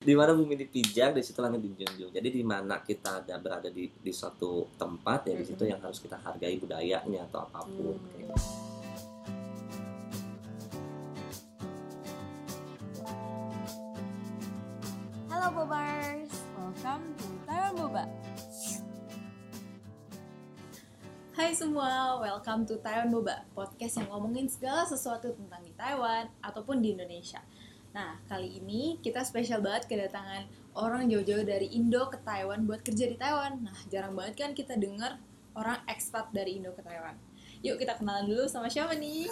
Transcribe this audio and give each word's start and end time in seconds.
di 0.00 0.16
mana 0.16 0.32
bumi 0.32 0.56
dipijak 0.56 1.12
di 1.12 1.20
situ 1.20 1.44
langit 1.44 1.60
dijunjung 1.60 2.08
jadi 2.08 2.24
di 2.32 2.40
mana 2.40 2.80
kita 2.80 3.20
ada 3.20 3.36
berada 3.36 3.68
di 3.68 3.84
di 3.84 4.12
suatu 4.16 4.72
tempat 4.80 5.28
ya 5.28 5.36
di 5.36 5.44
situ 5.44 5.68
yang 5.68 5.76
harus 5.76 6.00
kita 6.00 6.16
hargai 6.16 6.56
budayanya 6.56 7.28
atau 7.28 7.44
apa 7.44 7.68
pun 7.68 8.00
Hmm. 8.00 8.08
kayak 8.08 8.32
gitu. 8.32 8.48
Halo 15.28 15.48
Bobers, 15.52 16.32
welcome 16.56 17.04
to 17.20 17.28
Taiwan 17.44 17.72
Boba. 17.76 18.04
Hai 21.36 21.52
semua, 21.52 22.16
welcome 22.16 22.64
to 22.64 22.80
Taiwan 22.80 23.12
Boba, 23.12 23.44
podcast 23.52 24.00
yang 24.00 24.08
ngomongin 24.08 24.48
segala 24.48 24.88
sesuatu 24.88 25.36
tentang 25.36 25.60
di 25.60 25.76
Taiwan 25.76 26.32
ataupun 26.40 26.80
di 26.80 26.96
Indonesia. 26.96 27.44
Nah, 27.90 28.22
kali 28.24 28.48
ini 28.56 28.82
kita 28.98 29.20
spesial 29.22 29.58
banget 29.60 29.86
kedatangan 29.86 30.46
orang 30.74 31.10
jauh-jauh 31.10 31.42
dari 31.42 31.66
Indo 31.70 32.06
ke 32.06 32.18
Taiwan 32.20 32.62
buat 32.62 32.80
kerja 32.80 33.04
di 33.04 33.16
Taiwan. 33.16 33.58
Nah, 33.60 33.74
jarang 33.88 34.14
banget 34.14 34.34
kan 34.38 34.50
kita 34.52 34.78
dengar 34.78 35.18
orang 35.52 35.82
ekspat 35.84 36.30
dari 36.30 36.56
Indo 36.56 36.70
ke 36.70 36.80
Taiwan. 36.80 37.18
Yuk 37.60 37.76
kita 37.76 37.92
kenalan 37.94 38.24
dulu 38.24 38.46
sama 38.46 38.70
siapa 38.70 38.94
nih? 38.94 39.26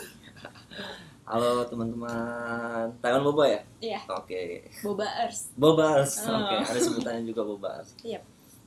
halo 1.24 1.60
teman-teman 1.62 2.88
Taiwan 2.98 3.20
Boba 3.22 3.44
ya 3.46 3.60
Iya, 3.80 4.00
oke 4.08 4.64
Bobaers. 4.80 5.52
Bobas 5.54 6.24
Oh. 6.24 6.32
oke 6.32 6.56
ada 6.62 6.78
sebutannya 6.78 7.20
juga 7.22 7.44
Bobas 7.44 7.92
Iya. 8.00 8.20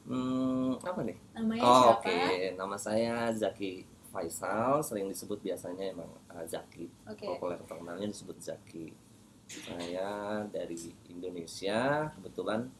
hmm, 0.05 0.77
apa 0.77 1.01
nih 1.01 1.17
Namanya 1.33 1.61
oh, 1.61 1.73
siapa? 1.73 2.05
oke 2.05 2.17
nama 2.53 2.75
saya 2.75 3.33
Zaki 3.33 3.81
Faisal 4.09 4.77
sering 4.81 5.09
disebut 5.09 5.41
biasanya 5.41 5.89
emang 5.89 6.05
uh, 6.27 6.45
Zaki 6.45 6.85
Oke. 7.07 7.25
populer 7.25 7.57
terkenalnya 7.57 8.05
disebut 8.05 8.37
Zaki 8.37 8.93
saya 9.51 10.09
dari 10.47 10.77
Indonesia 11.07 12.07
kebetulan 12.15 12.71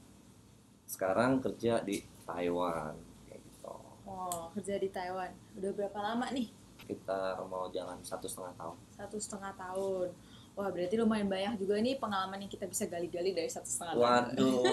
sekarang 0.88 1.44
kerja 1.44 1.84
di 1.84 2.00
Taiwan 2.24 2.96
kayak 3.28 3.42
gitu 3.44 3.76
Oh, 4.02 4.52
kerja 4.52 4.76
di 4.76 4.92
Taiwan. 4.92 5.32
Udah 5.56 5.72
berapa 5.72 6.00
lama 6.00 6.28
nih? 6.32 6.48
kita 6.82 7.40
mau 7.48 7.70
jalan 7.72 8.02
satu 8.04 8.26
setengah 8.28 8.52
tahun 8.58 8.76
Satu 8.92 9.16
setengah 9.16 9.54
tahun. 9.56 10.10
Wah, 10.58 10.68
berarti 10.68 11.00
lumayan 11.00 11.32
banyak 11.32 11.56
juga 11.56 11.80
nih 11.80 11.96
pengalaman 11.96 12.44
yang 12.44 12.52
kita 12.52 12.68
bisa 12.68 12.84
gali-gali 12.90 13.32
dari 13.32 13.48
satu 13.48 13.70
setengah 13.70 13.94
tahun. 13.96 14.04
waduh 14.04 14.66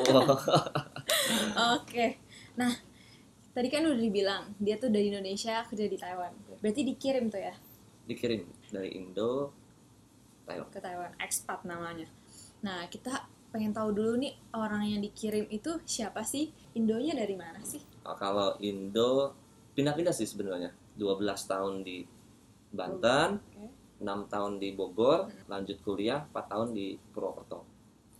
Oke. 1.78 2.18
Nah, 2.58 2.72
tadi 3.54 3.68
kan 3.70 3.86
udah 3.86 4.00
dibilang 4.00 4.42
dia 4.58 4.74
tuh 4.74 4.90
dari 4.90 5.12
Indonesia 5.14 5.62
kerja 5.68 5.86
di 5.86 5.94
Taiwan. 5.94 6.32
Berarti 6.58 6.82
dikirim 6.82 7.30
tuh 7.30 7.42
ya 7.42 7.54
dikirim 8.08 8.40
dari 8.72 8.96
Indo 8.96 9.52
ke 10.68 10.80
Taiwan, 10.80 11.12
expat 11.18 11.60
namanya. 11.62 12.08
Nah, 12.60 12.88
kita 12.88 13.12
pengen 13.48 13.72
tahu 13.72 13.92
dulu 13.92 14.18
nih 14.18 14.32
orang 14.52 14.84
yang 14.84 15.00
dikirim 15.00 15.48
itu 15.48 15.80
siapa 15.84 16.20
sih? 16.20 16.48
Indonya 16.72 17.14
dari 17.14 17.32
mana 17.32 17.60
sih? 17.62 17.80
Oh, 18.02 18.12
kalau 18.12 18.56
Indo 18.58 19.32
pindah-pindah 19.72 20.10
sih 20.10 20.24
sebenarnya 20.24 20.68
12 20.96 21.22
tahun 21.44 21.80
di 21.80 22.02
Banten 22.68 23.38
Oke. 23.38 23.64
6 23.98 24.04
tahun 24.28 24.52
di 24.58 24.72
Bogor 24.72 25.26
lanjut 25.46 25.78
kuliah 25.80 26.22
4 26.28 26.52
tahun 26.52 26.68
di 26.72 26.98
Purwokerto 27.08 27.62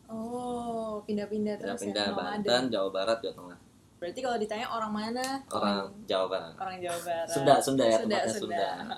Oh, 0.09 1.05
pindah-pindah 1.05 1.61
terus 1.61 1.83
pindah-pindah 1.83 2.07
ya. 2.07 2.17
Banten 2.41 2.63
Jawa 2.73 2.89
Barat 2.89 3.19
Jawa 3.21 3.35
Tengah 3.35 3.59
Berarti 3.99 4.21
kalau 4.23 4.39
ditanya 4.39 4.67
orang 4.71 4.93
mana? 4.95 5.27
orang 5.51 5.91
Jawa 6.07 6.27
Barat 6.31 6.55
orang 6.57 6.77
Jawa 6.79 6.99
Barat. 7.03 7.29
Sunda 7.29 7.55
Sunda 7.61 7.85
ya 7.85 7.99
Sunda, 7.99 8.17
tempatnya 8.17 8.33
Sunda. 8.33 8.57
Sunda 8.65 8.97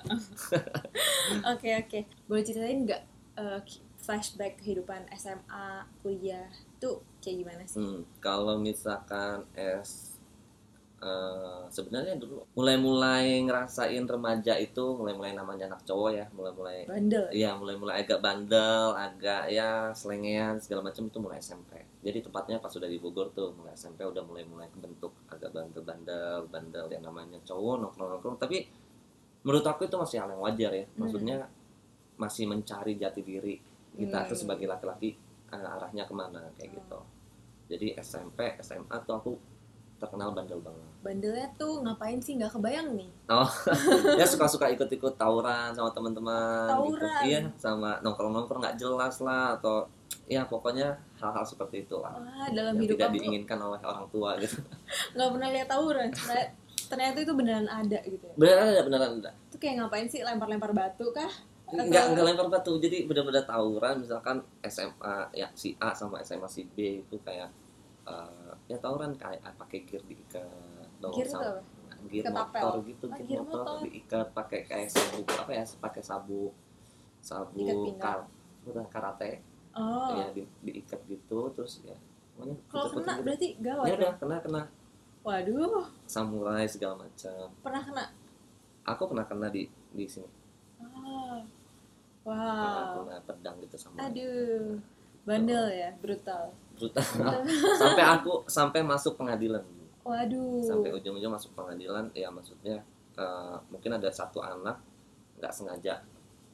Oke 1.51 1.69
oke. 1.75 1.99
Boleh 2.25 2.43
ceritain 2.45 2.79
nggak 2.81 3.01
ki- 3.63 3.85
flashback 4.01 4.57
kehidupan 4.57 5.05
SMA, 5.13 5.85
kuliah 6.01 6.49
tuh 6.81 7.05
kayak 7.21 7.37
gimana 7.45 7.63
sih? 7.69 7.77
Hmm, 7.77 8.01
kalau 8.17 8.57
misalkan 8.57 9.45
es 9.53 10.17
eh, 11.01 11.61
sebenarnya 11.69 12.17
dulu 12.17 12.45
mulai-mulai 12.53 13.41
ngerasain 13.45 14.05
remaja 14.05 14.53
itu 14.57 14.93
mulai-mulai 14.93 15.33
namanya 15.33 15.65
anak 15.73 15.81
cowok 15.85 16.11
ya 16.13 16.25
mulai-mulai 16.33 16.85
Bandel. 16.85 17.25
Iya, 17.33 17.57
mulai-mulai 17.57 18.05
agak 18.05 18.21
bandel, 18.21 18.93
agak 18.93 19.49
ya 19.49 19.89
selengean 19.97 20.61
segala 20.61 20.85
macam 20.85 21.09
itu 21.09 21.17
mulai 21.17 21.41
SMP. 21.41 21.81
Jadi 22.01 22.25
tepatnya 22.25 22.57
pas 22.57 22.69
sudah 22.73 22.89
di 22.89 22.97
Bogor 23.01 23.29
tuh, 23.33 23.53
mulai 23.53 23.73
SMP 23.73 24.01
udah 24.05 24.21
mulai-mulai 24.25 24.69
kebentuk 24.73 25.13
agak 25.29 25.53
bandel-bandel, 25.53 26.49
bandel 26.49 26.85
yang 26.89 27.05
namanya 27.05 27.37
cowok 27.45 27.81
nongkrong-nongkrong. 27.81 28.37
Tapi 28.41 28.65
menurut 29.41 29.65
aku 29.65 29.89
itu 29.89 29.97
masih 29.97 30.21
hal 30.21 30.29
yang 30.33 30.41
wajar 30.41 30.69
ya. 30.73 30.85
Maksudnya 30.97 31.37
masih 32.21 32.45
mencari 32.45 32.93
jati 32.95 33.25
diri 33.25 33.57
kita 33.91 34.23
Hmm. 34.23 34.29
tuh 34.29 34.37
sebagai 34.37 34.69
laki-laki 34.69 35.17
eh, 35.51 35.57
arahnya 35.57 36.05
ke 36.05 36.13
mana 36.13 36.39
kayak 36.55 36.77
gitu. 36.77 36.99
Jadi 37.67 37.97
SMP, 37.97 38.55
SMA 38.61 38.95
tuh 39.03 39.15
aku 39.17 39.31
terkenal 39.97 40.33
bandel 40.33 40.57
banget. 40.63 40.87
Bandelnya 41.05 41.47
tuh 41.59 41.83
ngapain 41.83 42.17
sih 42.17 42.33
nggak 42.39 42.55
kebayang 42.55 42.97
nih? 42.97 43.09
ya 44.19 44.25
suka-suka 44.25 44.71
ikut-ikut 44.71 45.13
tawuran 45.13 45.75
sama 45.75 45.91
teman-teman 45.91 46.65
gitu. 46.65 46.73
Tawuran? 46.73 47.21
Iya, 47.27 47.39
sama 47.59 48.01
nongkrong-nongkrong 48.01 48.61
nggak 48.65 48.77
jelas 48.79 49.19
lah 49.21 49.59
atau 49.59 49.85
ya 50.25 50.47
pokoknya 50.47 50.95
hal-hal 51.19 51.43
seperti 51.45 51.83
itu 51.85 51.99
lah. 51.99 52.15
Wah 52.17 52.47
dalam 52.49 52.79
yang 52.79 52.83
hidup 52.87 52.97
tidak 52.97 53.09
kamu 53.11 53.17
diinginkan 53.19 53.59
oleh 53.61 53.81
orang 53.83 54.05
tua 54.09 54.29
gitu. 54.39 54.57
nggak 55.15 55.29
pernah 55.35 55.49
lihat 55.53 55.67
tawuran. 55.69 56.09
Ternyata, 56.09 56.47
ternyata 56.89 57.17
itu 57.21 57.33
beneran 57.35 57.67
ada 57.67 57.99
gitu 58.01 58.23
ya. 58.25 58.33
Beneran 58.39 58.65
ada, 58.71 58.81
beneran 58.87 59.11
ada. 59.21 59.31
Itu 59.53 59.57
kayak 59.61 59.75
ngapain 59.85 60.07
sih 60.09 60.23
lempar-lempar 60.23 60.71
batu 60.73 61.11
kah? 61.13 61.29
Enggak 61.73 62.03
enggak 62.09 62.25
lempar 62.25 62.47
batu. 62.49 62.75
Jadi 62.77 63.05
benar-benar 63.05 63.43
tawuran 63.43 63.95
misalkan 63.97 64.37
SMA 64.61 65.15
ya 65.31 65.47
si 65.53 65.71
A 65.77 65.91
sama 65.91 66.19
SMA 66.19 66.45
si 66.45 66.63
B 66.65 66.99
itu 66.99 67.15
kayak 67.19 67.47
eh, 68.03 68.51
ya 68.67 68.77
tawuran 68.77 69.13
kayak 69.13 69.39
pakai 69.55 69.83
gear 69.83 70.03
diikat 70.03 70.43
dong 70.97 71.13
Gear 71.13 71.25
sama- 71.25 71.47
apa? 71.47 71.61
gear 72.03 72.25
Ketapel. 72.25 72.59
motor 72.59 72.75
gitu 72.83 73.05
Ah, 73.05 73.17
gear 73.19 73.41
motor, 73.41 73.61
motor. 73.61 73.77
diikat 73.83 74.27
pakai 74.31 74.59
kayak 74.63 74.89
sabuk 74.89 75.27
apa 75.31 75.51
ya 75.51 75.63
pakai 75.77 76.01
sabuk 76.01 76.53
sabuk 77.19 77.67
kar 77.95 78.25
bukan 78.61 78.85
karate 78.87 79.37
Oh. 79.71 80.11
ya 80.11 80.27
di, 80.33 80.43
diikat 80.61 80.99
gitu 81.05 81.47
terus 81.53 81.79
ya 81.81 81.95
pokoknya 82.33 82.55
Kalau 82.67 82.89
kena 82.91 83.13
gitu. 83.13 83.21
berarti 83.23 83.47
gawat. 83.55 83.85
ya 83.85 83.93
kan? 83.93 83.99
udah 84.01 84.13
kena 84.17 84.37
kena 84.41 84.61
Waduh, 85.21 85.85
samurai 86.03 86.65
segala 86.65 86.99
macam 86.99 87.45
pernah 87.61 87.79
kena. 87.79 88.03
aku 88.83 89.03
pernah 89.05 89.23
kena 89.23 89.47
di 89.47 89.63
di 89.93 90.05
sini 90.05 90.27
Ah. 90.81 91.39
Wow. 92.21 93.01
kena 93.09 93.17
pedang 93.25 93.55
gitu 93.65 93.75
sama 93.81 93.97
Aduh. 94.05 94.77
Bandel 95.25 95.65
ya, 95.69 95.89
brutal. 96.01 96.49
brutal 96.77 97.01
sampai 97.81 98.03
aku 98.05 98.41
sampai 98.49 98.81
masuk 98.81 99.13
pengadilan 99.17 99.61
Waduh. 100.01 100.65
sampai 100.65 100.89
ujung-ujung 100.97 101.29
masuk 101.29 101.53
pengadilan 101.53 102.09
ya 102.13 102.29
maksudnya 102.33 102.81
eh, 103.17 103.55
mungkin 103.69 103.97
ada 103.97 104.09
satu 104.09 104.41
anak 104.41 104.77
nggak 105.37 105.53
sengaja 105.53 106.01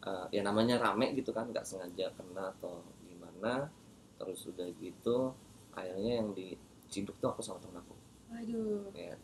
eh, 0.03 0.25
ya 0.35 0.41
namanya 0.43 0.79
rame 0.79 1.15
gitu 1.15 1.31
kan 1.31 1.47
nggak 1.47 1.63
sengaja 1.63 2.11
kena 2.15 2.51
atau 2.59 2.83
gimana 3.07 3.71
terus 4.19 4.47
udah 4.51 4.67
gitu 4.79 5.31
akhirnya 5.71 6.19
yang 6.23 6.35
diciduk 6.35 7.15
tuh 7.23 7.31
aku 7.31 7.39
sama 7.39 7.59
temen 7.63 7.79
aku 7.79 7.95
Waduh. 8.31 8.91
ya 8.95 9.15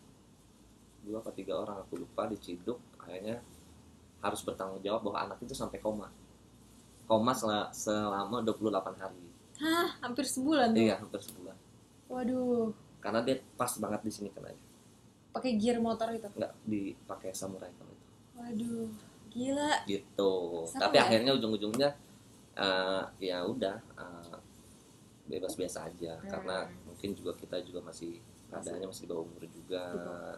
dua 1.03 1.19
atau 1.19 1.35
tiga 1.35 1.59
orang 1.59 1.83
aku 1.83 1.99
lupa 1.99 2.31
diciduk 2.31 2.79
akhirnya 2.95 3.43
harus 4.23 4.39
bertanggung 4.47 4.79
jawab 4.79 5.03
bahwa 5.03 5.17
anak 5.27 5.37
itu 5.43 5.51
sampai 5.51 5.83
koma 5.83 6.07
koma 7.13 7.31
sel- 7.31 7.69
selama 7.71 8.41
28 8.41 8.73
hari 8.97 9.21
Hah, 9.55 10.01
hampir 10.01 10.25
sebulan 10.25 10.73
tuh. 10.73 10.81
iya 10.81 10.95
hampir 10.97 11.21
sebulan 11.21 11.53
Waduh. 12.07 12.73
karena 12.97 13.21
dia 13.21 13.37
pas 13.53 13.69
banget 13.77 14.01
di 14.01 14.11
sini 14.11 14.29
kena 14.29 14.49
Pakai 15.29 15.57
gear 15.57 15.77
motor 15.77 16.09
itu. 16.09 16.25
nggak 16.27 16.53
dipakai 16.63 17.29
samurai 17.31 17.69
kalau 17.71 17.91
itu 17.91 18.07
Waduh. 18.33 18.89
Gila. 19.29 19.73
gitu 19.85 20.33
Seru 20.63 20.77
tapi 20.79 20.95
ya? 20.95 21.03
akhirnya 21.03 21.31
ujung-ujungnya 21.33 21.89
eh, 22.55 23.03
ya 23.23 23.41
udah 23.43 23.77
eh, 23.95 24.35
bebas 25.25 25.53
biasa 25.53 25.87
aja 25.87 26.13
Hmm. 26.15 26.29
karena 26.29 26.57
mungkin 26.83 27.13
juga 27.13 27.31
kita 27.33 27.61
juga 27.61 27.81
masih 27.83 28.21
keadaannya 28.49 28.85
masih 28.85 29.01
di 29.01 29.09
bawah 29.09 29.23
umur 29.23 29.43
juga 29.47 29.83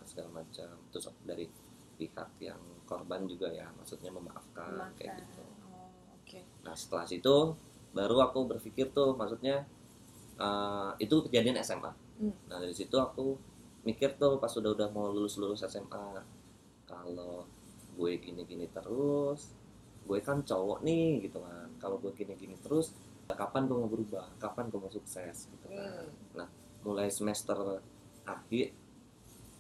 segala 0.04 0.30
macam 0.34 0.72
terus 0.88 1.06
dari 1.22 1.48
pihak 1.96 2.30
yang 2.40 2.60
korban 2.86 3.24
juga 3.24 3.48
ya 3.50 3.68
maksudnya 3.74 4.08
memaafkan 4.10 4.92
kayak 4.94 5.16
Makan. 5.16 5.24
gitu. 5.26 5.44
Nah 6.66 6.74
setelah 6.74 7.06
situ 7.06 7.54
baru 7.96 8.26
aku 8.26 8.50
berpikir 8.50 8.92
tuh 8.92 9.14
maksudnya 9.16 9.64
eh, 10.42 10.92
itu 11.00 11.16
kejadian 11.30 11.62
SMA 11.62 11.94
Hmm. 12.16 12.32
nah 12.48 12.64
dari 12.64 12.72
situ 12.72 12.96
aku 12.96 13.36
mikir 13.84 14.16
tuh 14.16 14.40
pas 14.40 14.48
udah 14.48 14.72
udah 14.72 14.88
mau 14.96 15.12
lulus 15.12 15.36
lulus 15.36 15.68
SMA 15.68 16.24
kalau 16.88 17.44
gue 18.00 18.12
gini 18.24 18.48
gini 18.48 18.72
terus 18.72 19.52
gue 20.06 20.20
kan 20.22 20.38
cowok 20.46 20.86
nih 20.86 21.26
gitu 21.26 21.42
kan. 21.42 21.68
Kalau 21.82 21.98
gue 21.98 22.14
gini 22.14 22.38
gini 22.38 22.56
terus 22.62 22.94
kapan 23.26 23.66
gue 23.66 23.74
mau 23.74 23.90
berubah? 23.90 24.38
Kapan 24.38 24.70
gue 24.70 24.78
mau 24.78 24.92
sukses? 24.94 25.50
Gitu 25.50 25.66
kan. 25.70 26.06
Hmm. 26.38 26.50
mulai 26.86 27.10
semester 27.10 27.82
akhir 28.30 28.70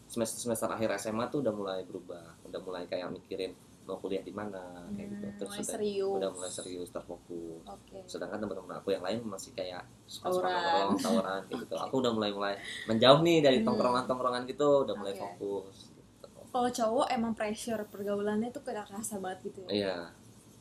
semester 0.05 0.37
semester 0.45 0.69
akhir 0.69 0.93
SMA 1.01 1.25
tuh 1.33 1.41
udah 1.41 1.53
mulai 1.53 1.81
berubah. 1.81 2.37
Udah 2.45 2.61
mulai 2.61 2.85
kayak 2.85 3.09
mikirin 3.09 3.57
mau 3.85 3.97
kuliah 3.97 4.19
di 4.19 4.29
mana 4.29 4.61
kayak 4.91 5.07
gitu. 5.07 5.23
Hmm, 5.23 5.35
terus 5.35 5.47
mulai 5.47 5.59
udah, 5.59 5.69
serius. 5.71 6.11
udah 6.11 6.29
mulai 6.31 6.51
serius 6.51 6.89
terfokus 6.89 7.61
oke. 7.63 7.97
Sedangkan 8.03 8.37
teman-teman 8.39 8.75
aku 8.75 8.89
yang 8.89 8.99
lain 8.99 9.21
masih 9.23 9.51
kayak 9.51 9.79
suka 10.03 10.27
suka 10.31 10.49
nongkrong 10.89 10.97
kayak 11.47 11.59
gitu. 11.61 11.75
Aku 11.79 11.95
udah 11.99 12.11
mulai 12.11 12.31
mulai 12.31 12.55
menjauh 12.85 13.21
nih 13.21 13.39
dari 13.39 13.57
Hmm. 13.57 13.67
tongkrongan-tongkrongan 13.67 14.43
gitu 14.45 14.83
udah 14.83 14.95
mulai 14.95 15.13
fokus 15.13 15.87
gitu. 15.87 16.03
kalau 16.47 16.69
cowok 16.69 17.07
emang 17.09 17.33
pressure 17.33 17.83
pergaulannya 17.85 18.47
tuh 18.47 18.61
kayak 18.61 18.85
kerasa 18.85 19.19
banget 19.19 19.39
gitu 19.45 19.59
ya? 19.65 19.69
Iya. 19.69 19.97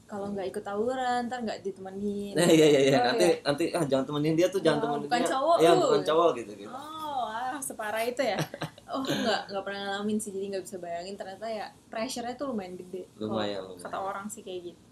Kalau 0.05 0.29
nggak 0.29 0.51
ikut 0.51 0.61
tawuran 0.61 1.27
ntar 1.27 1.41
nggak 1.41 1.63
ditemenin. 1.63 2.35
Nah 2.35 2.45
iya 2.45 2.67
iya 2.69 2.81
iya. 2.85 2.99
Oh, 2.99 3.05
nanti 3.09 3.25
iya. 3.25 3.37
nanti 3.41 3.65
ah 3.73 3.85
jangan 3.85 4.05
temenin 4.05 4.35
dia 4.35 4.51
tuh 4.51 4.61
jangan 4.61 4.79
Oh, 4.79 4.85
temenin 4.85 5.03
bukan 5.07 5.21
dia. 5.23 5.31
cowok 5.33 5.57
lu. 5.57 5.81
bukan 5.81 6.03
cowok 6.05 6.29
gitu 6.37 6.53
gitu. 6.61 6.71
Oh, 6.71 7.25
ah, 7.25 7.57
separah 7.57 8.03
itu 8.03 8.21
ya? 8.21 8.37
Oh, 8.95 9.03
nggak 9.03 9.51
nggak 9.51 9.63
pernah 9.63 9.81
ngalamin 9.85 10.17
sih, 10.17 10.31
jadi 10.31 10.47
nggak 10.55 10.65
bisa 10.65 10.77
bayangin. 10.79 11.15
Ternyata 11.15 11.47
ya 11.47 11.67
pressure-nya 11.91 12.35
tuh 12.35 12.55
lumayan 12.55 12.79
gede. 12.79 13.11
kalau 13.13 13.35
lumayan 13.35 13.63
lumayan. 13.67 13.83
Kata 13.83 13.99
orang 13.99 14.27
sih 14.31 14.41
kayak 14.41 14.71
gitu. 14.71 14.83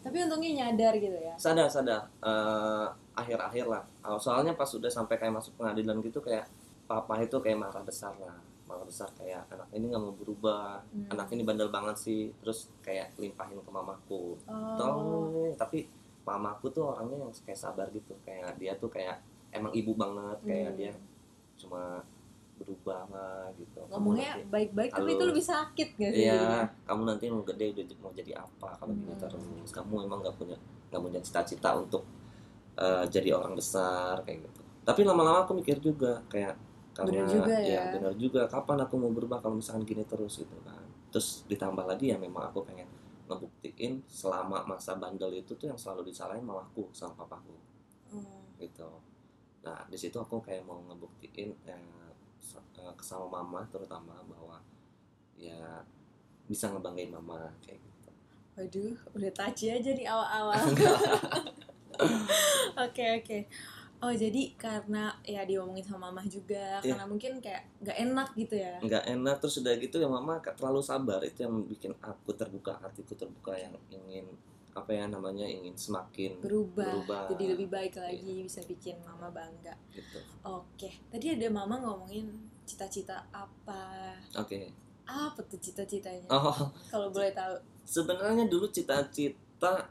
Tapi 0.00 0.16
untungnya 0.22 0.50
nyadar 0.64 0.94
gitu 0.96 1.12
ya. 1.14 1.34
sadar 1.36 1.68
sadar. 1.68 2.04
Eh, 2.20 2.86
akhir-akhir 3.12 3.64
lah. 3.66 3.82
Ah, 4.00 4.16
soalnya 4.16 4.52
pas 4.52 4.68
udah 4.68 4.88
sampai 4.88 5.16
kayak 5.16 5.34
masuk 5.34 5.56
pengadilan 5.56 5.98
gitu 6.00 6.20
kayak 6.20 6.44
papa 6.84 7.20
itu 7.20 7.36
kayak 7.36 7.58
marah 7.58 7.80
besar 7.80 8.12
lah. 8.16 8.36
Marah 8.64 8.86
besar 8.86 9.10
kayak 9.12 9.44
anak 9.50 9.66
ini 9.72 9.88
nggak 9.88 10.00
mau 10.00 10.14
berubah. 10.14 10.80
Hmm. 10.88 11.08
anak 11.10 11.28
ini 11.32 11.42
bandel 11.42 11.68
banget 11.68 11.96
sih. 11.96 12.30
Terus 12.40 12.68
kayak 12.80 13.16
limpahin 13.16 13.56
ke 13.56 13.70
mamaku. 13.70 14.36
Oh, 14.44 14.76
tolong. 14.76 15.52
Tapi 15.56 15.84
mamaku 16.22 16.70
tuh 16.70 16.92
orangnya 16.92 17.24
yang 17.24 17.32
kayak 17.34 17.58
sabar 17.58 17.88
gitu. 17.90 18.14
Kayak 18.22 18.56
dia 18.56 18.72
tuh 18.76 18.88
kayak 18.88 19.20
emang 19.50 19.72
ibu 19.74 19.92
banget. 19.92 20.38
Kayak 20.44 20.70
Hmm. 20.70 20.78
dia 20.78 20.92
cuma 21.60 22.00
berubah 22.60 23.08
lah 23.08 23.48
gitu 23.54 23.80
Kamu 23.80 23.88
ngomongnya 23.90 24.30
nanti- 24.36 24.48
baik-baik 24.48 24.90
tapi 24.92 25.10
itu 25.10 25.24
lebih 25.24 25.42
sakit 25.42 25.88
gak 25.96 26.12
sih? 26.12 26.22
Iya, 26.22 26.44
kamu 26.84 27.02
nanti 27.02 27.24
mau 27.26 27.42
gede 27.42 27.64
udah 27.72 27.84
mau 27.98 28.12
jadi 28.12 28.32
apa 28.36 28.68
kalau 28.76 28.92
gini 28.92 29.10
Hmm. 29.10 29.20
terus. 29.20 29.42
Kamu 29.70 29.94
emang 30.02 30.20
nggak 30.20 30.36
punya 30.36 30.56
nggak 30.86 31.00
punya 31.00 31.20
cita-cita 31.20 31.70
untuk 31.74 32.04
eh, 32.76 33.04
jadi 33.06 33.34
orang 33.34 33.52
besar 33.52 34.20
kayak 34.22 34.40
gitu. 34.42 34.60
Tapi 34.82 35.00
lama-lama 35.02 35.44
aku 35.44 35.52
mikir 35.54 35.76
juga 35.78 36.20
kayak 36.26 36.56
karena 36.90 37.22
Bener 37.22 37.28
juga 37.30 37.56
ya. 37.56 37.82
benar 37.90 38.12
juga 38.14 38.42
kapan 38.46 38.78
aku 38.80 38.94
mau 38.96 39.10
berubah 39.10 39.38
kalau 39.38 39.56
misalkan 39.56 39.84
gini 39.84 40.00
terus 40.02 40.36
gitu 40.36 40.56
kan. 40.60 40.80
Terus 41.10 41.44
ditambah 41.46 41.82
lagi 41.82 42.08
ya 42.08 42.16
memang 42.16 42.46
aku 42.46 42.62
pengen 42.62 42.88
ngebuktiin 43.26 44.02
selama 44.04 44.64
masa 44.64 44.94
bandel 44.94 45.30
itu 45.32 45.52
tuh 45.52 45.66
yang 45.66 45.76
selalu 45.76 46.02
disalahin 46.04 46.42
malah 46.42 46.64
aku 46.64 46.88
sama 46.90 47.14
papaku 47.16 47.54
Hmm. 48.08 48.42
gitu. 48.56 48.88
Nah 49.60 49.84
di 49.84 49.94
situ 49.94 50.16
aku 50.16 50.40
kayak 50.40 50.64
mau 50.64 50.80
ngebuktiin 50.82 51.52
eh, 51.62 52.10
sama 53.00 53.40
mama 53.40 53.64
terutama 53.72 54.14
bahwa 54.28 54.60
ya 55.36 55.84
bisa 56.44 56.68
ngebanggain 56.68 57.12
mama 57.12 57.48
kayak 57.64 57.78
gitu. 57.80 58.10
Waduh, 58.58 58.94
udah 59.16 59.30
touchy 59.32 59.72
aja 59.72 59.90
di 59.94 60.04
awal-awal. 60.04 60.60
Oke 62.84 63.04
oke. 63.20 63.38
Oh 64.00 64.08
jadi 64.08 64.56
karena 64.56 65.12
ya 65.20 65.44
diomongin 65.44 65.84
sama 65.84 66.08
mamah 66.08 66.24
juga, 66.24 66.80
Iya. 66.80 66.96
karena 66.96 67.04
mungkin 67.04 67.36
kayak 67.44 67.68
nggak 67.84 67.98
enak 68.08 68.28
gitu 68.32 68.54
ya. 68.56 68.80
Nggak 68.80 69.04
enak 69.12 69.36
terus 69.44 69.60
udah 69.60 69.74
gitu 69.76 69.96
ya 70.00 70.08
mama 70.08 70.40
terlalu 70.40 70.80
sabar 70.80 71.20
itu 71.20 71.44
yang 71.44 71.60
bikin 71.68 71.92
aku 72.00 72.32
terbuka 72.32 72.80
hatiku 72.80 73.12
terbuka 73.12 73.52
yang 73.60 73.76
ingin 73.92 74.24
apa 74.70 74.90
ya 74.90 75.04
namanya 75.04 75.42
ingin 75.42 75.74
semakin 75.74 76.38
Berubah, 76.38 76.86
Berubah. 77.02 77.26
jadi 77.30 77.58
lebih 77.58 77.68
baik 77.68 77.94
lagi, 77.96 78.46
bisa 78.46 78.62
bikin 78.64 78.96
mama 79.02 79.26
bangga. 79.28 79.74
gitu. 79.90 80.18
Oke, 80.42 80.90
tadi 81.10 81.34
ada 81.34 81.50
mama 81.50 81.76
ngomongin 81.76 82.30
cita-cita 82.62 83.18
apa? 83.30 84.14
Oke. 84.38 84.70
Apa 85.04 85.42
tuh 85.42 85.58
cita-citanya? 85.58 86.30
Oh 86.30 86.54
Kalau 86.86 87.10
boleh 87.14 87.34
tahu. 87.34 87.58
sebenarnya 87.82 88.46
dulu 88.46 88.70
cita-cita 88.70 89.90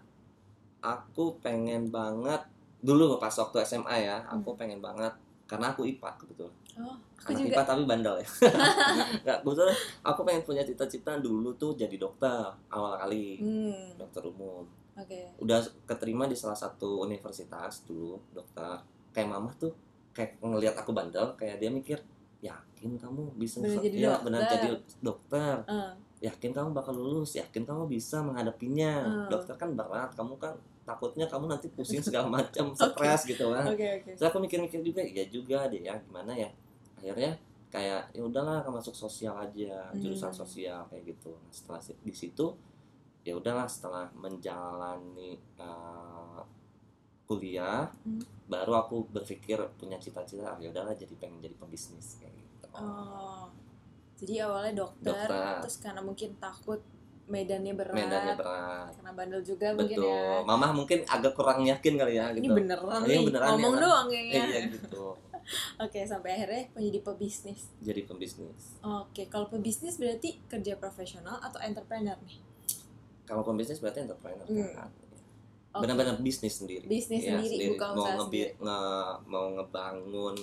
aku 0.79 1.35
pengen 1.43 1.91
banget 1.91 2.39
dulu 2.79 3.19
pas 3.19 3.35
waktu 3.35 3.59
SMA 3.61 4.07
ya 4.07 4.23
aku 4.25 4.55
pengen 4.55 4.79
banget 4.79 5.11
karena 5.43 5.75
aku 5.75 5.83
IPA 5.83 6.15
kebetulan 6.15 6.55
Oh, 6.79 6.95
aku 7.19 7.35
anak 7.35 7.39
juga. 7.43 7.55
IPA 7.59 7.63
tapi 7.67 7.83
bandel 7.83 8.15
ya. 8.23 8.27
Nggak 9.27 9.37
kebetulan 9.43 9.77
aku 10.07 10.19
pengen 10.23 10.43
punya 10.47 10.63
cita-cita 10.63 11.11
dulu 11.19 11.51
tuh 11.59 11.75
jadi 11.75 11.95
dokter 11.99 12.47
awal 12.71 12.95
kali. 12.95 13.43
Hmm, 13.43 13.99
dokter 13.99 14.23
umum. 14.23 14.63
Oke. 14.99 15.31
udah 15.39 15.63
keterima 15.87 16.27
di 16.27 16.35
salah 16.35 16.59
satu 16.59 17.03
universitas 17.07 17.87
dulu 17.87 18.19
dokter. 18.35 18.79
Kayak 19.15 19.31
mama 19.31 19.51
tuh 19.55 19.71
kayak 20.11 20.39
ngelihat 20.43 20.75
aku 20.75 20.91
bandel 20.91 21.31
kayak 21.39 21.55
dia 21.63 21.71
mikir 21.71 21.99
yakin 22.43 22.99
kamu 22.99 23.31
bisa 23.39 23.63
Bener 23.63 23.79
jadi 23.79 23.95
ya 23.95 24.09
dokter." 24.15 24.23
benar 24.27 24.41
jadi 24.51 24.69
dokter. 24.99 25.55
Eh, 25.71 25.91
yakin 26.27 26.51
kamu 26.51 26.69
bakal 26.75 26.95
lulus? 26.95 27.39
Yakin 27.39 27.63
kamu 27.63 27.87
bisa 27.87 28.19
menghadapinya? 28.19 28.91
Hmm. 29.07 29.27
dokter 29.31 29.55
kan 29.55 29.71
berat 29.75 30.11
kamu 30.15 30.35
kan 30.35 30.55
takutnya 30.83 31.27
kamu 31.31 31.47
nanti 31.47 31.67
pusing 31.71 32.03
segala 32.03 32.27
macam 32.39 32.75
stres 32.75 33.23
gitu 33.23 33.55
kan. 33.55 33.71
Oke 33.71 34.03
oke. 34.03 34.11
Terus 34.19 34.27
aku 34.27 34.39
mikir-mikir 34.43 34.83
juga 34.83 34.99
iya 34.99 35.23
juga 35.31 35.67
deh 35.71 35.79
ya 35.79 35.95
gimana 36.03 36.35
ya 36.35 36.51
akhirnya 36.99 37.31
kayak 37.69 38.11
ya 38.11 38.21
udahlah 38.21 38.59
aku 38.59 38.69
masuk 38.73 38.91
sosial 38.93 39.33
aja 39.35 39.87
jurusan 39.93 40.27
Hmm. 40.27 40.39
sosial 40.39 40.79
kayak 40.85 41.03
gitu 41.07 41.31
nah, 41.31 41.49
setelah 41.49 41.79
di 42.01 42.11
situ 42.11 42.45
ya 43.21 43.33
udahlah 43.33 43.65
setelah 43.65 44.09
menjalani 44.13 45.37
uh, 45.55 46.41
kuliah 47.23 47.85
Hmm. 48.01 48.19
baru 48.45 48.73
aku 48.79 49.05
berpikir 49.07 49.55
punya 49.75 49.95
cita-cita 49.95 50.43
ah, 50.47 50.57
ya 50.57 50.67
udahlah 50.67 50.91
jadi 50.91 51.13
pengen 51.15 51.39
jadi 51.39 51.55
pembisnis 51.55 52.17
kayak 52.17 52.33
gitu 52.33 52.67
Oh, 52.71 53.45
jadi 54.15 54.45
awalnya 54.45 54.73
dokter, 54.79 55.13
Dokter. 55.25 55.61
terus 55.61 55.77
karena 55.79 56.01
mungkin 56.01 56.33
takut 56.35 56.81
medannya 57.25 57.73
berat, 57.73 57.93
medannya 57.93 58.33
berat 58.33 58.89
karena 58.91 59.11
bandel 59.13 59.41
juga 59.43 59.69
mungkin 59.71 59.93
betul 59.95 60.09
ya. 60.09 60.41
mama 60.43 60.67
mungkin 60.71 60.99
agak 61.05 61.33
kurang 61.33 61.61
yakin 61.61 61.93
kali 61.95 62.13
ya 62.15 62.25
Ini 62.31 62.41
gitu 62.41 62.53
beneran 62.55 62.99
Iya, 62.99 63.13
nih, 63.15 63.25
beneran 63.27 63.47
ngomong 63.53 63.73
ya. 63.73 63.79
doang 63.79 64.07
kayaknya. 64.07 64.41
iya 64.41 64.59
gitu 64.71 65.03
Oke, 65.77 65.99
sampai 66.01 66.29
akhirnya 66.33 66.67
menjadi 66.71 66.99
pebisnis. 67.03 67.71
jadi 67.79 68.03
pembisnis 68.03 68.77
Oke, 68.79 69.25
kalau 69.25 69.47
pebisnis 69.47 69.95
berarti 69.95 70.39
kerja 70.45 70.75
profesional 70.75 71.39
atau 71.39 71.59
entrepreneur 71.59 72.17
nih? 72.21 72.39
kalau 73.23 73.41
pembisnis 73.41 73.77
berarti 73.77 74.01
entrepreneur 74.01 74.45
Hmm. 74.45 74.73
kan 74.73 74.89
Oke. 75.71 75.81
benar-benar 75.81 76.17
bisnis 76.17 76.55
sendiri 76.55 76.81
Bisnis 76.83 77.21
Iya, 77.21 77.37
sendiri, 77.37 77.71
buka 77.71 77.87
mau 77.89 78.01
usaha 78.01 78.17
ngebi- 78.19 78.53
nge- 78.57 79.17
mau 79.25 79.45
ngebangun 79.51 80.35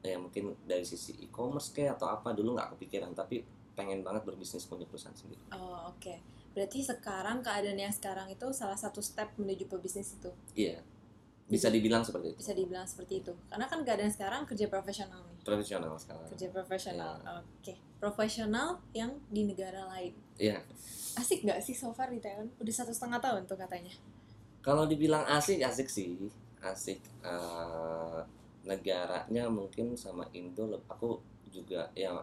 ya 0.00 0.16
mungkin 0.16 0.54
dari 0.62 0.82
sisi 0.82 1.14
e-commerce 1.20 1.70
kayak 1.70 1.94
atau 1.96 2.08
apa 2.08 2.30
dulu 2.30 2.54
nggak 2.54 2.74
kepikiran 2.74 3.10
tapi 3.12 3.42
pengen 3.72 4.00
banget 4.00 4.22
berbisnis 4.22 4.64
punya 4.64 4.84
perusahaan 4.84 5.12
sendiri 5.12 5.38
Oh, 5.50 5.88
oke. 5.88 6.14
Berarti 6.52 6.78
sekarang 6.80 7.40
keadaan 7.40 7.74
yang 7.76 7.88
sekarang 7.90 8.28
itu 8.28 8.44
salah 8.52 8.76
satu 8.76 9.00
step 9.00 9.32
menuju 9.34 9.64
pebisnis 9.66 10.12
itu. 10.12 10.28
iya 10.54 10.78
bisa 11.44 11.68
dibilang 11.68 12.00
seperti 12.00 12.32
itu 12.32 12.38
Bisa 12.38 12.52
dibilang 12.52 12.86
seperti 12.86 13.14
itu. 13.20 13.32
Karena 13.46 13.66
kan 13.66 13.82
keadaan 13.82 14.08
sekarang 14.08 14.42
kerja 14.44 14.66
profesional 14.66 15.20
nih. 15.22 15.38
profesional 15.42 15.92
sekarang 15.96 16.26
Kerja 16.28 16.46
profesional. 16.48 17.14
Iya. 17.18 17.32
Oke. 17.38 17.74
Profesional 17.98 18.68
yang 18.92 19.10
di 19.28 19.42
negara 19.44 19.84
lain. 19.88 20.14
iya 20.36 20.58
Asik 21.12 21.44
nggak 21.44 21.60
sih 21.60 21.72
so 21.72 21.92
far 21.92 22.08
di 22.08 22.16
Taiwan? 22.18 22.48
Udah 22.56 22.72
satu 22.74 22.90
setengah 22.90 23.20
tahun 23.20 23.44
tuh 23.44 23.56
katanya. 23.56 23.92
kalau 24.60 24.86
dibilang 24.86 25.26
asik 25.28 25.58
asik 25.60 25.86
sih 25.86 26.30
asik 26.60 27.02
Eh, 27.20 28.20
negaranya 28.62 29.50
mungkin 29.50 29.92
sama 29.94 30.22
Indo 30.32 30.70
aku 30.86 31.18
juga 31.50 31.90
ya 31.92 32.14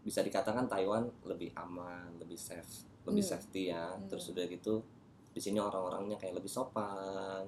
bisa 0.00 0.22
dikatakan 0.22 0.64
Taiwan 0.64 1.04
lebih 1.22 1.50
aman 1.52 2.14
lebih 2.16 2.38
safe 2.38 2.86
lebih 3.04 3.20
Hmm. 3.20 3.32
safety 3.34 3.68
ya 3.68 3.90
Hmm. 3.90 4.06
terus 4.06 4.30
udah 4.30 4.46
gitu 4.46 4.80
di 5.28 5.40
sini 5.40 5.58
orang-orangnya 5.58 6.16
kayak 6.16 6.38
lebih 6.38 6.48
sopan 6.48 7.44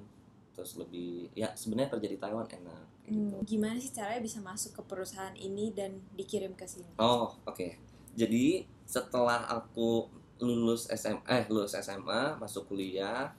terus 0.61 0.77
lebih 0.77 1.33
ya 1.33 1.49
sebenarnya 1.57 1.97
kerja 1.97 2.07
di 2.13 2.21
Taiwan 2.21 2.45
enak 2.45 2.85
gitu. 3.09 3.17
Hmm, 3.33 3.41
Gimana 3.49 3.81
sih 3.81 3.89
caranya 3.89 4.21
bisa 4.21 4.37
masuk 4.45 4.77
ke 4.77 4.81
perusahaan 4.85 5.33
ini 5.33 5.73
dan 5.73 5.97
dikirim 6.13 6.53
ke 6.53 6.69
sini? 6.69 6.85
Oh 7.01 7.33
oke 7.49 7.81
jadi 8.13 8.61
setelah 8.85 9.49
aku 9.49 10.05
lulus 10.37 10.85
SMA 10.93 11.25
eh 11.25 11.43
lulus 11.49 11.73
SMA 11.73 12.37
masuk 12.37 12.69
kuliah 12.69 13.33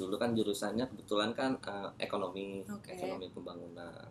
dulu 0.00 0.16
kan 0.16 0.32
jurusannya 0.32 0.88
kebetulan 0.88 1.36
kan 1.36 1.60
eh, 1.60 1.90
ekonomi 2.00 2.64
Oke. 2.64 2.96
ekonomi 2.96 3.28
pembangunan 3.28 4.08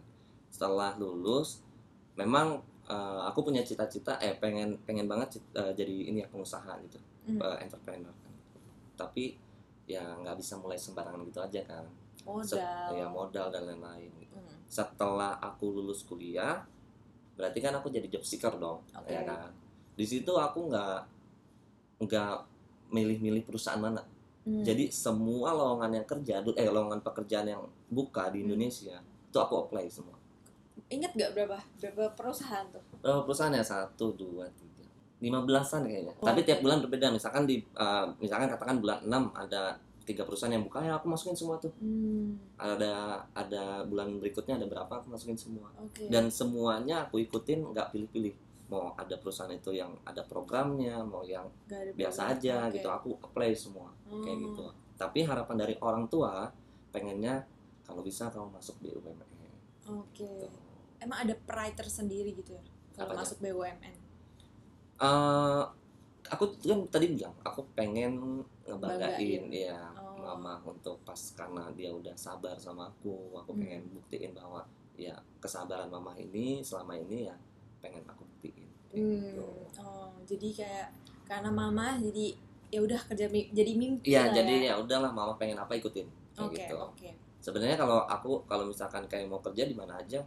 setelah 0.53 0.93
lulus 1.01 1.65
memang 2.13 2.61
eh, 2.85 3.21
aku 3.25 3.49
punya 3.49 3.65
cita-cita 3.65 4.21
eh 4.21 4.37
pengen 4.37 4.77
pengen 4.85 5.09
banget 5.09 5.41
cit- 5.41 5.53
eh, 5.57 5.73
jadi 5.73 6.13
ini 6.13 6.21
ya 6.21 6.29
pengusaha 6.29 6.69
gitu 6.85 7.01
Hmm. 7.27 7.41
eh, 7.41 7.57
entrepreneur 7.65 8.13
kan. 8.23 8.33
tapi 8.95 9.35
ya 9.83 10.03
nggak 10.19 10.35
bisa 10.39 10.55
mulai 10.59 10.75
sembarangan 10.79 11.23
gitu 11.27 11.39
aja 11.39 11.59
kan 11.63 11.83
Modal. 12.27 12.87
ya 12.91 13.07
modal 13.07 13.47
dan 13.47 13.63
lain-lain 13.63 14.11
gitu. 14.19 14.35
Hmm, 14.35 14.59
setelah 14.67 15.39
aku 15.39 15.71
lulus 15.71 16.03
kuliah 16.03 16.67
berarti 17.33 17.57
kan 17.57 17.71
aku 17.73 17.87
jadi 17.87 18.07
job 18.09 18.21
seeker 18.21 18.51
dong 18.57 18.83
Oke. 18.91 19.13
ya 19.13 19.23
kan 19.23 19.47
di 19.93 20.03
situ 20.03 20.29
aku 20.29 20.67
nggak 20.67 20.99
nggak 22.03 22.35
milih-milih 22.89 23.43
perusahaan 23.43 23.79
mana 23.79 24.01
hmm. 24.43 24.61
jadi 24.61 24.89
semua 24.89 25.51
lowongan 25.51 26.01
yang 26.01 26.05
kerja 26.05 26.43
eh 26.43 26.67
lowongan 26.67 27.01
pekerjaan 27.01 27.47
yang 27.47 27.61
buka 27.87 28.29
di 28.29 28.43
Hmm. 28.43 28.51
Indonesia 28.51 28.97
itu 29.01 29.37
aku 29.37 29.65
apply 29.65 29.87
semua 29.87 30.15
Ingat 30.87 31.19
gak 31.19 31.35
berapa 31.35 31.57
berapa 31.83 32.15
perusahaan 32.15 32.63
tuh? 32.71 32.79
Berapa 33.03 33.27
perusahaan 33.27 33.51
ya 33.51 33.59
satu 33.59 34.15
dua 34.15 34.47
tiga 34.55 34.87
lima 35.19 35.43
belasan 35.43 35.83
kayaknya 35.83 36.13
Oh, 36.15 36.23
tapi 36.23 36.47
tiap 36.47 36.63
bulan 36.63 36.79
berbeda 36.79 37.11
misalkan 37.11 37.43
di 37.43 37.59
uh, 37.75 38.07
misalkan 38.21 38.47
katakan 38.47 38.77
bulan 38.79 39.01
6 39.03 39.11
ada 39.35 39.75
tiga 40.07 40.23
perusahaan 40.23 40.49
yang 40.49 40.63
buka 40.63 40.79
ya 40.79 40.95
aku 40.95 41.05
masukin 41.05 41.35
semua 41.35 41.59
tuh 41.59 41.69
Hmm, 41.77 42.39
ada 42.55 42.93
ada 43.31 43.83
bulan 43.83 44.17
berikutnya 44.17 44.55
ada 44.55 44.65
berapa 44.65 44.87
aku 44.89 45.11
masukin 45.11 45.35
semua 45.35 45.67
oke. 45.75 46.07
dan 46.07 46.31
semuanya 46.31 47.03
aku 47.03 47.19
ikutin 47.19 47.67
nggak 47.67 47.91
pilih-pilih 47.91 48.31
mau 48.67 48.91
ada 48.93 49.15
perusahaan 49.15 49.47
itu 49.49 49.71
yang 49.71 49.91
ada 50.01 50.23
programnya 50.23 50.99
mau 51.01 51.23
yang 51.23 51.47
biasa 51.93 52.33
aja 52.33 52.67
Oke. 52.67 52.75
gitu 52.75 52.87
aku 52.87 53.09
apply 53.21 53.51
semua 53.51 53.91
kayak 54.05 54.31
Oh, 54.33 54.43
gitu 54.45 54.63
tapi 54.95 55.21
harapan 55.21 55.55
dari 55.57 55.75
orang 55.79 56.07
tua 56.07 56.47
pengennya 56.89 57.43
kalau 57.81 57.99
bisa 58.01 58.27
kamu 58.27 58.47
masuk 58.49 58.75
BUMN 58.79 59.19
Oke. 59.89 60.23
gitu. 60.23 60.47
Emang 60.97 61.21
ada 61.21 61.35
pride 61.37 61.75
tersendiri 61.75 62.31
gitu 62.33 62.51
ya 62.51 62.63
kalau 62.93 63.11
Apanya? 63.11 63.19
masuk 63.21 63.37
BUMN? 63.39 63.93
Eh, 64.97 65.63
aku 66.27 66.43
kan 66.59 66.79
tadi 66.89 67.05
bilang 67.09 67.31
aku 67.39 67.61
pengen 67.71 68.43
ngebanggain 68.65 69.47
Banggain. 69.47 69.47
ya 69.47 69.79
Mama 70.27 70.59
untuk 70.61 70.99
pas 71.01 71.15
karena 71.31 71.71
dia 71.71 71.87
udah 71.89 72.11
sabar 72.13 72.53
sama 72.55 72.85
aku 72.85 73.31
aku 73.33 73.51
Hmm. 73.51 73.61
pengen 73.61 73.81
buktiin 73.89 74.31
bahwa 74.31 74.59
ya 74.93 75.13
kesabaran 75.37 75.87
mama 75.87 76.11
ini 76.13 76.59
selama 76.59 76.93
ini 76.97 77.25
ya 77.25 77.35
pengen 77.79 78.03
aku 78.05 78.27
buktiin 78.27 78.67
Hmm. 78.89 79.31
gitu. 79.31 79.47
Oh, 79.77 80.11
jadi 80.23 80.47
kayak 80.53 80.87
karena 81.23 81.47
mama 81.49 81.95
jadi 81.97 82.35
ya 82.67 82.79
udah 82.79 82.99
kerja 83.01 83.25
jadi 83.29 83.71
mimpi 83.73 84.09
Iya 84.09 84.27
lah 84.27 84.35
jadi 84.35 84.53
ya. 84.57 84.67
ya 84.69 84.73
udahlah 84.77 85.07
mama 85.09 85.31
pengen 85.35 85.55
apa 85.55 85.71
ikutin 85.73 86.03
kayak 86.33 86.43
Oke, 86.45 86.55
gitu 86.57 86.75
oke. 86.77 87.09
sebenarnya 87.39 87.75
kalau 87.75 88.03
aku 88.03 88.43
kalau 88.43 88.63
misalkan 88.63 89.03
kayak 89.05 89.25
mau 89.25 89.39
kerja 89.39 89.63
di 89.63 89.71
mana 89.71 89.95
aja 89.95 90.19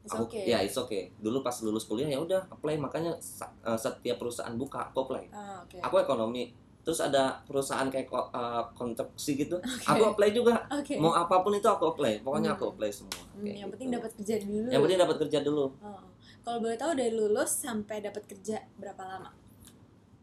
It's 0.00 0.12
aku 0.12 0.28
okay. 0.28 0.44
ya 0.46 0.60
it's 0.60 0.76
okay 0.76 1.08
dulu 1.16 1.40
pas 1.40 1.54
lulus 1.58 1.82
kuliah 1.84 2.06
ya 2.06 2.18
udah 2.18 2.44
apply 2.46 2.76
makanya 2.76 3.16
eh, 3.64 3.74
setiap 3.74 4.16
perusahaan 4.16 4.52
buka 4.52 4.86
aku 4.86 5.02
apply 5.02 5.24
Ah, 5.30 5.58
oke. 5.60 5.80
aku 5.80 5.96
ekonomi 5.98 6.52
terus 6.84 7.00
ada 7.00 7.40
perusahaan 7.42 7.88
kayak 7.88 8.06
eh, 8.12 8.64
konstruksi 8.72 9.34
gitu 9.38 9.56
Oke. 9.56 9.88
aku 9.88 10.04
apply 10.06 10.28
juga 10.30 10.54
Oke. 10.70 10.94
mau 10.96 11.10
apa 11.10 11.40
pun 11.40 11.50
itu 11.50 11.64
aku 11.64 11.90
apply 11.90 12.20
pokoknya 12.20 12.52
Hmm. 12.52 12.56
aku 12.56 12.64
apply 12.70 12.90
semua 12.90 13.24
Hmm, 13.32 13.42
yang 13.42 13.56
gitu. 13.58 13.72
penting 13.72 13.88
dapat 13.90 14.10
kerja 14.14 14.34
dulu. 14.38 14.68
yang 14.68 14.80
penting 14.80 15.00
dapat 15.00 15.16
kerja 15.18 15.38
dulu 15.40 15.64
Oh. 15.80 16.04
Kalau 16.44 16.60
boleh 16.60 16.76
tahu 16.76 16.92
dari 16.92 17.08
lulus 17.10 17.50
sampai 17.56 17.98
dapat 17.98 18.20
kerja 18.22 18.60
berapa 18.76 19.00
lama? 19.02 19.32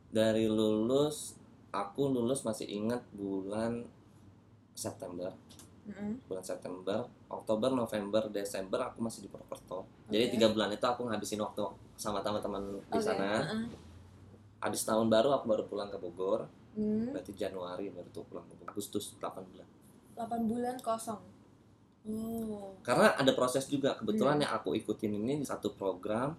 dari 0.07 0.45
lulus 0.45 1.33
aku 1.69 2.05
lulus 2.05 2.41
masih 2.41 2.67
ingat 2.67 3.01
bulan 3.11 3.81
September 4.71 5.33
Mm-mm. 5.81 6.21
bulan 6.23 6.43
September 6.43 6.99
Oktober 7.27 7.71
November 7.71 8.27
Desember 8.27 8.79
aku 8.83 9.01
masih 9.01 9.23
di 9.23 9.29
Purwokerto 9.29 9.81
jadi 10.07 10.27
Oke. 10.27 10.33
tiga 10.35 10.47
bulan 10.47 10.69
itu 10.69 10.83
aku 10.83 11.07
ngabisin 11.07 11.39
waktu 11.39 11.63
sama 11.95 12.19
teman-teman 12.19 12.59
di 12.83 12.91
Oke, 12.91 13.01
sana 13.01 13.41
uh-uh. 13.41 13.65
Habis 14.61 14.81
tahun 14.81 15.07
baru 15.07 15.33
aku 15.33 15.45
baru 15.47 15.63
pulang 15.65 15.89
ke 15.89 15.97
Bogor 15.97 16.47
Hmm, 16.71 17.11
berarti 17.11 17.35
Januari 17.35 17.91
baru 17.91 18.07
tuh 18.09 18.23
pulang 18.23 18.45
ke 18.45 18.55
Bogor 18.55 18.71
Agustus 18.71 19.11
8 19.13 19.43
bulan 19.43 19.67
8 20.15 20.47
bulan 20.47 20.75
kosong. 20.79 21.19
Oh. 22.01 22.73
karena 22.81 23.13
ada 23.13 23.29
proses 23.31 23.67
juga 23.67 23.93
kebetulan 23.93 24.35
Hmm. 24.35 24.43
yang 24.43 24.51
aku 24.55 24.73
ikutin 24.73 25.13
ini 25.13 25.43
satu 25.43 25.69
program 25.71 26.33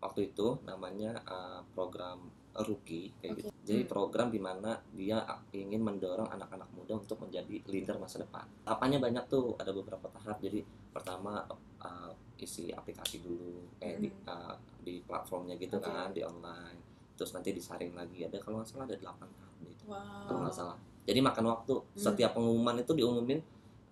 waktu 0.00 0.26
itu 0.28 0.58
namanya 0.64 1.14
uh, 1.24 1.62
program 1.70 2.18
rookie 2.56 3.14
kayak 3.16 3.30
Oke. 3.30 3.38
gitu 3.38 3.50
jadi 3.62 3.80
Hmm. 3.80 3.90
program 3.90 4.28
di 4.28 4.38
mana 4.38 4.74
dia 4.90 5.22
ingin 5.52 5.78
mendorong 5.80 6.26
anak-anak 6.28 6.66
muda 6.72 6.96
untuk 6.96 7.20
menjadi 7.20 7.62
leader 7.64 7.94
masa 7.96 8.18
depan 8.18 8.42
tahapannya 8.64 8.98
banyak 8.98 9.24
tuh 9.28 9.54
ada 9.54 9.70
beberapa 9.70 10.10
tahap 10.10 10.40
jadi 10.40 10.64
pertama 10.90 11.46
uh, 11.78 12.10
isi 12.36 12.70
aplikasi 12.70 13.20
dulu 13.20 13.62
eh 13.78 13.94
di, 13.96 14.10
uh, 14.24 14.54
di 14.80 14.98
platformnya 15.00 15.54
gitu 15.54 15.76
Hmm. 15.76 15.84
Oke. 15.84 15.92
kan 15.92 16.08
di 16.10 16.22
online 16.22 16.78
terus 17.14 17.30
nanti 17.32 17.50
disaring 17.50 17.94
lagi 17.94 18.26
ada 18.26 18.36
kalau 18.38 18.58
nggak 18.58 18.68
salah 18.68 18.84
ada 18.86 18.96
8 18.98 19.06
tahap 19.22 19.54
gitu 19.62 19.82
kalau 19.86 20.38
Wow. 20.38 20.42
nggak 20.46 20.54
salah 20.54 20.76
jadi 21.04 21.20
makan 21.20 21.44
waktu 21.46 21.74
Hmm. 21.76 21.86
setiap 21.94 22.30
pengumuman 22.32 22.74
itu 22.80 22.92
diumumin 22.92 23.38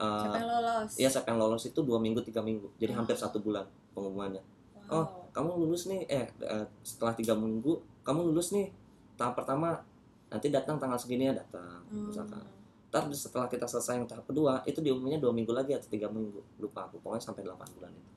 uh, 0.01 0.25
Siapa 0.27 0.39
yang 0.41 0.49
lolos? 0.51 0.91
Iya, 0.97 1.09
siapa 1.13 1.29
yang 1.31 1.39
lolos 1.39 1.63
itu 1.65 1.81
dua 1.85 1.99
minggu 2.01 2.21
tiga 2.25 2.41
minggu, 2.41 2.67
jadi 2.81 2.97
Oh. 2.97 3.05
hampir 3.05 3.15
satu 3.15 3.39
bulan 3.39 3.63
pengumumannya. 3.93 4.43
Wow. 4.89 5.29
Kamu 5.31 5.57
lulus 5.61 5.87
nih, 5.87 6.05
eh 6.09 6.27
eh, 6.41 6.67
setelah 6.83 7.15
tiga 7.15 7.33
minggu 7.33 7.81
kamu 8.03 8.33
lulus 8.33 8.51
nih. 8.53 8.69
Tahap 9.15 9.37
pertama 9.39 9.79
nanti 10.29 10.49
datang 10.49 10.81
tanggal 10.81 10.97
segini 10.99 11.29
ya 11.29 11.37
datang, 11.37 11.81
Hmm. 11.89 12.09
misalkan. 12.09 12.43
Ntar 12.93 13.09
setelah 13.13 13.49
kita 13.49 13.65
selesai 13.65 13.97
yang 13.97 14.09
tahap 14.09 14.25
kedua 14.27 14.61
itu 14.65 14.81
diumuminnya 14.81 15.17
dua 15.17 15.33
minggu 15.33 15.53
lagi 15.53 15.73
atau 15.73 15.89
tiga 15.89 16.09
minggu, 16.13 16.41
lupa 16.59 16.85
aku. 16.85 17.01
Pokoknya 17.01 17.25
sampai 17.25 17.41
8 17.45 17.69
bulan 17.73 17.93
itu. 17.93 18.12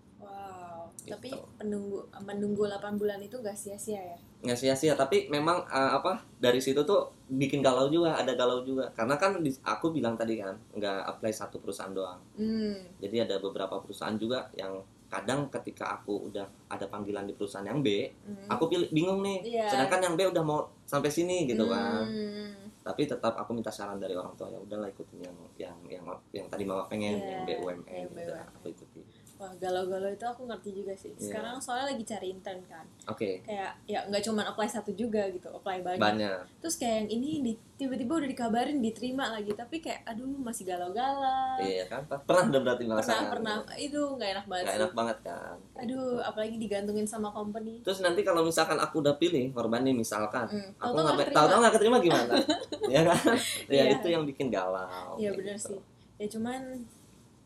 Wow. 0.98 1.04
Gitu. 1.04 1.12
Tapi 1.12 1.30
menunggu 1.60 2.00
menunggu 2.20 2.64
8 2.66 2.96
bulan 2.96 3.20
itu 3.20 3.36
gak 3.38 3.54
sia-sia 3.54 4.00
ya? 4.00 4.18
Nggak 4.42 4.58
sia-sia, 4.58 4.94
tapi 4.94 5.26
memang 5.28 5.62
eh, 5.64 5.92
apa 5.92 6.22
dari 6.36 6.58
situ 6.58 6.82
tuh 6.82 7.02
bikin 7.28 7.60
galau 7.60 7.88
juga, 7.88 8.14
ada 8.14 8.32
galau 8.32 8.62
juga. 8.62 8.86
Karena 8.92 9.16
kan 9.16 9.38
di- 9.40 9.58
aku 9.62 9.90
bilang 9.90 10.14
tadi 10.14 10.38
kan 10.38 10.54
nggak 10.72 11.00
apply 11.08 11.32
satu 11.32 11.58
perusahaan 11.58 11.90
doang. 11.92 12.22
Hmm. 12.36 12.78
Jadi 12.98 13.22
ada 13.22 13.38
beberapa 13.38 13.78
perusahaan 13.80 14.14
juga 14.14 14.46
yang 14.54 14.78
kadang 15.08 15.48
ketika 15.50 15.96
aku 15.96 16.30
udah 16.30 16.42
ada 16.68 16.86
panggilan 16.86 17.24
di 17.24 17.34
perusahaan 17.34 17.64
yang 17.64 17.80
B, 17.80 18.10
Hmm. 18.22 18.46
aku 18.48 18.66
pilih 18.68 18.90
bingung 18.90 19.22
nih. 19.22 19.42
Iya. 19.44 19.66
Sedangkan 19.68 20.02
yang 20.04 20.14
B 20.14 20.26
udah 20.28 20.42
mau 20.42 20.60
sampai 20.84 21.10
sini 21.10 21.46
gitu 21.46 21.66
kan. 21.66 22.02
Hmm. 22.04 22.54
Tapi 22.82 23.02
tetap 23.04 23.34
aku 23.34 23.50
minta 23.52 23.70
saran 23.70 23.98
dari 23.98 24.14
orang 24.14 24.34
tua 24.36 24.46
ya 24.48 24.58
udahlah 24.58 24.86
ikutin 24.88 25.18
yang 25.20 25.34
yang 25.58 25.78
yang 25.92 26.06
yang 26.32 26.46
tadi 26.46 26.62
mama 26.62 26.86
pengen 26.86 27.18
Iya, 27.18 27.30
yang 27.32 27.42
BUMN 27.44 27.82
yang 27.88 28.08
udah 28.08 28.26
BUMN. 28.38 28.56
aku 28.56 28.68
ikuti. 28.70 29.02
Wah 29.36 29.52
galau-galau 29.54 30.08
itu 30.08 30.24
aku 30.24 30.44
ngerti 30.44 30.70
juga 30.74 30.94
sih. 30.94 31.12
Iya. 31.12 31.28
Sekarang 31.28 31.60
soalnya 31.60 31.92
lagi 31.92 32.04
cari 32.04 32.28
intern 32.30 32.64
kan. 32.64 32.88
Oke, 33.06 33.44
Kayak 33.44 33.76
ya 33.84 34.00
nggak 34.02 34.24
cuma 34.24 34.42
apply 34.44 34.64
satu 34.66 34.92
juga 34.92 35.28
gitu, 35.28 35.48
apply 35.50 35.84
banyak. 35.84 36.00
banyak. 36.00 36.40
Terus 36.58 36.76
kayak 36.76 36.96
yang 36.98 37.10
ini 37.14 37.30
di- 37.42 37.60
tiba-tiba 37.76 38.16
udah 38.16 38.30
dikabarin 38.30 38.80
diterima 38.80 39.28
lagi, 39.30 39.52
tapi 39.52 39.78
kayak 39.78 40.02
aduh 40.06 40.24
masih 40.40 40.64
galau-galau. 40.66 41.60
Iya 41.60 41.84
kan? 41.86 42.08
Pernah 42.08 42.48
udah 42.48 42.62
berarti 42.62 42.84
Pernah 42.86 42.96
merasakan. 42.98 43.28
pernah 43.30 43.56
itu 43.76 44.00
nggak 44.00 44.30
enak 44.32 44.46
banget 44.46 44.64
Gak 44.64 44.72
sih. 44.72 44.80
enak 44.80 44.94
banget 44.94 45.18
kan. 45.22 45.56
Aduh, 45.76 46.08
apalagi 46.22 46.56
digantungin 46.56 47.04
sama 47.06 47.28
company. 47.30 47.74
Terus 47.82 48.00
nanti 48.00 48.22
kalau 48.22 48.40
misalkan 48.42 48.78
aku 48.78 49.00
udah 49.00 49.16
pilih 49.16 49.52
korban 49.52 49.84
nih 49.84 49.92
misalkan, 49.94 50.48
Hmm. 50.48 50.72
aku 50.80 50.96
nggak 50.96 51.14
nggak 51.14 51.30
tahu-tahu 51.32 51.60
nggak 51.60 51.74
keterima 51.74 51.98
gimana? 52.00 52.34
ya 52.88 53.02
kan? 53.04 53.20
Ya 53.68 53.84
Iya. 53.84 53.84
itu 53.94 54.08
yang 54.08 54.24
bikin 54.24 54.48
galau. 54.48 55.20
Iya 55.20 55.30
kayak 55.30 55.36
bener 55.36 55.58
gitu. 55.58 55.76
sih. 55.76 55.80
Ya 56.16 56.28
cuman 56.32 56.62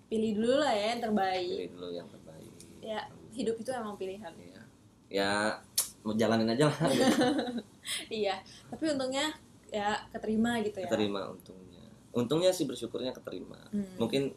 pilih 0.10 0.32
dulu 0.36 0.56
lah 0.58 0.74
ya 0.74 0.86
yang 0.92 1.02
terbaik. 1.02 1.48
Pilih 1.56 1.72
dulu 1.72 1.88
yang 1.92 2.08
terbaik. 2.10 2.52
Ya 2.82 3.00
hidup 3.32 3.56
itu 3.56 3.70
emang 3.70 3.96
pilihan. 3.96 4.34
Iya. 4.34 4.62
Ya 5.08 5.32
mau 6.02 6.14
jalanin 6.14 6.50
aja 6.50 6.66
lah. 6.68 6.80
gitu. 6.90 7.06
Iya. 8.22 8.42
Tapi 8.68 8.84
untungnya 8.90 9.34
ya 9.70 9.98
keterima 10.10 10.58
gitu 10.60 10.82
ya. 10.82 10.90
keterima 10.90 11.30
untungnya. 11.30 11.86
Untungnya 12.10 12.50
sih 12.50 12.66
bersyukurnya 12.66 13.14
keterima. 13.14 13.58
Hmm. 13.70 13.98
Mungkin 13.98 14.34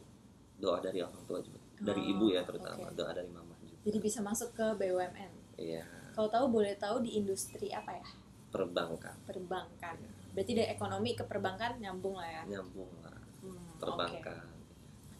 doa 0.56 0.78
dari 0.78 1.00
orang 1.00 1.24
tua 1.24 1.40
juga, 1.40 1.58
dari 1.76 1.98
Oh, 2.00 2.10
ibu 2.12 2.24
ya 2.30 2.44
terutama, 2.44 2.86
oke. 2.86 2.94
doa 2.94 3.10
dari 3.10 3.26
mama 3.26 3.56
juga. 3.58 3.80
Jadi 3.82 3.98
bisa 3.98 4.20
masuk 4.20 4.52
ke 4.52 4.62
BUMN. 4.76 5.32
Iya, 5.56 5.82
Kalau 6.12 6.28
tahu 6.28 6.46
boleh 6.52 6.76
tahu 6.76 7.00
di 7.00 7.16
industri 7.16 7.68
apa 7.68 7.92
ya? 7.92 8.06
perbankan 8.48 9.16
Perbankan. 9.24 9.96
Berarti 10.32 10.52
dari 10.52 10.68
ekonomi 10.68 11.12
ke 11.12 11.24
perbankan 11.24 11.76
nyambung 11.76 12.14
lah 12.14 12.28
ya. 12.30 12.42
nyambung 12.46 12.88
lah, 13.00 13.16
Hmm, 13.40 13.74
perbankan. 13.76 14.44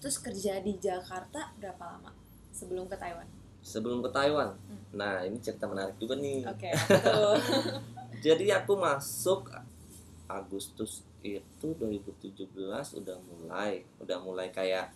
Terus 0.02 0.18
kerja 0.18 0.58
di 0.58 0.74
Jakarta 0.76 1.54
berapa 1.54 1.78
lama 1.86 2.10
sebelum 2.50 2.90
ke 2.90 2.98
Taiwan? 2.98 3.22
Sebelum 3.62 4.02
ke 4.02 4.10
Taiwan, 4.10 4.50
Hmm. 4.66 4.82
nah 4.90 5.22
ini 5.22 5.38
cerita 5.38 5.70
menarik 5.70 5.94
juga 5.94 6.18
nih. 6.18 6.42
Oke, 6.42 6.74
betul. 6.90 7.38
Jadi 8.18 8.50
aku 8.50 8.74
masuk 8.74 9.46
Agustus 10.26 11.06
itu 11.22 11.66
2017 11.78 12.98
udah 12.98 13.16
mulai, 13.22 13.86
udah 14.02 14.18
mulai 14.18 14.50
kayak 14.50 14.90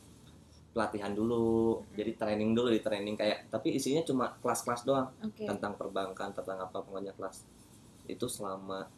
pelatihan 0.75 1.15
dulu. 1.15 1.79
Hmm. 1.79 1.95
Jadi 1.95 2.11
training 2.19 2.51
dulu 2.53 2.75
di 2.75 2.83
training 2.83 3.15
kayak 3.15 3.47
tapi 3.47 3.79
isinya 3.79 4.03
cuma 4.03 4.35
kelas-kelas 4.43 4.83
doang 4.83 5.07
Oke. 5.23 5.47
tentang 5.47 5.79
perbankan, 5.79 6.35
tentang 6.35 6.59
apa 6.59 6.83
pokoknya 6.83 7.15
kelas. 7.15 7.47
Itu 8.11 8.27
selama 8.27 8.91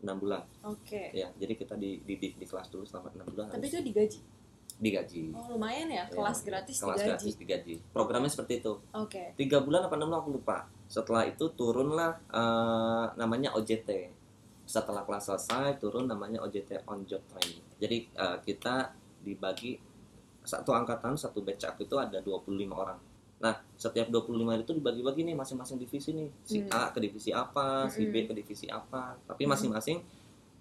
enam 0.00 0.16
bulan 0.16 0.40
Oke. 0.64 1.12
ya 1.12 1.28
jadi 1.36 1.52
kita 1.52 1.76
dididik 1.76 2.40
di 2.40 2.46
kelas 2.48 2.72
dulu 2.72 2.88
selama 2.88 3.12
enam 3.12 3.28
bulan 3.28 3.52
Tapi 3.52 3.68
itu 3.68 3.84
digaji. 3.84 4.20
Digaji. 4.80 5.30
Oh, 5.30 5.54
lumayan 5.54 5.86
ya. 5.86 6.02
Ya, 6.02 6.04
Kelas 6.08 6.40
gratis 6.40 6.80
kelas 6.80 6.96
digaji. 6.96 7.08
gratis 7.12 7.34
digaji. 7.36 7.74
Programnya 7.90 8.26
seperti 8.26 8.58
itu. 8.58 8.72
Oke. 8.90 9.36
tiga 9.36 9.60
bulan 9.60 9.84
apa 9.84 9.94
enam 9.94 10.08
bulan 10.08 10.20
aku 10.20 10.30
lupa. 10.32 10.58
Setelah 10.86 11.22
itu 11.24 11.44
turunlah 11.52 12.16
eh, 12.26 13.04
namanya 13.14 13.52
OJT 13.54 14.16
setelah 14.64 15.02
kelas 15.02 15.26
selesai 15.26 15.76
turun 15.76 16.06
namanya 16.06 16.40
OJT 16.40 16.82
on 16.84 17.04
job 17.04 17.20
training. 17.28 17.60
Jadi 17.76 17.96
eh, 18.08 18.36
kita 18.40 18.90
dibagi 19.20 19.76
satu 20.40 20.72
angkatan 20.72 21.12
satu 21.14 21.44
batch 21.44 21.68
aku 21.68 21.84
itu 21.84 21.94
ada 21.94 22.16
25 22.18 22.48
orang. 22.72 22.96
Nah 23.38 23.54
setiap 23.74 24.08
25 24.08 24.32
itu 24.58 24.72
dibagi-bagi 24.74 25.22
nih 25.22 25.36
masing-masing 25.36 25.76
divisi 25.76 26.10
nih. 26.10 26.28
Si 26.42 26.56
Hmm. 26.58 26.72
A 26.72 26.88
ke 26.88 26.98
divisi 26.98 27.28
apa 27.30 27.84
si 27.86 28.08
B 28.08 28.24
ke 28.24 28.32
divisi 28.32 28.64
apa. 28.66 29.12
Tapi 29.20 29.44
Hmm. 29.44 29.52
masing-masing 29.52 30.00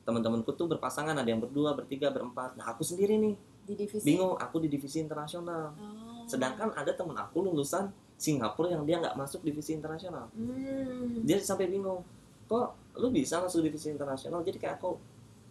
teman-temanku 0.01 0.51
tuh 0.51 0.65
berpasangan 0.67 1.13
ada 1.13 1.25
yang 1.25 1.37
berdua 1.37 1.71
bertiga 1.71 2.09
berempat. 2.09 2.55
Nah 2.55 2.65
aku 2.67 2.81
sendiri 2.81 3.15
nih 3.15 3.35
Di 3.69 3.77
divisi. 3.77 4.01
bingung 4.03 4.33
aku 4.33 4.57
di 4.57 4.67
divisi 4.67 4.97
internasional 4.97 5.69
Oh. 5.71 6.25
sedangkan 6.25 6.73
ada 6.73 6.89
temen 6.89 7.13
aku 7.13 7.41
lulusan 7.43 7.85
Singapura 8.15 8.67
yang 8.67 8.83
dia 8.83 8.97
nggak 8.97 9.13
masuk 9.13 9.39
divisi 9.39 9.71
internasional 9.71 10.25
Hmm. 10.33 11.21
dia 11.21 11.37
sampai 11.37 11.69
bingung 11.69 12.01
kok 12.45 12.73
lu 12.95 13.07
bisa 13.09 13.37
masuk 13.37 13.61
divisi 13.61 13.87
internasional 13.87 14.41
jadi 14.41 14.57
kayak 14.57 14.75
aku 14.77 14.97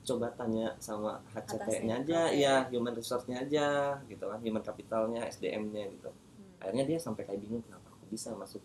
coba 0.01 0.27
tanya 0.33 0.75
sama 0.77 1.21
Atasnya, 1.31 1.95
aja 1.97 2.21
oke. 2.27 2.35
ya 2.35 2.55
human 2.69 2.91
resource-nya 2.93 3.39
aja 3.41 3.69
gitu 4.05 4.25
kan 4.25 4.41
human 4.41 4.61
capitalnya 4.61 5.23
SDM-nya 5.25 5.87
gitu 5.89 6.11
Hmm. 6.11 6.59
akhirnya 6.59 6.85
dia 6.85 6.99
sampai 6.99 7.23
kayak 7.23 7.39
bingung 7.39 7.63
kenapa 7.63 7.89
aku 7.89 8.05
bisa 8.09 8.35
masuk 8.35 8.59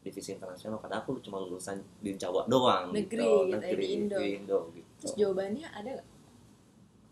divisi 0.00 0.32
internasional 0.32 0.76
padahal 0.76 1.00
aku 1.00 1.16
cuma 1.18 1.38
lulusan 1.38 1.78
di 1.96 2.12
Jawa 2.14 2.44
doang 2.44 2.90
Negeri 2.90 3.22
gitu, 3.22 3.48
gitu 3.48 3.64
ya, 3.64 3.72
di 3.72 3.86
Indo. 3.88 4.18
Indo 4.20 4.58
gitu 4.72 4.90
Terus 5.00 5.12
jawabannya 5.16 5.66
ada 5.70 5.90
nggak? 5.94 6.06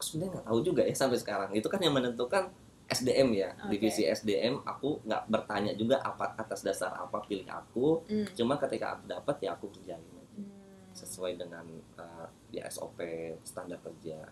Aku 0.02 0.11
sebenarnya 0.11 0.32
nggak 0.35 0.47
tahu 0.49 0.59
juga 0.61 0.82
ya 0.82 0.92
sampai 0.92 1.14
sekarang 1.16 1.50
itu 1.54 1.62
kan 1.64 1.78
yang 1.78 1.94
menentukan 1.94 2.50
SDM 2.85 3.28
ya 3.32 3.54
Oke. 3.56 3.71
divisi 3.71 4.02
SDM 4.02 4.59
aku 4.61 4.99
nggak 5.00 5.23
bertanya 5.26 5.73
juga 5.73 6.02
apa 6.02 6.35
atas 6.35 6.61
dasar 6.61 6.90
apa 6.92 7.23
pilih 7.23 7.47
aku 7.47 8.02
Hmm. 8.04 8.26
cuma 8.35 8.59
ketika 8.59 8.99
aku 8.99 9.06
dapat 9.06 9.37
ya 9.40 9.54
aku 9.54 9.71
kerjain 9.71 10.02
aja 10.02 10.21
Hmm. 10.35 10.90
sesuai 10.92 11.38
dengan 11.38 11.62
uh, 11.97 12.26
ya 12.50 12.66
SOP 12.66 12.99
standar 13.40 13.78
kerja 13.80 14.26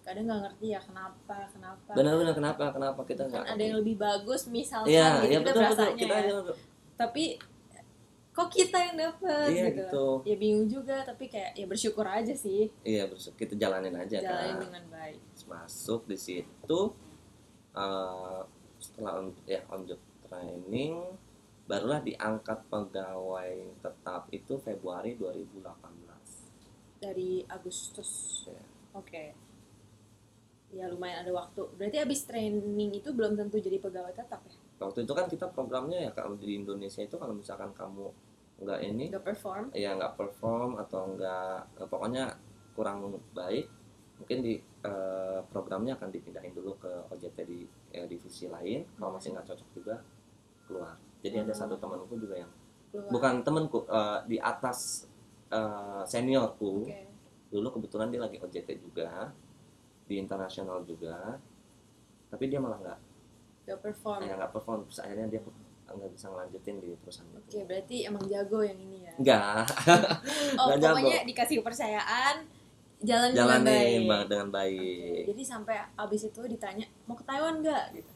Kadang 0.00 0.24
nggak 0.24 0.40
ngerti 0.42 0.66
ya 0.72 0.80
kenapa, 0.80 1.36
kenapa. 1.52 1.90
benar-benar 1.92 2.32
kenapa 2.32 2.64
kenapa 2.72 3.00
kita 3.04 3.22
Kan 3.22 3.30
nggak 3.30 3.44
ada 3.46 3.62
yang 3.62 3.76
lebih 3.78 3.96
bagus 3.96 4.48
misalkan 4.48 4.88
iya 4.88 5.20
gitu 5.20 5.28
iya 5.28 5.38
kita 5.38 5.50
betul 5.52 5.62
betul 5.68 5.90
kita 5.94 6.16
ya. 6.16 6.38
Tapi 6.96 7.24
kok 8.40 8.50
kita 8.56 8.78
yang 8.80 8.96
dapet 8.96 9.48
iya 9.52 9.68
gitu. 9.68 9.84
gitu 9.84 10.06
Ya 10.24 10.36
bingung 10.40 10.68
juga 10.72 11.04
tapi 11.04 11.28
kayak 11.28 11.52
ya 11.52 11.66
bersyukur 11.68 12.08
aja 12.08 12.32
sih 12.32 12.72
iya 12.80 13.04
bersyukur 13.04 13.36
kita 13.36 13.54
jalanin 13.60 13.92
aja 13.92 14.16
jalanin 14.24 14.56
kan 14.56 14.64
dengan 14.64 14.84
baik. 14.88 15.20
masuk 15.44 16.08
di 16.08 16.16
situ 16.16 16.80
uh, 17.76 18.40
setelah 18.80 19.20
on, 19.20 19.36
ya 19.44 19.60
on 19.68 19.84
job 19.84 20.00
training 20.24 20.96
barulah 21.68 22.00
diangkat 22.00 22.64
pegawai 22.72 23.52
tetap 23.84 24.26
itu 24.32 24.56
Februari 24.58 25.14
2018 25.14 25.68
Dari 27.00 27.40
Agustus. 27.48 28.44
Ya. 28.44 28.60
Oke. 28.92 29.32
Ya 30.68 30.84
lumayan 30.84 31.24
ada 31.24 31.32
waktu. 31.32 31.64
Berarti 31.80 31.96
abis 31.96 32.28
training 32.28 32.92
itu 32.92 33.08
belum 33.16 33.40
tentu 33.40 33.56
jadi 33.56 33.80
pegawai 33.80 34.12
tetap 34.12 34.44
ya? 34.44 34.52
waktu 34.80 35.04
itu 35.04 35.12
kan 35.12 35.28
kita 35.28 35.46
programnya 35.52 36.08
ya 36.08 36.10
kalau 36.16 36.40
di 36.40 36.56
Indonesia 36.56 37.04
itu 37.04 37.20
kalau 37.20 37.36
misalkan 37.36 37.68
kamu 37.76 38.08
nggak 38.60 38.80
ini 38.84 39.04
Nggak 39.08 39.24
perform? 39.24 39.64
ya 39.72 39.96
nggak 39.96 40.14
perform 40.14 40.76
atau 40.76 41.02
nggak 41.10 41.80
eh, 41.80 41.88
pokoknya 41.88 42.24
kurang 42.72 43.02
baik 43.32 43.66
mungkin 44.16 44.38
di 44.40 44.54
eh, 44.60 45.40
programnya 45.48 45.96
akan 45.96 46.08
dipindahin 46.08 46.52
dulu 46.52 46.76
ke 46.76 46.92
OJT 47.08 47.38
di 47.42 47.64
eh, 47.90 48.04
divisi 48.04 48.46
lain 48.46 48.84
kalau 48.94 49.16
masih 49.16 49.32
nggak 49.32 49.48
cocok 49.48 49.68
juga 49.72 49.96
keluar 50.64 50.94
jadi 51.20 51.42
ada 51.42 51.52
Hmm. 51.52 51.60
satu 51.66 51.74
temanku 51.76 52.16
juga 52.16 52.36
yang 52.38 52.52
Keluar. 52.90 53.10
bukan 53.10 53.34
temanku 53.40 53.78
eh, 53.82 54.18
di 54.26 54.36
atas 54.36 55.08
eh, 55.48 56.02
seniorku 56.04 56.84
Oke. 56.84 57.00
dulu 57.48 57.68
kebetulan 57.74 58.08
dia 58.08 58.20
lagi 58.20 58.36
OJT 58.36 58.68
juga 58.78 59.32
di 60.04 60.16
internasional 60.16 60.84
juga 60.84 61.40
tapi 62.28 62.44
dia 62.46 62.58
malah 62.58 62.76
nggak 62.78 62.98
Nggak 63.62 63.80
perform. 63.80 64.20
nggak 64.26 64.52
perform 64.52 64.78
terus 64.84 65.00
akhirnya 65.00 65.26
dia 65.28 65.40
nggak 65.90 66.10
bisa 66.10 66.26
ngelanjutin 66.26 66.76
di 66.78 66.90
perusahaan 66.96 67.28
Oke, 67.32 67.42
itu 67.50 67.56
berarti 67.62 67.96
emang 68.04 68.24
jago 68.24 68.58
yang 68.60 68.78
ini 68.78 68.98
ya. 69.02 69.14
enggak 69.16 69.64
Oh, 70.60 70.66
Nggak 70.66 70.78
jago. 70.78 70.94
pokoknya 70.96 71.18
dikasih 71.24 71.56
kepercayaan, 71.60 72.36
jalan 73.00 73.30
dengan 73.30 73.60
jalanin 73.60 74.02
baik. 74.04 74.06
dengan 74.26 74.46
Oke, 74.46 74.54
baik 74.54 75.22
Jadi 75.28 75.42
sampai 75.42 75.76
abis 75.96 76.22
itu 76.26 76.40
ditanya 76.44 76.86
mau 77.04 77.14
ke 77.14 77.24
Taiwan 77.24 77.58
nggak? 77.60 77.86
Gitu. 77.94 78.12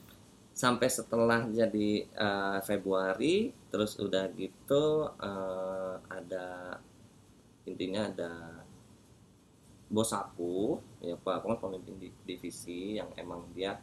sampai 0.54 0.86
setelah 0.86 1.42
jadi 1.50 1.88
eh, 2.06 2.58
Februari 2.62 3.50
terus 3.68 3.98
udah 3.98 4.30
gitu 4.32 4.84
eh, 5.18 5.94
ada 6.08 6.78
intinya 7.64 8.06
ada 8.06 8.32
bos 9.86 10.10
aku 10.10 10.78
ya 11.00 11.14
pak 11.14 11.38
pemimpin 11.58 11.98
di- 11.98 12.18
divisi 12.22 12.94
yang 12.94 13.10
emang 13.16 13.44
dia 13.50 13.78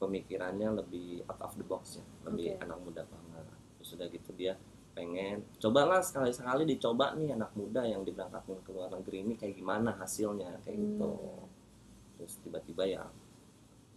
pemikirannya 0.00 0.74
lebih 0.74 1.22
out 1.26 1.40
of 1.40 1.52
the 1.54 1.62
box 1.62 1.96
ya 1.96 2.04
lebih 2.24 2.56
Oke. 2.56 2.62
anak 2.62 2.78
muda 2.80 3.02
banget 3.04 3.44
terus 3.76 3.90
udah 3.94 4.08
gitu 4.08 4.30
dia 4.32 4.56
pengen 4.90 5.44
cobalah 5.56 6.00
sekali 6.00 6.32
sekali 6.32 6.66
dicoba 6.66 7.14
nih 7.14 7.32
anak 7.32 7.52
muda 7.52 7.84
yang 7.84 8.02
diberangkatkan 8.02 8.58
ke 8.58 8.70
luar 8.70 8.90
negeri 8.90 9.22
ini 9.22 9.34
kayak 9.34 9.54
gimana 9.54 9.94
hasilnya 9.94 10.58
kayak 10.60 10.76
gitu 10.78 11.04
Hmm. 11.06 11.46
terus 12.16 12.36
tiba-tiba 12.38 12.84
ya 12.84 13.04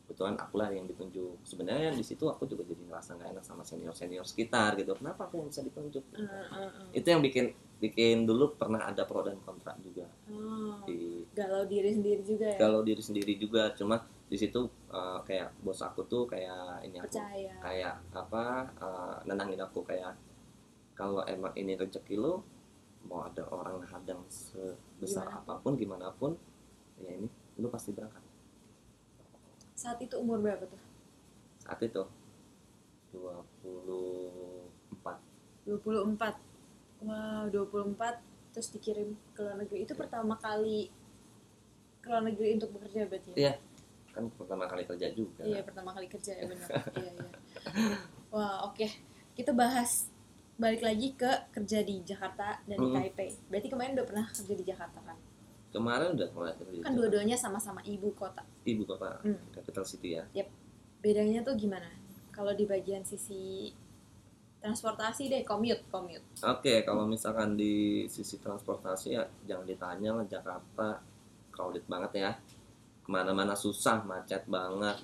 kebetulan 0.04 0.36
akulah 0.38 0.68
yang 0.70 0.84
ditunjuk 0.86 1.40
sebenarnya 1.42 1.92
di 1.92 2.04
situ 2.04 2.24
aku 2.26 2.44
juga 2.46 2.62
jadi 2.62 2.84
ngerasa 2.84 3.16
nggak 3.16 3.30
enak 3.34 3.44
sama 3.44 3.64
senior 3.64 3.92
senior 3.92 4.24
sekitar 4.24 4.76
gitu 4.76 4.92
kenapa 4.94 5.26
aku 5.26 5.40
yang 5.40 5.48
bisa 5.48 5.60
ditunjuk 5.62 6.04
Eh, 6.14 6.22
eh, 6.22 6.40
eh. 6.60 6.88
itu 6.94 7.08
yang 7.08 7.20
bikin 7.20 7.46
bikin 7.80 8.24
dulu 8.24 8.54
pernah 8.54 8.84
ada 8.84 9.04
pro 9.04 9.20
dan 9.22 9.40
kontra 9.40 9.76
juga 9.78 10.08
Oh, 10.28 10.84
di 10.84 11.24
galau 11.34 11.64
diri 11.66 11.90
sendiri 11.90 12.22
juga 12.22 12.48
ya. 12.48 12.58
kalau 12.58 12.80
diri 12.80 13.00
sendiri 13.00 13.34
juga 13.36 13.72
cuma 13.74 14.04
di 14.26 14.36
situ 14.36 14.66
eh, 14.90 15.18
kayak 15.24 15.54
bos 15.62 15.80
aku 15.80 16.02
tuh 16.06 16.26
kayak 16.26 16.82
ini 16.82 16.98
aku 16.98 17.16
Percaya. 17.16 17.54
kayak 17.60 17.96
apa 18.12 18.44
eh, 18.80 19.16
nenangin 19.26 19.60
aku 19.60 19.84
kayak 19.84 20.14
kalau 20.94 21.22
emang 21.26 21.52
ini 21.54 21.74
rezeki 21.74 22.16
lo 22.16 22.42
mau 23.04 23.24
ada 23.24 23.44
orang 23.48 23.84
hadang 23.84 24.20
sebesar 24.26 25.28
Gimana? 25.28 25.40
apa 25.44 25.54
pun 25.60 25.72
gimana 25.76 26.08
pun 26.14 26.32
ya 26.98 27.10
ini 27.12 27.28
lu 27.58 27.68
pasti 27.68 27.92
berangkat 27.92 28.22
Saat 29.74 30.00
itu 30.00 30.16
umur 30.16 30.40
berapa 30.40 30.64
tuh? 30.64 30.80
saat 31.60 31.80
itu 31.80 32.04
24 33.12 35.20
24. 35.66 36.36
Wow, 37.04 37.48
24 37.48 38.20
terus 38.52 38.68
dikirim 38.70 39.16
ke 39.32 39.40
luar 39.40 39.56
negeri. 39.58 39.84
Itu 39.84 39.94
pertama 39.94 40.36
kali 40.36 40.88
ke 42.00 42.06
luar 42.08 42.22
negeri 42.22 42.56
untuk 42.56 42.70
bekerja 42.76 43.08
berarti 43.08 43.30
ya? 43.32 43.36
Iya. 43.38 43.54
Kan 44.14 44.30
pertama 44.30 44.64
kali 44.64 44.86
kerja 44.86 45.10
juga 45.10 45.42
Iya, 45.42 45.66
pertama 45.66 45.90
kali 45.90 46.06
kerja 46.06 46.32
ya 46.34 46.46
benar. 46.46 46.70
iya, 46.96 47.12
iya. 47.12 47.30
Wah, 48.30 48.64
oke. 48.64 48.86
Kita 49.34 49.50
bahas 49.52 50.14
balik 50.54 50.80
lagi 50.80 51.14
ke 51.14 51.26
kerja 51.50 51.82
di 51.82 52.00
Jakarta 52.02 52.62
dan 52.64 52.78
di 52.78 52.86
Mm-mm. 52.86 52.94
Taipei. 52.96 53.34
Berarti 53.50 53.68
kemarin 53.68 53.98
udah 53.98 54.06
pernah 54.06 54.26
kerja 54.28 54.54
di 54.54 54.64
Jakarta 54.64 55.02
kan? 55.02 55.18
kemarin 55.74 56.14
udah 56.14 56.30
mulai 56.32 56.54
kerja 56.54 56.86
Kan 56.86 56.94
dua-duanya 56.94 57.34
sama-sama 57.34 57.82
ibu 57.82 58.14
kota. 58.14 58.46
ibu 58.62 58.86
kota 58.86 59.18
Hmm. 59.20 59.42
capital 59.50 59.82
city 59.82 60.14
ya 60.14 60.46
Bedanya 61.02 61.42
tuh 61.42 61.58
gimana? 61.58 61.90
Kalau 62.30 62.54
di 62.54 62.64
bagian 62.64 63.02
sisi 63.02 63.74
transportasi 64.62 65.28
deh, 65.28 65.42
commute, 65.42 65.82
commute. 65.90 66.22
oke 66.40 66.86
kalau 66.86 67.04
misalkan 67.04 67.58
di 67.58 68.06
sisi 68.06 68.38
transportasi 68.38 69.08
ya 69.12 69.26
jangan 69.44 69.66
ditanya 69.66 70.10
lah 70.14 70.26
Jakarta 70.26 71.02
crowded 71.50 71.84
banget 71.84 72.22
ya 72.22 72.32
ke 73.04 73.10
mana-mana 73.10 73.54
susah 73.54 74.02
macet 74.02 74.48
banget 74.48 74.96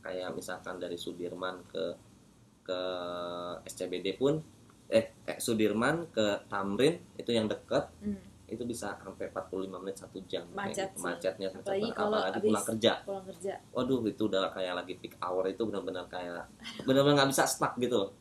kayak 0.00 0.32
misalkan 0.32 0.76
dari 0.76 0.96
Sudirman 0.96 1.62
ke 1.66 1.84
ke 2.62 2.80
SCBD 3.64 4.14
pun 4.14 4.40
eh, 4.88 5.12
eh 5.22 5.36
Sudirman 5.36 6.08
ke 6.08 6.26
Tamrin 6.46 6.96
itu 7.14 7.30
yang 7.30 7.46
deket 7.46 7.86
Hmm. 8.00 8.18
itu 8.48 8.62
bisa 8.62 8.92
sampai 8.94 9.28
45 9.28 9.64
menit 9.78 9.96
satu 9.96 10.20
jam 10.22 10.44
kayak 10.44 10.58
Macet 10.58 10.86
gitu. 10.86 10.98
sih. 10.98 11.04
macetnya 11.06 11.48
macet 11.48 11.62
Apalagi 11.62 11.80
banget. 11.82 11.96
kalau 11.96 12.18
apalagi 12.18 12.40
pulang 12.42 12.66
kerja 12.66 12.92
Pulang 13.02 13.24
kerja. 13.26 13.52
waduh 13.70 14.00
itu 14.04 14.22
udah 14.22 14.42
kayak 14.50 14.74
lagi 14.74 14.94
peak 14.96 15.14
hour 15.18 15.44
itu 15.46 15.62
benar-benar 15.62 16.04
kayak 16.06 16.44
benar-benar 16.82 17.14
nggak 17.16 17.30
bisa 17.30 17.44
stuck 17.44 17.72
gitu 17.76 18.12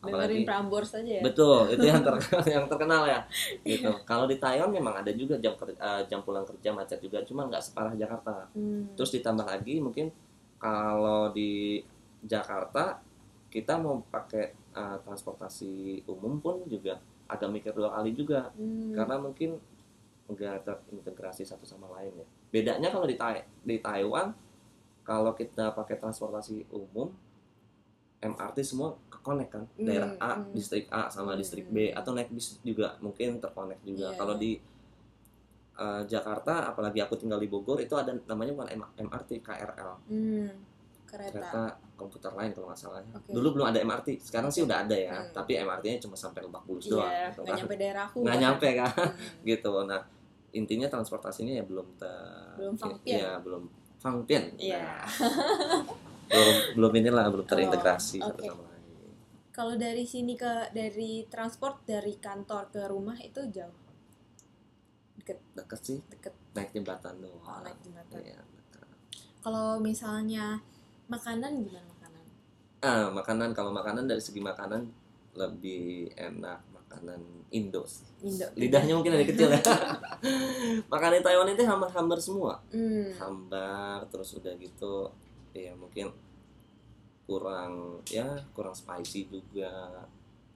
apalagi 0.00 0.42
Prambors 0.42 0.90
aja 0.92 1.12
ya. 1.12 1.22
betul 1.22 1.68
itu 1.68 1.84
yang 1.84 2.00
terkenal 2.06 2.44
yang 2.46 2.64
terkenal 2.66 3.02
ya 3.04 3.20
gitu 3.62 3.92
kalau 4.02 4.24
di 4.24 4.36
Taiwan 4.36 4.68
memang 4.68 4.96
ada 4.96 5.12
juga 5.12 5.36
jam 5.36 5.52
ker- 5.52 5.72
eh, 5.72 6.02
jam 6.06 6.20
pulang 6.20 6.42
kerja 6.42 6.70
macet 6.70 6.98
juga 6.98 7.20
cuma 7.22 7.44
nggak 7.44 7.60
separah 7.60 7.92
Jakarta 7.94 8.48
Hmm. 8.50 8.88
terus 8.94 9.10
ditambah 9.10 9.44
lagi 9.44 9.76
mungkin 9.78 10.08
kalau 10.56 11.28
di 11.30 11.84
Jakarta 12.22 13.00
kita 13.46 13.76
mau 13.76 14.00
pakai 14.04 14.44
eh, 14.70 14.98
transportasi 15.00 15.72
umum 16.06 16.38
pun 16.38 16.64
juga 16.64 16.96
agak 17.26 17.50
mikir 17.50 17.72
dua 17.72 17.92
kali 17.92 18.12
juga 18.12 18.48
Hmm. 18.52 18.92
karena 18.92 19.16
mungkin 19.16 19.60
nggak 20.26 20.62
terintegrasi 20.62 21.42
satu 21.42 21.64
sama 21.64 21.90
lain 21.92 22.14
ya 22.14 22.26
bedanya 22.48 22.88
kalau 22.88 23.04
di 23.04 23.14
Tai- 23.14 23.44
di 23.60 23.76
Taiwan 23.78 24.30
kalau 25.02 25.34
kita 25.34 25.70
pakai 25.70 25.98
transportasi 25.98 26.70
umum 26.70 27.10
MRT 28.20 28.58
semua 28.62 28.92
kekonek 29.08 29.48
kan 29.50 29.64
Hmm, 29.72 29.82
daerah 29.82 30.10
A 30.18 30.32
hmm. 30.34 30.52
distrik 30.52 30.84
A 30.88 31.08
sama 31.08 31.32
distrik 31.34 31.64
B 31.66 31.88
hmm. 31.88 31.96
atau 31.96 32.10
naik 32.10 32.28
bis 32.28 32.60
juga 32.60 32.92
mungkin 32.98 33.36
terkonek 33.36 33.80
juga 33.80 34.08
Iya, 34.08 34.16
kalau 34.16 34.34
di 34.34 34.60
eh, 35.74 36.02
Jakarta 36.04 36.68
apalagi 36.68 37.00
aku 37.00 37.16
tinggal 37.16 37.36
di 37.36 37.46
Bogor 37.46 37.78
itu 37.78 37.92
ada 37.94 38.12
namanya 38.26 38.52
bukan 38.54 38.68
M- 38.74 38.92
MRT 39.02 39.40
KRL 39.40 39.92
Hmm. 40.06 40.52
Kereta. 41.06 41.32
kereta 41.32 41.62
komuter 41.96 42.30
lain 42.30 42.50
kalau 42.50 42.66
nggak 42.66 42.78
salah 42.78 43.00
ya. 43.00 43.10
Oke. 43.12 43.28
dulu 43.30 43.48
belum 43.52 43.66
ada 43.66 43.80
MRT 43.80 44.22
sekarang 44.22 44.46
sih 44.48 44.62
udah 44.62 44.84
ada 44.84 44.94
ya 44.94 45.16
Hmm. 45.18 45.32
tapi 45.34 45.56
MRT-nya 45.56 45.98
cuma 45.98 46.14
sampai 46.14 46.40
Lebak 46.40 46.62
Bulus 46.62 46.86
doang 46.86 47.04
Iya, 47.04 47.28
gitu 47.28 47.40
nggak 47.40 47.48
kan. 47.48 47.58
nyampe 47.58 47.74
daerahku. 47.76 48.18
nggak 48.18 48.28
bahkan. 48.30 48.44
nyampe 48.46 48.68
kan 48.74 48.92
Hmm. 48.92 49.42
gitu 49.48 49.72
nah 49.82 50.00
intinya 50.50 50.86
transportasinya 50.86 51.52
ya 51.52 51.62
belum 51.62 51.88
ter 51.94 52.12
Belum 52.56 52.74
fangpian. 52.74 53.16
ya 53.16 53.30
belum 53.38 53.62
fangpian 53.96 54.44
Iya. 54.54 54.82
Nah, 54.82 55.06
belum 56.30 56.56
belum 56.74 56.92
inilah 56.96 57.24
belum 57.28 57.44
terintegrasi 57.44 58.18
Oh, 58.18 58.28
satu 58.28 58.38
oke. 58.38 58.48
sama 58.48 58.62
lain 58.64 58.82
Kalau 59.50 59.74
dari 59.76 60.04
sini 60.04 60.34
ke 60.34 60.70
dari 60.70 61.26
transport 61.26 61.82
dari 61.84 62.16
kantor 62.16 62.70
ke 62.70 62.82
rumah 62.86 63.18
itu 63.18 63.42
jauh. 63.46 63.76
Deket, 65.16 65.38
deket 65.52 65.80
sih 65.80 65.98
deket. 66.06 66.32
naik 66.50 66.70
jembatan 66.70 67.18
doang 67.18 67.42
Oh, 67.42 67.60
naik 67.60 67.76
jembatan. 67.80 68.18
Iya, 68.20 68.40
deket. 68.40 68.86
Kalau 69.40 69.76
misalnya 69.78 70.56
makanan 71.06 71.60
gimana 71.60 71.86
makanan? 71.90 72.24
ah 72.80 73.06
makanan 73.10 73.50
kalau 73.50 73.68
makanan 73.70 74.06
dari 74.06 74.18
segi 74.18 74.40
makanan 74.40 74.88
lebih 75.32 76.08
enak 76.12 76.58
makanan 76.70 77.20
Indo 77.50 77.84
sih 77.84 78.06
Indo. 78.20 78.46
lidahnya 78.56 78.94
mungkin 78.94 79.12
dari 79.12 79.22
kecil 79.24 79.46
ya 79.48 79.60
makanan 80.88 81.20
Taiwan 81.20 81.46
itu 81.48 81.62
hambar-hambar 81.62 82.16
semua 82.16 82.58
Hmm. 82.68 83.10
hambar 83.12 84.08
terus 84.08 84.32
udah 84.32 84.54
gitu 84.56 85.12
ya 85.52 85.72
mungkin 85.74 86.08
kurang 87.24 87.72
ya 88.06 88.26
kurang 88.50 88.72
spicy 88.72 89.26
juga 89.26 90.02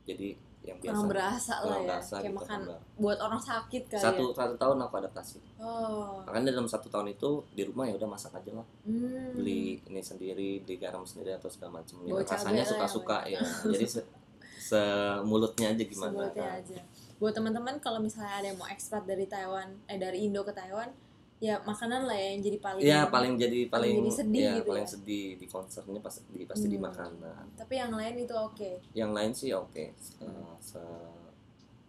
jadi 0.02 0.34
yang 0.60 0.80
biasa 0.80 0.96
Kurang 0.96 1.08
berasa 1.08 1.52
lah 1.52 1.60
kurang 1.62 1.76
ya. 1.76 1.86
berasa 1.86 2.14
Kayak 2.14 2.24
gitu, 2.24 2.38
makan 2.40 2.58
hambar. 2.58 2.78
buat 2.96 3.18
orang 3.20 3.40
sakit 3.42 3.82
kali 3.86 4.00
satu 4.00 4.24
ya. 4.24 4.34
satu 4.34 4.54
tahun 4.56 4.76
aku 4.80 4.94
adaptasi 4.96 5.38
Oh. 5.56 6.20
makanya 6.24 6.50
dalam 6.50 6.66
satu 6.66 6.88
tahun 6.88 7.08
itu 7.10 7.28
di 7.50 7.62
rumah 7.62 7.84
ya 7.84 7.94
udah 7.94 8.08
masak 8.08 8.32
aja 8.34 8.50
lah 8.54 8.66
Hmm. 8.82 9.32
beli 9.34 9.78
ini 9.82 10.00
sendiri 10.00 10.60
beli 10.60 10.76
garam 10.76 11.02
sendiri 11.02 11.32
atau 11.32 11.48
segala 11.48 11.78
macam 11.78 12.00
ya, 12.00 12.16
rasanya 12.16 12.52
lah 12.54 12.56
ya, 12.58 12.70
suka-suka 12.70 13.18
Bang. 13.18 13.30
ya 13.30 13.40
jadi 13.66 13.86
se 13.86 14.00
semulutnya 14.58 15.66
aja 15.70 15.84
gimana 15.84 16.24
Sebutnya 16.24 16.32
kan. 16.42 16.58
aja. 16.58 16.80
Buat 17.14 17.32
teman-teman 17.34 17.74
kalau 17.78 18.00
misalnya 18.00 18.32
ada 18.34 18.46
yang 18.48 18.56
mau 18.56 18.64
ekspat 18.66 19.04
dari 19.04 19.24
Taiwan, 19.24 19.68
eh 19.84 19.96
dari 19.96 20.24
Indo 20.24 20.40
ke 20.40 20.50
Taiwan, 20.50 20.88
ya 21.44 21.54
makanan 21.62 22.08
lah 22.08 22.16
ya 22.16 22.28
yang 22.30 22.42
jadi 22.42 22.58
paling. 22.58 22.82
ya 22.82 23.00
paling 23.06 23.32
jadi 23.36 23.60
paling, 23.68 23.94
jadi 23.98 24.12
sedih 24.14 24.40
ya, 24.40 24.52
gitu 24.56 24.68
paling 24.70 24.86
ya. 24.86 24.92
sedih 24.96 25.26
di 25.36 25.46
konsernya 25.46 26.00
pas 26.00 26.16
di 26.24 26.40
pasti 26.42 26.66
di 26.66 26.78
Hmm. 26.78 26.86
makanan 26.88 27.44
Tapi 27.52 27.74
yang 27.76 27.92
lain 27.92 28.14
itu 28.18 28.32
oke. 28.32 28.70
yang 28.94 29.12
lain 29.12 29.30
sih 29.30 29.52
oke 29.52 29.84
Hmm. 30.18 30.24
Eh, 30.24 30.54
se- 30.58 31.22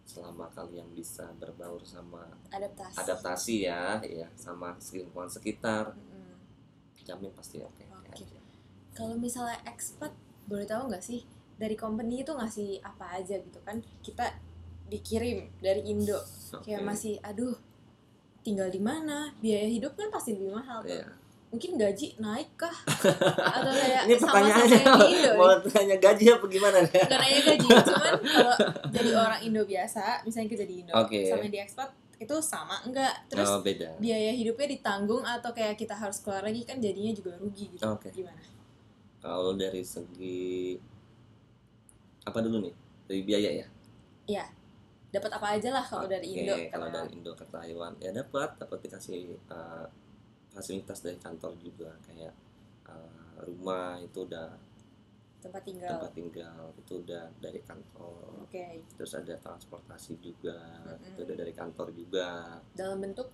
selama 0.06 0.46
kalian 0.48 0.86
bisa 0.92 1.26
berbaur 1.34 1.80
sama 1.82 2.22
Adaptasi. 2.48 2.96
adaptasi 2.96 3.56
ya 3.64 3.82
ya 4.02 4.28
sama 4.36 4.76
lingkungan 4.92 5.26
sekitar 5.26 5.90
Mm-mm. 5.90 6.36
jamin 7.02 7.32
pasti 7.32 7.58
oke 7.58 7.82
oke 7.82 8.06
Oke. 8.06 8.22
aja. 8.22 8.38
Kalau 8.92 9.16
misalnya 9.16 9.58
ekspat, 9.64 10.08
boleh 10.46 10.64
tahu 10.64 10.88
nggak 10.88 11.00
sih 11.00 11.20
dari 11.54 11.74
company 11.74 12.20
itu 12.20 12.30
ngasih 12.30 12.80
apa 12.80 13.12
aja 13.14 13.36
gitu 13.36 13.60
kan? 13.60 13.76
Kita 14.00 14.30
dikirim 14.86 15.50
dari 15.58 15.82
Indo, 15.84 16.16
kayak 16.60 16.80
Oke. 16.80 16.86
masih, 16.86 17.14
aduh, 17.20 17.52
tinggal 18.46 18.68
di 18.70 18.78
mana? 18.78 19.34
Biaya 19.42 19.66
hidup 19.66 19.98
kan 19.98 20.06
pasti 20.14 20.38
lebih 20.38 20.54
mahal 20.54 20.86
tuh. 20.86 20.94
Iya. 20.94 21.10
Mungkin 21.50 21.78
gaji 21.78 22.06
naik 22.22 22.54
kah? 22.54 22.76
Atau 23.56 23.72
kayak 23.74 24.02
ini 24.06 24.14
pertanyaannya 24.18 24.82
Indo? 25.10 25.30
mau 25.40 25.58
tanya 25.66 25.96
gaji 25.98 26.24
apa 26.30 26.46
gimana 26.46 26.78
nih 26.82 27.02
Bukan 27.06 27.18
nanya 27.22 27.40
gaji, 27.42 27.68
cuman 27.90 28.12
kalau 28.22 28.56
jadi 28.94 29.10
orang 29.14 29.40
Indo 29.42 29.62
biasa, 29.66 30.22
misalnya 30.22 30.48
kerja 30.54 30.66
di 30.66 30.74
Indo, 30.86 30.92
Oke. 30.94 31.26
sama 31.26 31.46
di 31.50 31.58
ekspat 31.58 31.90
itu 32.16 32.36
sama 32.40 32.76
enggak? 32.86 33.14
Terus 33.28 33.50
oh 33.50 33.60
beda 33.60 33.98
biaya 34.00 34.32
hidupnya 34.32 34.72
ditanggung 34.78 35.20
atau 35.20 35.52
kayak 35.52 35.76
kita 35.76 35.92
harus 35.92 36.22
keluar 36.22 36.46
lagi 36.46 36.64
kan 36.64 36.80
jadinya 36.80 37.12
juga 37.12 37.36
rugi 37.36 37.74
gitu. 37.76 37.82
Oke. 37.84 38.08
Gimana? 38.14 38.56
kalau 39.26 39.58
dari 39.58 39.82
segi 39.82 40.78
apa 42.22 42.38
dulu 42.38 42.62
nih 42.62 42.74
dari 43.10 43.20
biaya 43.26 43.50
ya 43.58 43.66
Dapat 45.16 45.30
apa 45.32 45.46
aja 45.56 45.68
lah 45.72 45.84
kalau 45.84 46.04
dari 46.04 46.28
Oke, 46.28 46.40
Indo? 46.44 46.54
kalau 46.68 46.88
dari 46.92 47.08
Indo 47.16 47.32
ke 47.32 47.44
Taiwan 47.48 47.92
ya 47.96 48.12
dapat 48.12 48.60
dapat 48.60 48.78
dikasih 48.84 49.32
uh, 49.48 49.88
fasilitas 50.52 51.00
dari 51.00 51.16
kantor 51.16 51.56
juga 51.56 51.96
kayak 52.04 52.32
uh, 52.84 53.40
rumah 53.48 53.96
itu 53.96 54.28
udah 54.28 54.52
tempat 55.40 55.62
tinggal. 55.64 55.88
tempat 55.96 56.12
tinggal 56.12 56.64
itu 56.76 56.92
udah 57.00 57.24
dari 57.38 57.60
kantor 57.62 58.44
Oke. 58.44 58.82
terus 58.98 59.12
ada 59.14 59.34
transportasi 59.40 60.20
juga 60.20 60.58
Mm-mm. 60.84 61.08
itu 61.16 61.20
udah 61.24 61.36
dari 61.38 61.52
kantor 61.56 61.88
juga 61.96 62.28
Dalam 62.76 63.00
bentuk 63.00 63.28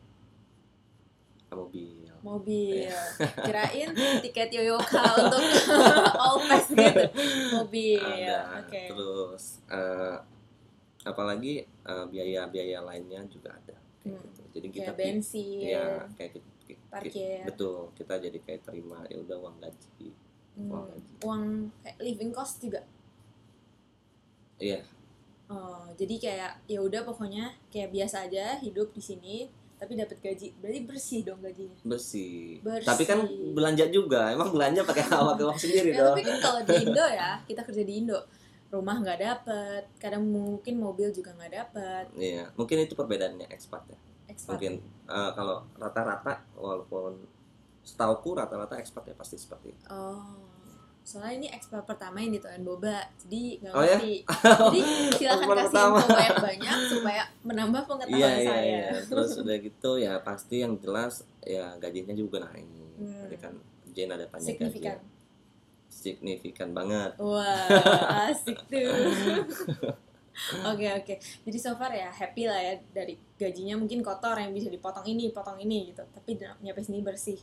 mobil 1.53 2.03
mobil. 2.23 2.87
Iya. 2.87 3.03
Kirain 3.47 3.91
tiket 4.23 4.51
yoyoka 4.55 5.03
untuk 5.19 5.43
all 6.23 6.39
pass 6.47 6.71
gitu. 6.71 7.03
Mobil. 7.59 7.99
ada 8.01 8.63
Oke. 8.63 8.83
terus 8.89 9.59
uh, 9.69 10.17
apalagi 11.03 11.53
uh, 11.83 12.07
biaya-biaya 12.07 12.79
lainnya 12.81 13.23
juga 13.27 13.53
ada 13.53 13.75
kayak 13.99 14.13
Hmm. 14.13 14.19
gitu 14.25 14.43
jadi 14.53 14.67
kita 14.69 14.83
Kayak 14.89 14.99
bensin, 14.99 15.59
ya 15.65 15.85
kayak 16.13 16.31
kita, 16.35 16.49
kita- 16.65 16.87
parkir. 16.89 17.41
betul 17.45 17.79
kita 17.93 18.15
jadi 18.19 18.39
kayak 18.41 18.61
terima 18.63 18.99
ya 19.07 19.19
udah 19.19 19.37
uang 19.39 19.57
gaji 19.59 20.09
Hmm, 20.53 20.69
uang 20.69 20.85
gaji 20.87 21.13
Uang 21.23 21.45
kayak 21.81 21.97
living 21.99 22.31
cost 22.31 22.59
juga. 22.59 22.83
iya 24.59 24.81
Oh, 25.47 25.85
jadi 25.93 26.17
kayak 26.17 26.53
ya 26.65 26.81
udah 26.81 27.05
pokoknya 27.05 27.45
kayak 27.69 27.93
biasa 27.93 28.25
aja 28.25 28.57
hidup 28.59 28.89
di 28.91 29.03
sini 29.03 29.37
tapi 29.77 29.95
dapat 29.95 30.17
gaji. 30.17 30.49
Berarti 30.57 30.81
bersih 30.83 31.21
dong 31.23 31.41
gajinya. 31.41 31.77
bersih. 31.85 32.57
Bersih. 32.59 32.87
tapi 32.87 33.03
kan 33.03 33.19
belanja 33.53 33.85
juga 33.87 34.31
emang 34.31 34.49
belanja 34.49 34.81
pakai 34.83 35.05
awak 35.13 35.37
uang 35.39 35.53
sendiri 35.55 35.93
Ya, 35.93 36.01
dong 36.01 36.15
tapi 36.15 36.23
kan 36.25 36.37
kalau 36.41 36.61
di 36.63 36.75
Indo 36.81 37.05
ya, 37.05 37.37
kita 37.43 37.61
kerja 37.63 37.83
di 37.83 37.95
Indo, 38.01 38.17
rumah 38.73 38.97
nggak 38.97 39.21
dapet, 39.21 39.83
kadang 39.97 40.25
mungkin 40.25 40.81
mobil 40.81 41.13
juga 41.13 41.31
nggak 41.31 41.53
dapet. 41.53 42.05
iya 42.17 42.49
mungkin 42.55 42.81
itu 42.81 42.93
perbedaannya 42.93 43.45
ekspat 43.47 43.85
ya 43.87 43.99
Ekspat. 44.27 44.51
mungkin 44.51 44.73
eh, 45.07 45.31
kalau 45.33 45.61
rata-rata 45.77 46.41
walaupun 46.55 47.21
setauku 47.83 48.33
rata-rata 48.33 48.75
ekspat 48.75 49.05
ya 49.05 49.15
pasti 49.15 49.37
seperti 49.37 49.71
itu 49.71 49.85
Oh, 49.87 50.41
soalnya 51.03 51.35
ini 51.37 51.49
ekspat 51.51 51.83
pertama 51.83 52.17
yang 52.17 52.33
ditelan 52.33 52.63
boba, 52.63 52.97
jadi 53.19 53.59
nggak 53.59 53.73
Oh, 53.73 53.83
ya? 53.83 53.99
ngerti. 53.99 54.15
Jadi 54.63 54.81
silakan 55.13 55.47
kasih 55.53 55.83
info 55.83 56.07
banyak-banyak 56.09 56.79
supaya 56.89 57.23
menambah 57.43 57.83
pengetahuan 57.85 58.17
iya 58.17 58.31
iya 58.33 58.49
saya. 58.49 58.63
iya 58.63 58.85
terus 59.03 59.31
udah 59.37 59.57
gitu 59.59 59.91
ya 59.99 60.15
pasti 60.21 60.63
yang 60.63 60.79
jelas 60.79 61.15
ya 61.43 61.75
gajinya 61.77 62.15
juga 62.15 62.41
naik 62.43 62.65
Hmm. 62.93 63.27
kan 63.37 63.55
Jen 63.91 64.09
ada 64.09 64.25
Signifikan. 64.39 64.95
gaji 64.95 65.12
signifikan 65.93 66.73
banget 66.73 67.13
Wah, 67.21 67.69
asik 68.33 68.57
tuh. 68.65 68.89
Oke 70.65 70.89
oke. 70.89 71.15
Jadi 71.21 71.59
so 71.61 71.77
far 71.77 71.93
ya 71.93 72.09
happy 72.09 72.49
lah 72.49 72.57
ya 72.57 72.75
dari 72.91 73.21
gajinya 73.37 73.77
mungkin 73.77 74.01
kotor 74.01 74.33
yang 74.35 74.51
bisa 74.51 74.67
dipotong 74.67 75.05
ini, 75.05 75.29
potong 75.29 75.61
ini 75.61 75.93
gitu. 75.93 76.01
Tapi 76.09 76.41
nyampe 76.65 76.81
sini 76.81 77.05
bersih 77.05 77.37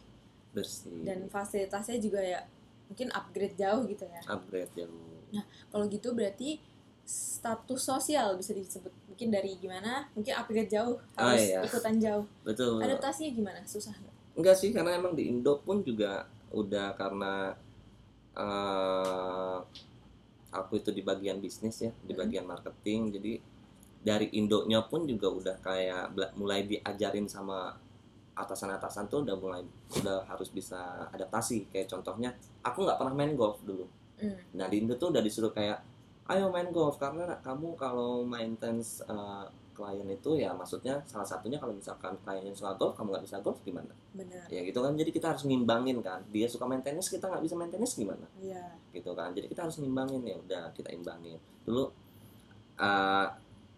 bersih 0.49 1.05
dan 1.05 1.29
fasilitasnya 1.29 2.01
juga 2.01 2.17
ya 2.17 2.41
mungkin 2.89 3.13
upgrade 3.13 3.53
jauh 3.53 3.85
gitu 3.85 4.01
ya. 4.01 4.17
upgrade 4.25 4.73
jauh 4.73 5.21
Kalau 5.69 5.85
gitu 5.85 6.09
berarti 6.11 6.57
status 7.05 7.77
sosial 7.79 8.33
bisa 8.33 8.53
disebut 8.53 8.89
mungkin 9.05 9.29
dari 9.29 9.53
gimana? 9.55 10.09
Mungkin 10.17 10.33
upgrade 10.33 10.73
jauh 10.73 10.97
Ah, 11.13 11.37
harus 11.37 11.45
iya. 11.45 11.61
ikutan 11.61 12.01
jauh. 12.01 12.25
betul 12.41 12.81
Adaptasinya 12.81 13.31
gimana? 13.31 13.59
Susah 13.61 13.93
nggak? 13.93 14.15
Enggak 14.33 14.55
sih, 14.57 14.73
karena 14.73 14.97
emang 14.97 15.13
di 15.13 15.29
Indo 15.29 15.61
pun 15.61 15.85
juga 15.85 16.25
udah 16.49 16.97
karena 16.97 17.53
eh 18.39 19.57
aku 20.49 20.81
itu 20.81 20.89
di 20.89 21.03
bagian 21.05 21.37
bisnis 21.37 21.83
ya, 21.85 21.91
di 22.01 22.13
Hmm. 22.15 22.21
bagian 22.25 22.45
marketing. 22.47 23.01
Jadi 23.13 23.33
dari 23.99 24.31
Indonya 24.39 24.81
pun 24.87 25.03
juga 25.05 25.27
udah 25.29 25.55
kayak 25.59 26.15
mulai 26.39 26.63
diajarin 26.65 27.27
sama 27.27 27.75
atasan-atasan 28.33 29.11
tuh 29.11 29.27
udah 29.27 29.35
mulai 29.35 29.61
udah 29.99 30.23
harus 30.25 30.49
bisa 30.49 31.05
adaptasi. 31.11 31.67
Kayak 31.69 31.91
contohnya, 31.91 32.31
aku 32.63 32.87
nggak 32.87 32.97
pernah 32.97 33.13
main 33.13 33.35
golf 33.35 33.59
dulu. 33.67 33.83
Hmm. 34.17 34.39
Nah 34.55 34.71
di 34.71 34.79
Indo 34.81 34.95
tuh 34.95 35.11
udah 35.11 35.19
disuruh 35.19 35.51
kayak, 35.51 35.83
ayo 36.31 36.47
main 36.49 36.71
golf 36.71 36.95
karena 36.97 37.27
kamu 37.43 37.75
kalau 37.75 38.23
maintenance 38.23 39.03
eh, 39.03 39.45
klien 39.79 40.03
itu 40.05 40.35
ya 40.35 40.51
maksudnya 40.51 40.99
salah 41.07 41.23
satunya 41.23 41.55
kalau 41.55 41.71
misalkan 41.71 42.11
kliennya 42.19 42.51
suka 42.51 42.75
golf 42.75 42.91
kamu 42.93 43.15
nggak 43.15 43.23
bisa 43.23 43.37
golf 43.39 43.63
gimana? 43.63 43.95
Benar. 44.11 44.43
ya 44.51 44.59
gitu 44.59 44.83
kan 44.83 44.91
jadi 44.93 45.07
kita 45.07 45.31
harus 45.31 45.47
ngimbangin 45.47 46.03
kan 46.03 46.19
dia 46.27 46.43
suka 46.43 46.67
main 46.67 46.83
tenis 46.83 47.07
kita 47.07 47.31
nggak 47.31 47.39
bisa 47.39 47.55
main 47.55 47.71
tenis 47.71 47.95
gimana 47.95 48.27
Iya. 48.35 48.67
gitu 48.91 49.15
kan 49.15 49.31
jadi 49.31 49.47
kita 49.47 49.63
harus 49.63 49.79
ngimbangin 49.79 50.19
ya 50.21 50.35
udah 50.35 50.63
kita 50.75 50.91
imbangin 50.91 51.39
dulu 51.63 51.87
eh, 52.75 53.27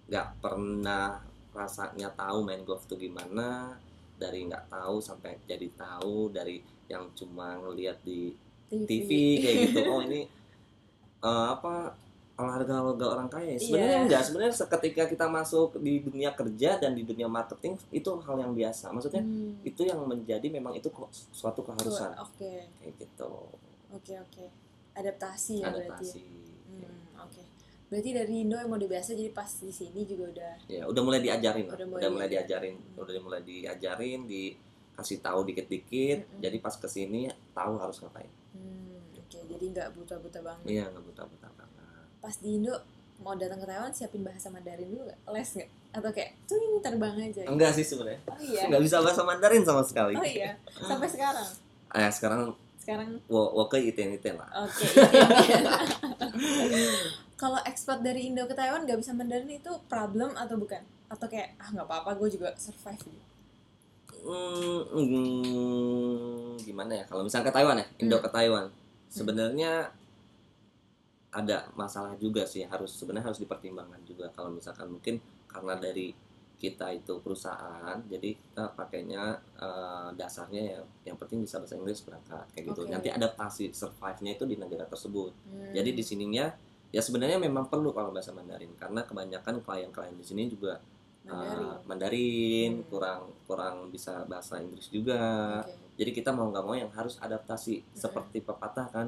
nggak 0.09 0.27
pernah 0.41 1.21
rasanya 1.51 2.09
tahu 2.11 2.41
main 2.41 2.63
golf 2.63 2.83
tuh 2.83 2.97
gimana 2.97 3.77
dari 4.15 4.47
nggak 4.47 4.65
tahu 4.67 4.97
sampai 4.97 5.37
jadi 5.43 5.67
tahu 5.73 6.31
dari 6.31 6.57
yang 6.87 7.05
cuma 7.13 7.59
ngelihat 7.59 8.01
di 8.01 8.33
TV 8.71 9.09
kayak 9.37 9.55
gitu 9.67 9.79
oh 9.85 10.01
ini 10.01 10.25
eh, 11.21 11.45
apa 11.51 11.91
olahraga 12.41 12.73
olahraga 12.79 13.07
orang 13.09 13.27
kaya 13.27 13.53
sebenarnya 13.55 13.89
Iya. 13.91 14.03
enggak 14.03 14.21
sebenarnya 14.23 14.53
seketika 14.55 15.03
kita 15.05 15.25
masuk 15.27 15.77
di 15.77 15.99
dunia 15.99 16.29
kerja 16.31 16.77
dan 16.77 16.91
di 16.91 17.01
dunia 17.01 17.25
marketing 17.25 17.77
itu 17.89 18.09
hal 18.19 18.37
yang 18.37 18.51
biasa 18.51 18.89
maksudnya 18.89 19.21
Hmm. 19.21 19.57
itu 19.61 19.81
yang 19.81 20.01
menjadi 20.01 20.47
memang 20.47 20.73
itu 20.73 20.89
suatu 21.29 21.61
keharusan 21.61 22.13
Oke. 22.17 22.67
kayak 22.75 22.93
gitu 22.97 23.31
Oke 23.89 24.13
oke. 24.15 24.45
Adaptasi 24.93 25.59
ya 25.59 25.67
berarti. 25.67 25.87
adaptasi 26.07 26.21
Hmm, 26.71 26.95
oke. 27.19 27.43
Berarti 27.87 28.09
dari 28.11 28.33
Indo 28.41 28.55
yang 28.55 28.67
mau 28.67 28.79
biasa 28.79 29.11
jadi 29.11 29.29
pas 29.29 29.51
di 29.51 29.67
sini 29.69 30.03
juga 30.03 30.31
udah 30.31 30.53
ya 30.65 30.83
udah 30.85 31.01
mulai 31.01 31.19
diajarin. 31.19 31.67
Udah 31.67 31.75
udah, 31.75 31.85
mulai 31.85 32.07
mulai 32.07 32.27
diajarin. 32.29 32.75
diajarin 32.79 32.97
udah 32.97 33.21
mulai 33.21 33.41
diajarin 33.41 34.19
dikasih 34.25 35.19
tahu 35.19 35.39
dikit-dikit 35.43 36.19
Mm-mm. 36.23 36.39
jadi 36.39 36.57
pas 36.57 36.71
ke 36.73 36.87
sini 36.87 37.27
tahu 37.51 37.75
harus 37.75 37.99
ngapain 37.99 38.31
hmm, 38.51 39.19
oke 39.19 39.39
jadi 39.45 39.65
nggak 39.69 39.87
buta-buta 39.91 40.39
banget. 40.39 40.63
iya 40.65 40.83
nggak 40.87 41.03
buta-buta 41.05 41.47
Pas 42.21 42.35
di 42.37 42.55
Indo 42.55 42.73
mau 43.19 43.33
datang 43.33 43.57
ke 43.57 43.65
Taiwan 43.65 43.91
siapin 43.91 44.21
bahasa 44.21 44.47
Mandarin 44.47 44.87
dulu 44.87 45.03
nggak? 45.03 45.19
Les 45.29 45.49
nggak? 45.51 45.69
Atau 45.91 46.09
kayak 46.09 46.29
tuh 46.45 46.55
ini 46.55 46.77
terbang 46.79 47.13
aja. 47.13 47.27
Gitu? 47.35 47.49
enggak 47.49 47.71
sih 47.73 47.83
sebenarnya. 47.83 48.21
Oh 48.25 48.37
iya? 48.39 48.61
Nggak 48.65 48.81
bisa 48.81 48.95
bahasa 48.99 49.21
Mandarin 49.21 49.63
sama 49.63 49.81
sekali. 49.81 50.13
Oh 50.13 50.23
iya? 50.23 50.55
Sampai 50.71 51.09
sekarang? 51.09 51.49
Eh 51.91 52.09
sekarang 52.09 52.39
sekarang? 52.81 53.09
wo 53.29 53.41
wo 53.53 53.63
ke 53.67 53.77
iten 53.77 54.09
iten 54.11 54.41
lah. 54.41 54.49
Oke 54.57 54.85
kalau 57.37 57.57
ekspor 57.61 57.97
dari 57.99 58.29
Indo 58.29 58.45
ke 58.45 58.53
Taiwan 58.53 58.85
nggak 58.85 58.97
bisa 58.97 59.13
Mandarin 59.13 59.49
itu 59.49 59.69
problem 59.85 60.33
atau 60.33 60.57
bukan? 60.57 60.81
Atau 61.05 61.25
kayak 61.25 61.57
ah 61.57 61.69
nggak 61.69 61.85
apa-apa 61.85 62.17
gue 62.17 62.29
juga 62.31 62.49
survive. 62.55 63.01
Gitu 63.01 63.23
Hmm, 64.21 64.85
hmm, 64.93 66.53
gimana 66.61 66.93
ya? 66.93 67.03
Kalau 67.09 67.25
misalnya 67.25 67.49
ke 67.49 67.53
Taiwan 67.53 67.77
ya 67.77 67.85
Indo 67.97 68.17
Hmm. 68.17 68.25
ke 68.25 68.29
Taiwan. 68.29 68.65
Sebenarnya 69.09 69.89
ada 71.31 71.71
masalah 71.73 72.13
juga 72.15 72.43
sih 72.43 72.63
harus 72.63 72.91
sebenarnya 72.91 73.31
harus 73.31 73.39
dipertimbangkan 73.39 74.03
juga 74.03 74.27
kalau 74.31 74.51
misalkan 74.51 74.91
mungkin 74.91 75.15
karena 75.47 75.75
dari 75.75 76.11
kita 76.55 76.93
itu 76.93 77.17
perusahaan 77.17 77.97
jadi 78.05 78.37
kita 78.37 78.75
pakainya 78.75 79.33
eh, 79.57 80.09
dasarnya 80.13 80.61
ya 80.61 80.79
yang 81.07 81.17
penting 81.17 81.41
bisa 81.41 81.57
bahasa 81.57 81.73
Inggris 81.73 82.03
berangkat 82.03 82.45
kayak 82.53 82.65
gitu 82.69 82.81
Oke. 82.85 82.91
nanti 82.91 83.09
adaptasi 83.09 83.71
survive-nya 83.71 84.35
itu 84.35 84.45
di 84.45 84.55
negara 84.55 84.85
tersebut 84.85 85.31
Hmm. 85.47 85.73
jadi 85.73 85.89
di 85.89 86.03
sininya 86.03 86.51
ya 86.91 87.01
sebenarnya 87.01 87.39
memang 87.39 87.65
perlu 87.65 87.95
kalau 87.95 88.11
bahasa 88.11 88.29
Mandarin 88.29 88.75
karena 88.77 89.01
kebanyakan 89.01 89.63
klien-klien 89.63 90.13
di 90.13 90.25
sini 90.27 90.43
juga 90.51 90.77
Mandarin 91.23 91.65
uh, 91.65 91.77
Mandarin 91.87 92.71
Hmm. 92.77 92.87
kurang 92.91 93.21
kurang 93.47 93.75
bisa 93.89 94.27
bahasa 94.27 94.59
Inggris 94.59 94.91
juga 94.91 95.63
Oke. 95.63 95.95
jadi 95.97 96.11
kita 96.13 96.29
mau 96.29 96.51
nggak 96.51 96.65
mau 96.67 96.75
yang 96.75 96.91
harus 96.91 97.15
adaptasi 97.17 97.81
Hmm. 97.81 97.87
seperti 97.95 98.43
pepatah 98.43 98.85
kan 98.91 99.07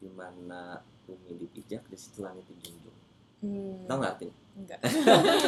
di 0.00 0.08
mana 0.10 0.80
bumi 1.04 1.36
dipijak 1.38 1.84
di 1.86 1.96
situ 1.96 2.20
langit 2.20 2.44
dijunjung. 2.46 2.96
Hmm. 3.44 3.84
tahu 3.84 4.00
nggak 4.00 4.12
artinya 4.16 4.36
enggak 4.56 4.78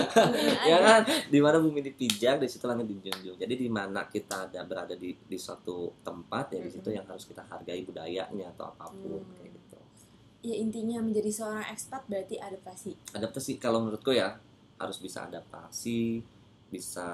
ya 0.69 0.77
kan? 0.79 1.01
Di 1.33 1.39
mana 1.41 1.57
bumi 1.57 1.81
dipijak 1.81 2.37
di 2.37 2.47
situ 2.47 2.69
langit 2.69 2.85
dijunjung. 2.87 3.37
Jadi 3.37 3.55
di 3.57 3.69
mana 3.69 4.05
kita 4.05 4.47
ada 4.47 4.61
berada 4.69 4.93
di 4.93 5.17
di 5.17 5.39
suatu 5.41 5.97
tempat 6.03 6.53
ya 6.53 6.61
di 6.61 6.69
situ 6.69 6.85
Mhm. 6.87 6.97
yang 7.01 7.07
harus 7.09 7.25
kita 7.25 7.41
hargai 7.43 7.81
budayanya 7.83 8.53
atau 8.53 8.69
apa 8.69 8.91
pun 8.91 9.17
Hmm. 9.17 9.33
kayak 9.35 9.49
gitu. 9.51 9.79
Ya 10.45 10.55
intinya 10.55 11.01
menjadi 11.01 11.31
seorang 11.33 11.65
ekspat 11.73 12.05
berarti 12.05 12.37
adaptasi. 12.37 13.17
Adaptasi 13.17 13.57
kalau 13.57 13.81
menurutku 13.81 14.13
ya 14.13 14.37
harus 14.77 15.01
bisa 15.01 15.25
adaptasi 15.25 16.21
bisa 16.69 17.07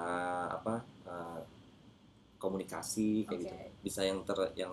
apa 0.51 0.83
uh, 1.07 1.39
komunikasi 2.37 3.23
kayak 3.23 3.39
Oke. 3.39 3.47
gitu 3.47 3.55
bisa 3.85 4.01
yang 4.03 4.19
ter 4.27 4.35
yang 4.57 4.73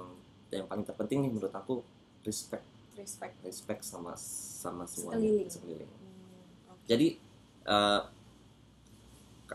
yang 0.50 0.66
paling 0.66 0.82
terpenting 0.82 1.22
nih 1.22 1.30
menurut 1.30 1.54
aku 1.54 1.86
respect 2.24 2.66
respect 3.00 3.36
respect 3.42 3.82
sama 3.82 4.14
sama 4.16 4.84
Sekeliling. 4.84 5.48
semuanya 5.48 5.50
sekeliling 5.50 5.92
Hmm, 5.92 6.42
oke. 6.70 6.84
jadi 6.86 7.08
uh, 7.66 8.02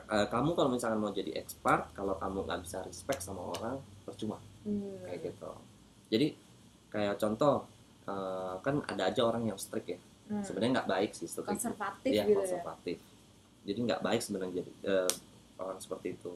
uh, 0.07 0.27
kamu 0.29 0.51
kalau 0.53 0.71
misalkan 0.71 0.99
mau 0.99 1.13
jadi 1.13 1.37
expert 1.37 1.93
kalau 1.93 2.17
kamu 2.17 2.43
nggak 2.43 2.61
bisa 2.63 2.83
respect 2.83 3.21
sama 3.21 3.53
orang 3.53 3.77
percuma 4.03 4.39
Hmm. 4.65 4.97
kayak 5.05 5.29
gitu 5.29 5.51
jadi 6.09 6.27
kayak 6.89 7.15
contoh 7.17 7.69
uh, 8.05 8.57
kan 8.59 8.81
ada 8.87 9.07
aja 9.07 9.21
orang 9.23 9.45
yang 9.45 9.57
strict 9.57 9.89
ya 9.89 10.01
Hmm. 10.25 10.41
sebenarnya 10.41 10.73
nggak 10.75 10.89
baik 10.89 11.11
sih 11.13 11.29
strict 11.29 11.45
itu. 11.45 11.53
konservatif 11.53 12.09
Iya, 12.09 12.25
gitu 12.25 12.33
ya 12.33 12.39
konservatif. 12.41 12.97
Jadi 13.61 13.79
nggak 13.83 14.01
baik 14.01 14.21
sebenarnya 14.21 14.53
jadi 14.57 14.73
eh, 14.83 15.11
orang 15.59 15.77
seperti 15.77 16.09
itu. 16.13 16.33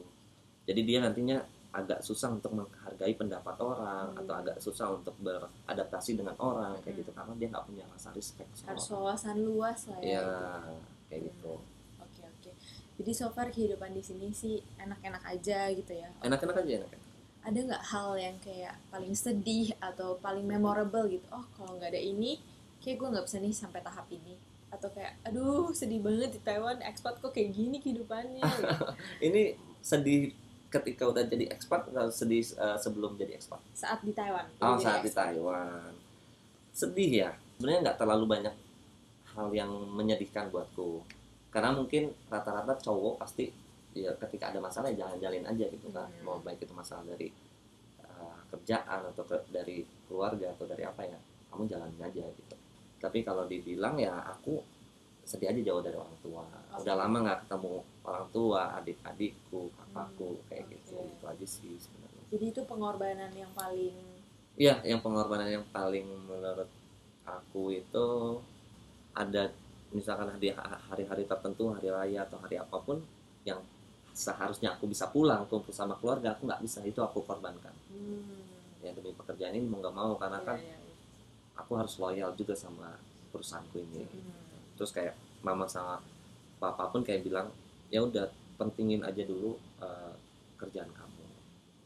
Jadi 0.63 0.81
dia 0.83 0.99
nantinya 0.99 1.41
agak 1.71 1.99
susah 1.99 2.29
untuk 2.31 2.49
menghargai 2.51 3.13
pendapat 3.13 3.55
orang 3.55 4.09
Hmm. 4.09 4.19
atau 4.19 4.33
agak 4.35 4.57
susah 4.57 4.89
untuk 4.91 5.13
beradaptasi 5.19 6.15
dengan 6.15 6.33
orang 6.37 6.73
kayak 6.79 6.91
Hmm. 6.91 6.99
gitu 6.99 7.11
karena 7.13 7.33
dia 7.35 7.47
nggak 7.47 7.65
punya 7.65 7.85
rasa 7.87 8.09
respect 8.11 8.49
sama 8.53 8.67
harus 8.69 8.85
wawasan 8.87 9.37
luas 9.39 9.79
lah 9.85 9.99
ya 9.99 10.17
gitu. 10.19 10.33
kayak 11.05 11.21
gitu. 11.27 11.51
oke 11.99 12.21
oke 12.23 12.51
jadi 12.97 13.11
so 13.13 13.29
far 13.29 13.47
kehidupan 13.47 13.91
di 13.91 14.01
sini 14.01 14.27
sih 14.31 14.59
enak-enak 14.75 15.23
aja 15.23 15.69
gitu 15.69 15.93
ya 15.93 16.09
Enak-enak 16.19 16.57
aja 16.57 16.71
enak. 16.79 16.91
ada 17.39 17.59
nggak 17.63 17.83
hal 17.85 18.09
yang 18.15 18.37
kayak 18.39 18.75
paling 18.89 19.13
sedih 19.13 19.69
atau 19.79 20.17
paling 20.17 20.43
memorable 20.43 21.05
gitu 21.07 21.23
oh 21.29 21.45
kalau 21.53 21.77
nggak 21.77 21.93
ada 21.93 22.01
ini 22.03 22.41
kayak 22.79 22.97
gue 22.97 23.07
nggak 23.09 23.25
bisa 23.25 23.37
nih 23.37 23.53
sampai 23.53 23.79
tahap 23.79 24.09
ini 24.09 24.35
atau 24.69 24.89
kayak 24.89 25.17
aduh 25.23 25.69
sedih 25.71 25.97
banget 25.97 26.29
di 26.29 26.39
Taiwan 26.39 26.77
ekspat 26.79 27.17
kok 27.17 27.29
kayak 27.29 27.51
gini 27.51 27.77
kehidupannya 27.77 28.37
gitu. 28.37 28.85
Ini 29.27 29.41
sedih 29.81 30.29
ketika 30.69 31.03
udah 31.03 31.25
jadi 31.25 31.49
expat 31.49 31.89
atau 31.89 32.07
sedih 32.09 32.41
eh, 32.41 32.77
sebelum 32.77 33.17
jadi 33.17 33.35
expat? 33.35 33.57
saat 33.73 33.99
di 34.01 34.13
Taiwan 34.13 34.45
Oh, 34.59 34.77
jadi 34.77 34.83
saat 34.83 34.99
di 35.01 35.09
expat. 35.09 35.25
Taiwan. 35.33 35.91
Sedih 36.71 37.11
ya. 37.11 37.29
Sebenarnya 37.57 37.79
nggak 37.83 37.97
terlalu 37.97 38.25
banyak 38.25 38.55
hal 39.33 39.47
yang 39.51 39.71
menyedihkan 39.91 40.47
buatku. 40.47 41.03
Karena 41.49 41.73
mungkin 41.73 42.13
rata-rata 42.27 42.77
cowok 42.77 43.17
pasti 43.17 43.49
ya 43.91 44.13
ketika 44.15 44.53
ada 44.53 44.61
masalah 44.61 44.87
ya 44.87 45.03
jalan-jalin 45.03 45.43
aja 45.43 45.65
gitu 45.65 45.89
kan. 45.89 46.05
Hmm. 46.07 46.23
Mau 46.23 46.37
baik 46.39 46.61
itu 46.61 46.71
masalah 46.71 47.01
dari 47.03 47.33
uh, 48.05 48.37
kerjaan 48.53 49.09
atau 49.09 49.25
ke- 49.25 49.49
dari 49.49 49.81
keluarga 50.05 50.53
atau 50.53 50.65
dari 50.65 50.85
apa 50.85 51.01
ya, 51.03 51.17
kamu 51.49 51.65
jalanin 51.65 51.99
aja 51.99 52.23
gitu. 52.29 52.55
Tapi 53.01 53.25
kalau 53.25 53.49
dibilang 53.49 53.97
ya 53.97 54.13
aku 54.29 54.61
sedih 55.25 55.49
aja 55.49 55.61
jauh 55.61 55.81
dari 55.81 55.97
orang 55.97 56.17
tua. 56.21 56.41
Udah 56.77 56.95
Oke. 56.95 57.01
lama 57.01 57.17
nggak 57.21 57.39
ketemu 57.45 57.73
orang 58.05 58.27
tua, 58.29 58.61
adik-adikku, 58.77 59.61
kakakku 59.93 60.39
kayak 60.49 60.65
oke. 60.65 60.73
gitu. 60.75 60.95
Itu 61.17 61.25
aja 61.25 61.45
sih 61.45 61.73
sebenarnya. 61.77 62.23
jadi 62.29 62.45
itu 62.53 62.61
pengorbanan 62.65 63.31
yang 63.33 63.51
paling 63.53 63.95
Iya, 64.59 64.75
yang 64.83 64.99
pengorbanan 64.99 65.47
yang 65.47 65.65
paling 65.71 66.03
menurut 66.27 66.67
aku 67.23 67.71
itu 67.71 68.07
ada 69.15 69.49
misalkan 69.89 70.29
di 70.37 70.51
ha- 70.53 70.81
hari-hari 70.91 71.25
tertentu, 71.25 71.73
hari 71.73 71.89
raya 71.89 72.27
atau 72.27 72.37
hari 72.37 72.59
apa 72.59 72.77
pun 72.77 73.01
yang 73.47 73.57
seharusnya 74.13 74.75
aku 74.75 74.85
bisa 74.85 75.07
pulang 75.09 75.47
kumpul 75.47 75.71
sama 75.71 75.95
keluarga, 75.97 76.35
aku 76.35 76.45
nggak 76.45 76.61
bisa 76.61 76.83
itu 76.83 76.99
aku 76.99 77.23
korbankan. 77.23 77.71
hmm, 77.89 78.83
Ya 78.83 78.91
demi 78.91 79.15
pekerjaan 79.15 79.55
ini 79.55 79.65
mau 79.65 79.79
nggak 79.79 79.95
mau 79.95 80.13
karena 80.15 80.39
iya, 80.39 80.47
kan 80.47 80.57
iya. 80.59 80.77
aku 81.55 81.71
harus 81.79 81.95
loyal 81.97 82.31
juga 82.35 82.53
sama 82.53 82.99
perusahaanku 83.31 83.79
ini. 83.79 84.03
Hmm. 84.05 84.75
Terus 84.75 84.91
kayak 84.91 85.15
mama 85.41 85.65
sama 85.65 86.03
papa 86.59 86.91
pun 86.91 87.01
kayak 87.01 87.23
bilang 87.23 87.47
ya 87.87 88.03
udah 88.03 88.27
pentingin 88.59 89.01
aja 89.01 89.23
dulu 89.23 89.55
eh, 89.79 90.13
kerjaan 90.59 90.91
kamu. 90.91 91.23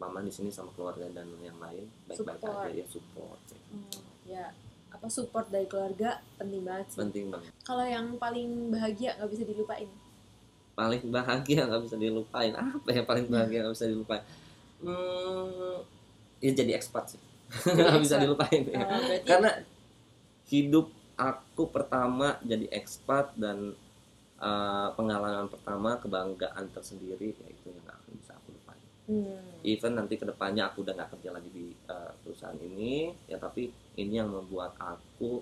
Mama 0.02 0.20
di 0.20 0.34
sini 0.34 0.50
sama 0.50 0.74
keluarga 0.74 1.06
dan 1.14 1.30
yang 1.40 1.56
lain 1.62 1.86
baik-baik 2.10 2.42
aja 2.42 2.70
ya 2.74 2.86
support. 2.90 3.40
Hmm, 3.72 4.02
ya 4.26 4.50
apa 4.94 5.10
support 5.10 5.50
dari 5.50 5.66
keluarga 5.66 6.22
penting 6.38 6.62
banget 6.62 6.86
sih 6.94 7.00
Penting 7.02 7.26
banget. 7.34 7.50
kalau 7.66 7.82
yang 7.82 8.14
paling 8.22 8.70
bahagia 8.70 9.18
nggak 9.18 9.32
bisa 9.34 9.44
dilupain 9.44 9.90
paling 10.74 11.04
bahagia 11.10 11.66
nggak 11.66 11.82
bisa 11.82 11.98
dilupain 11.98 12.54
apa 12.54 12.90
ya 12.94 13.02
paling 13.02 13.26
bahagia 13.26 13.66
nggak 13.66 13.74
bisa 13.74 13.90
dilupain 13.90 14.24
hmm, 14.86 15.78
ya 16.46 16.52
jadi 16.54 16.78
ekspat 16.78 17.18
sih 17.18 17.22
nggak 17.74 18.02
bisa 18.06 18.16
dilupain 18.22 18.64
ya. 18.70 18.86
Oh, 18.86 19.02
karena 19.26 19.52
hidup 20.50 20.90
aku 21.18 21.70
pertama 21.70 22.38
jadi 22.46 22.66
ekspat 22.70 23.34
dan 23.34 23.74
uh, 24.44 24.92
pengalaman 24.94 25.48
pertama 25.48 25.96
kebanggaan 25.98 26.66
tersendiri 26.70 27.32
ya 27.32 27.48
itu 27.48 27.72
yang 27.72 27.88
akan 27.88 28.12
bisa 28.14 28.36
aku 28.36 28.52
lupain 28.52 28.84
hmm, 29.08 29.64
even 29.64 29.96
nanti 29.96 30.20
ke 30.20 30.26
depannya 30.28 30.68
aku 30.68 30.84
udah 30.84 30.94
nggak 30.94 31.10
kerja 31.16 31.30
lagi 31.32 31.50
di 31.50 31.66
uh, 31.88 32.12
perusahaan 32.20 32.60
ini 32.60 33.16
ya 33.26 33.40
tapi 33.40 33.72
ini 33.96 34.14
yang 34.14 34.28
membuat 34.28 34.76
aku 34.76 35.40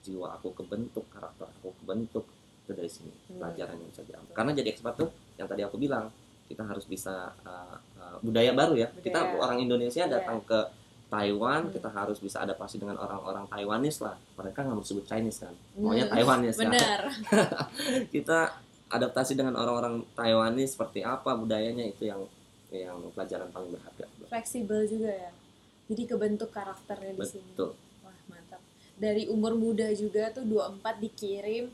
jiwa 0.00 0.36
aku 0.36 0.54
kebentuk 0.54 1.04
karakter 1.10 1.50
aku 1.50 1.74
kebentuk 1.82 2.24
itu 2.64 2.72
dari 2.72 2.88
sini 2.88 3.12
Hmm. 3.24 3.40
pelajaran 3.40 3.76
yang 3.76 3.90
bisa 3.90 4.02
diambil 4.04 4.32
karena 4.32 4.52
jadi 4.54 4.68
ekspat 4.70 4.94
tuh 4.94 5.10
yang 5.34 5.48
tadi 5.48 5.62
aku 5.64 5.76
bilang 5.76 6.06
kita 6.44 6.60
harus 6.60 6.84
bisa 6.84 7.32
uh, 7.42 7.76
uh, 7.96 8.16
budaya 8.20 8.52
baru 8.52 8.76
ya 8.76 8.88
kita 9.00 9.16
Budaya. 9.16 9.40
orang 9.40 9.58
Indonesia 9.58 10.04
Iya. 10.04 10.12
datang 10.12 10.38
ke 10.44 10.60
Taiwan 11.04 11.70
kita 11.70 11.86
harus 11.88 12.18
bisa 12.18 12.42
adaptasi 12.42 12.76
dengan 12.76 12.98
orang-orang 12.98 13.46
Taiwanese 13.46 14.02
lah. 14.02 14.16
Mereka 14.34 14.58
nggak 14.60 14.74
mau 14.74 14.82
disebut 14.82 15.04
Chinese 15.04 15.38
kan? 15.42 15.54
Maunya 15.76 16.04
Hmm, 16.04 16.12
Taiwanese 16.12 16.56
kan? 16.56 16.62
benar. 16.66 17.00
Kita 18.14 18.38
adaptasi 18.88 19.32
dengan 19.34 19.54
orang-orang 19.54 20.02
Taiwanese 20.12 20.74
seperti 20.74 21.00
apa 21.00 21.34
budayanya 21.34 21.86
itu 21.86 22.06
yang 22.06 22.22
yang 22.68 22.98
pelajaran 23.14 23.48
paling 23.48 23.70
berharga. 23.70 24.06
Fleksibel 24.26 24.82
juga 24.84 25.10
ya. 25.10 25.30
Jadi 25.86 26.02
kebentuk 26.04 26.50
karakternya 26.50 27.14
di 27.14 27.22
sini. 27.22 27.50
Betul. 27.54 27.78
Wah 28.02 28.18
mantap. 28.26 28.58
Dari 28.96 29.30
umur 29.30 29.54
muda 29.54 29.86
juga 29.94 30.34
tuh 30.34 30.42
24 30.42 30.82
dikirim 30.98 31.70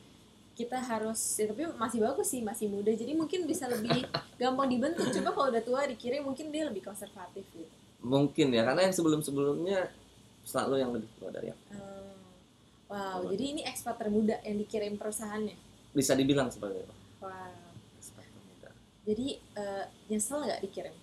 kita 0.53 0.77
harus 0.77 1.17
ya, 1.41 1.49
tapi 1.49 1.65
masih 1.73 2.05
bagus 2.05 2.29
sih 2.29 2.45
masih 2.45 2.69
muda. 2.69 2.93
Jadi 2.93 3.17
mungkin 3.17 3.49
bisa 3.49 3.65
lebih 3.65 4.05
gampang 4.41 4.69
dibentuk. 4.69 5.09
Coba 5.09 5.33
kalau 5.33 5.49
udah 5.49 5.63
tua 5.65 5.89
dikirim 5.89 6.21
mungkin 6.21 6.53
dia 6.53 6.69
lebih 6.69 6.85
konservatif 6.85 7.49
gitu 7.57 7.80
mungkin 8.01 8.49
ya 8.51 8.65
karena 8.65 8.89
yang 8.89 8.95
sebelum-sebelumnya 8.95 9.93
selalu 10.43 10.75
yang 10.79 10.91
lebih 10.91 11.09
tua 11.17 11.29
dari 11.29 11.53
aku 11.53 11.65
Hmm. 11.71 12.17
wow 12.89 13.19
jadi 13.29 13.45
ini 13.55 13.63
ekspat 13.63 13.97
termuda 13.97 14.41
yang 14.43 14.57
dikirim 14.57 14.97
perusahaannya 14.97 15.55
bisa 15.93 16.13
dibilang 16.15 16.49
seperti 16.49 16.81
itu 16.81 16.95
wow 17.21 17.53
Ekspat 17.95 18.25
termuda. 18.25 18.69
jadi 19.05 19.27
eh, 19.55 19.85
nyesel 20.09 20.43
nggak 20.43 20.61
dikirim 20.61 20.95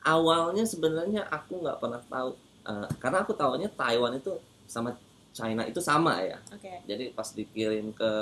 awalnya 0.00 0.64
sebenarnya 0.64 1.26
aku 1.28 1.60
nggak 1.60 1.78
pernah 1.78 2.00
tahu 2.00 2.30
eh, 2.64 2.88
karena 2.96 3.18
aku 3.22 3.32
tahunya 3.34 3.68
Taiwan 3.74 4.16
itu 4.16 4.32
sama 4.64 4.94
China 5.34 5.62
itu 5.66 5.78
sama 5.78 6.22
ya 6.22 6.38
Oke. 6.50 6.80
jadi 6.86 7.12
pas 7.12 7.28
dikirim 7.30 7.92
ke 7.92 8.12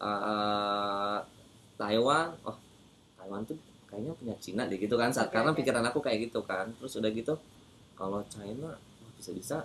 eh, 0.00 1.18
Taiwan 1.74 2.34
oh 2.44 2.58
Taiwan 3.16 3.42
tuh 3.42 3.56
kayaknya 3.94 4.12
punya 4.18 4.34
Cina 4.42 4.62
deh 4.66 4.74
gitu 4.74 4.98
kan 4.98 5.14
saat 5.14 5.30
Oke, 5.30 5.38
karena 5.38 5.50
oke. 5.54 5.58
pikiran 5.62 5.84
aku 5.86 5.98
kayak 6.02 6.18
gitu 6.26 6.42
kan 6.42 6.66
terus 6.82 6.98
udah 6.98 7.10
gitu 7.14 7.34
kalau 7.94 8.18
China 8.26 8.74
bisa-bisa 9.14 9.62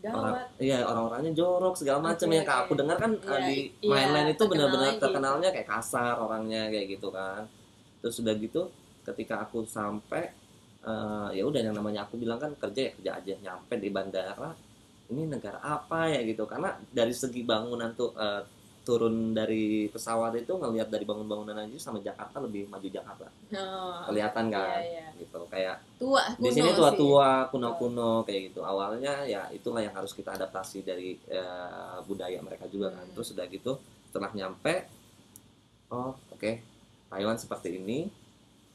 orang 0.00 0.40
iya 0.56 0.86
orang-orangnya 0.86 1.36
jorok 1.36 1.74
segala 1.76 2.14
macam 2.14 2.30
ya 2.32 2.42
Kak. 2.46 2.58
aku 2.64 2.72
oke. 2.72 2.80
dengar 2.80 2.96
kan 2.96 3.12
eh, 3.12 3.40
di 3.44 3.56
iya, 3.84 3.90
mainland 3.92 4.28
itu 4.32 4.44
benar-benar 4.48 4.96
terkenalnya 4.96 5.48
gitu. 5.52 5.56
kayak 5.60 5.68
kasar 5.68 6.14
orangnya 6.16 6.62
kayak 6.72 6.86
gitu 6.96 7.08
kan 7.12 7.42
terus 8.00 8.16
udah 8.24 8.34
gitu 8.40 8.62
ketika 9.04 9.44
aku 9.44 9.68
sampai 9.68 10.32
eh, 10.86 11.28
ya 11.36 11.42
udah 11.44 11.60
yang 11.60 11.76
namanya 11.76 12.08
aku 12.08 12.16
bilang 12.16 12.40
kan 12.40 12.56
kerja 12.56 12.88
ya 12.88 12.90
kerja 12.96 13.10
aja 13.20 13.34
nyampe 13.44 13.74
di 13.76 13.90
bandara 13.92 14.50
ini 15.08 15.24
negara 15.28 15.58
apa 15.60 16.08
ya 16.08 16.20
gitu 16.24 16.44
karena 16.48 16.76
dari 16.88 17.12
segi 17.12 17.44
bangunan 17.44 17.92
tuh 17.92 18.16
eh, 18.16 18.42
turun 18.88 19.14
dari 19.30 19.64
pesawat 19.86 20.32
itu 20.34 20.48
ngelihat 20.50 20.88
dari 20.88 21.04
bangun-bangunan 21.04 21.52
aja 21.58 21.76
sama 21.76 22.00
Jakarta 22.00 22.40
lebih 22.40 22.64
maju 22.66 22.88
Jakarta 22.88 23.28
Oh, 23.50 24.00
kelihatan 24.06 24.48
kan 24.48 24.80
iya, 24.80 25.04
iya. 25.04 25.06
gitu 25.14 25.44
kayak 25.46 25.76
Tua, 25.96 26.24
di 26.32 26.40
kuno 26.42 26.54
sini 26.54 26.68
sih. 26.68 26.76
tua-tua 26.76 27.28
kuno-kuno 27.48 28.10
kayak 28.22 28.48
gitu 28.48 28.60
awalnya 28.62 29.24
ya 29.24 29.44
itulah 29.50 29.80
yang 29.80 29.92
harus 29.92 30.12
kita 30.12 30.32
adaptasi 30.32 30.80
dari 30.82 31.20
eh, 31.28 31.96
budaya 32.02 32.40
mereka 32.40 32.64
juga 32.66 32.88
kan 32.90 33.04
Hmm. 33.04 33.12
terus 33.12 33.28
udah 33.30 33.44
gitu 33.46 33.72
setelah 34.06 34.32
nyampe 34.32 34.88
oh 35.90 36.16
oke 36.30 36.50
Taiwan 37.08 37.36
seperti 37.36 37.76
ini 37.76 38.08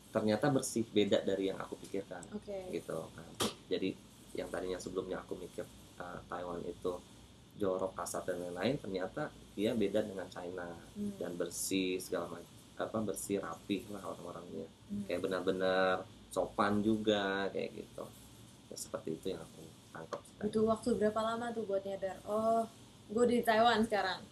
ternyata 0.10 0.46
bersih 0.48 0.86
beda 0.88 1.22
dari 1.22 1.50
yang 1.50 1.58
aku 1.58 1.74
pikirkan 1.80 2.22
Oke. 2.32 2.70
gitu 2.72 2.98
kan 3.12 3.26
jadi 3.66 3.98
yang 4.34 4.46
tadinya 4.48 4.78
sebelumnya 4.78 5.18
aku 5.18 5.34
mikir 5.36 5.66
eh, 5.96 6.20
Taiwan 6.24 6.62
itu 6.64 6.94
jorok 7.64 7.96
kasar 7.96 8.22
dan 8.22 8.38
lain-lain 8.38 8.76
ternyata 8.78 9.22
dia 9.54 9.72
beda 9.74 10.04
dengan 10.04 10.28
China 10.28 10.68
Hmm. 10.92 11.16
dan 11.16 11.32
bersih 11.34 11.96
segala 11.98 12.28
macam 12.30 12.52
apa 12.76 12.98
bersih 13.02 13.38
rapih 13.38 13.88
lah 13.88 14.04
orang-orangnya 14.04 14.68
Hmm. 14.90 15.04
kayak 15.06 15.22
benar-benar 15.22 16.04
sopan 16.28 16.82
juga 16.82 17.48
kayak 17.48 17.72
gitu 17.74 18.04
ya, 18.68 18.76
seperti 18.76 19.10
itu 19.14 19.26
yang 19.30 19.40
aku 19.40 19.62
tangkap. 19.90 20.20
Butuh 20.42 20.64
waktu 20.68 20.90
berapa 20.96 21.20
lama 21.24 21.46
tuh 21.50 21.64
buat 21.64 21.82
nyadar? 21.82 22.18
Oh, 22.24 22.66
gue 23.08 23.26
di 23.28 23.40
Taiwan 23.40 23.80
sekarang. 23.80 24.26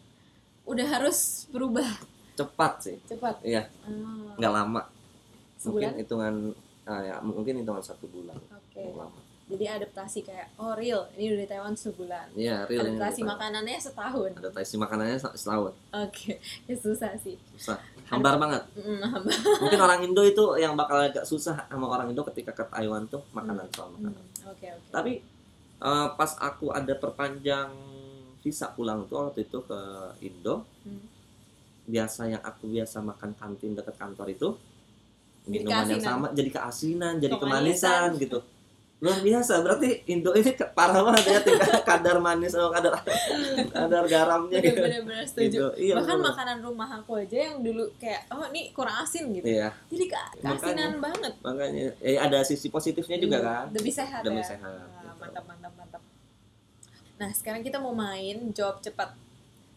Udah 0.63 0.87
harus 0.91 1.45
berubah 1.47 1.85
cepat 2.31 2.73
sih 2.81 2.97
cepat. 3.05 3.37
iya 3.43 3.69
Ah, 3.81 4.33
nggak 4.35 4.51
lama 4.51 4.81
mungkin 4.81 5.61
sebulan. 5.61 5.93
hitungan 5.95 6.33
ah, 6.83 7.01
ya, 7.03 7.15
mungkin 7.21 7.53
hitungan 7.55 7.79
satu 7.79 8.05
bulan 8.07 8.37
Oke. 8.49 8.81
Nggak 8.81 8.97
lama 8.99 9.20
Jadi 9.51 9.65
adaptasi 9.67 10.19
kayak 10.23 10.47
oh 10.55 10.71
real, 10.73 11.11
ini 11.13 11.27
udah 11.29 11.39
di 11.39 11.49
Taiwan 11.49 11.75
sebulan. 11.75 12.27
iya 12.33 12.63
real 12.63 12.87
adaptasi 12.87 13.21
makanannya 13.21 13.75
setahun. 13.77 14.31
adaptasi 14.33 14.73
makanannya 14.75 15.17
se- 15.17 15.35
setahun 15.37 15.73
Oke, 15.93 16.39
ya 16.67 16.75
susah 16.75 17.11
sih. 17.17 17.35
susah 17.53 17.75
hambar 18.07 18.35
banget 18.37 18.63
Mm, 18.73 19.03
mungkin 19.57 19.79
orang 19.79 19.99
Indo 20.01 20.19
itu 20.21 20.39
yang 20.55 20.73
bakal 20.73 20.99
agak 21.01 21.23
susah 21.23 21.63
sama 21.65 21.85
orang 21.85 22.07
Indo 22.07 22.23
ketika 22.25 22.51
ke 22.53 22.63
Taiwan 22.65 23.03
tuh 23.05 23.19
makanan 23.31 23.67
soal 23.69 23.91
Hmm, 23.91 24.07
makanan 24.07 24.23
Oke 24.47 24.67
oke. 24.69 24.89
tapi 24.89 25.13
eh, 25.79 26.07
pas 26.13 26.31
aku 26.39 26.71
ada 26.71 26.93
perpanjang 26.93 27.71
visa 28.39 28.67
pulang 28.69 29.03
tuh 29.05 29.27
waktu 29.27 29.43
itu 29.43 29.59
ke 29.61 29.79
Indo 30.21 30.63
Hmm. 30.81 31.03
biasa 31.83 32.21
yang 32.29 32.41
aku 32.41 32.67
biasa 32.69 32.99
makan 33.01 33.31
kantin 33.33 33.73
dekat 33.73 33.95
kantor 33.95 34.27
itu 34.27 34.49
minuman 35.43 35.83
yang 35.85 35.99
sama 35.99 36.27
jadi 36.29 36.49
keasinan 36.49 37.17
jadi 37.17 37.33
Kemanisan. 37.33 38.11
kemanisan 38.13 38.21
gitu 38.21 38.39
luar 39.01 39.17
biasa 39.19 39.65
berarti 39.65 40.05
Indo 40.05 40.29
ini 40.31 40.45
parah 40.71 41.01
banget 41.01 41.25
ya 41.27 41.39
tingkat 41.41 41.81
kadar 41.89 42.21
manis 42.21 42.53
sama 42.53 42.69
kadar 42.69 42.93
kadar 43.67 44.03
garamnya 44.05 44.61
gitu, 44.61 44.77
Bener-bener 44.77 45.25
setuju. 45.25 45.49
Gitu. 45.49 45.65
iya 45.81 45.93
Bahkan 45.97 46.15
bener. 46.15 46.27
makanan 46.29 46.57
rumah 46.61 46.89
aku 46.93 47.17
aja 47.17 47.37
yang 47.43 47.55
dulu 47.59 47.89
kayak 47.97 48.29
oh 48.29 48.45
ini 48.47 48.69
kurang 48.69 49.01
asin 49.01 49.33
gitu. 49.33 49.41
iya 49.43 49.73
Jadi 49.89 50.05
ke- 50.05 50.31
keasinan 50.37 51.01
banget. 51.01 51.33
makanya 51.41 51.89
eh, 51.97 52.13
ada 52.15 52.39
sisi 52.41 52.69
positifnya 52.69 53.17
juga 53.17 53.37
Hmm, 53.37 53.47
kan 53.47 53.65
Lebih 53.73 53.89
sehat 53.91 54.21
demi 54.21 54.37
ya. 54.37 54.47
sehat 54.47 54.69
Nah, 54.69 54.85
gitu. 54.85 55.17
mantap 55.17 55.43
mantap 55.43 55.73
mantap. 55.75 56.01
Nah 57.17 57.29
sekarang 57.31 57.61
kita 57.61 57.77
mau 57.77 57.91
main 57.91 58.37
jawab 58.51 58.79
cepat. 58.79 59.17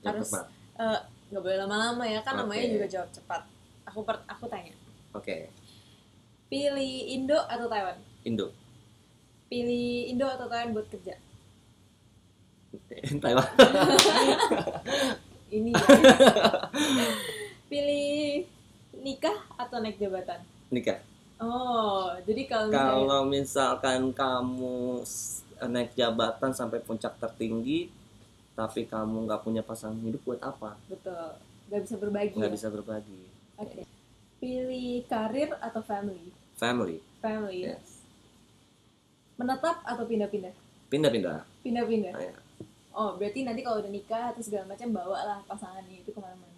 Harus 0.01 0.37
eh, 0.77 1.01
nggak 1.27 1.41
boleh 1.41 1.59
lama-lama 1.59 2.05
ya 2.05 2.21
kan 2.21 2.37
namanya 2.37 2.61
Oke. 2.63 2.73
juga 2.75 2.87
jawab 2.91 3.09
cepat. 3.11 3.41
Aku 3.87 4.01
per- 4.01 4.25
aku 4.27 4.45
tanya, 4.47 4.73
oke 5.11 5.49
pilih 6.47 6.81
Indo 7.11 7.37
atau 7.39 7.65
Taiwan? 7.67 7.97
Indo 8.23 8.53
Pilih 9.47 10.11
Indo 10.11 10.27
atau 10.27 10.47
Taiwan 10.47 10.73
buat 10.73 10.89
kerja? 10.89 11.15
Taiwan 13.23 13.47
Ini. 15.49 15.71
pilih 17.65 18.43
nikah 18.99 19.39
atau 19.55 19.79
naik 19.79 19.99
jabatan? 19.99 20.41
nikah 20.71 20.99
Oh, 21.35 22.15
jadi 22.25 22.47
kalau 22.47 22.71
misalnya 22.71 22.95
kalau 22.95 23.23
misalkan 23.27 24.01
kamu 24.15 25.03
naik 25.67 25.91
jabatan 25.93 26.51
sampai 26.51 26.79
puncak 26.81 27.19
tertinggi 27.19 27.91
tapi 28.55 28.87
kamu 28.87 29.27
nggak 29.27 29.43
punya 29.43 29.61
pasangan 29.61 29.99
hidup 29.99 30.23
buat 30.23 30.39
apa 30.41 30.79
betul, 30.87 31.35
nggak 31.69 31.81
bisa 31.83 31.95
berbagi. 31.99 32.35
nggak 32.39 32.51
ya? 32.51 32.55
bisa 32.55 32.69
berbagi 32.71 33.23
Oke. 33.59 33.83
Pilih 34.39 35.03
karir 35.07 35.51
atau 35.59 35.83
family? 35.83 36.31
family 36.55 37.03
Family. 37.19 37.67
yes 37.67 37.94
Menetap 39.35 39.83
atau 39.83 40.05
pindah-pindah? 40.07 40.55
pindah-pindah 40.89 41.43
Pindah-pindah. 41.65 42.13
Nah, 42.15 42.23
ya. 42.23 42.35
Oh, 42.95 43.19
berarti 43.19 43.43
nanti 43.43 43.67
kalau 43.67 43.83
udah 43.83 43.91
nikah 43.91 44.31
atau 44.31 44.39
segala 44.39 44.71
macam 44.71 44.87
bawa 44.95 45.19
lah 45.27 45.39
pasangannya 45.51 46.07
itu 46.07 46.15
ke 46.15 46.21
mana-mana. 46.23 46.55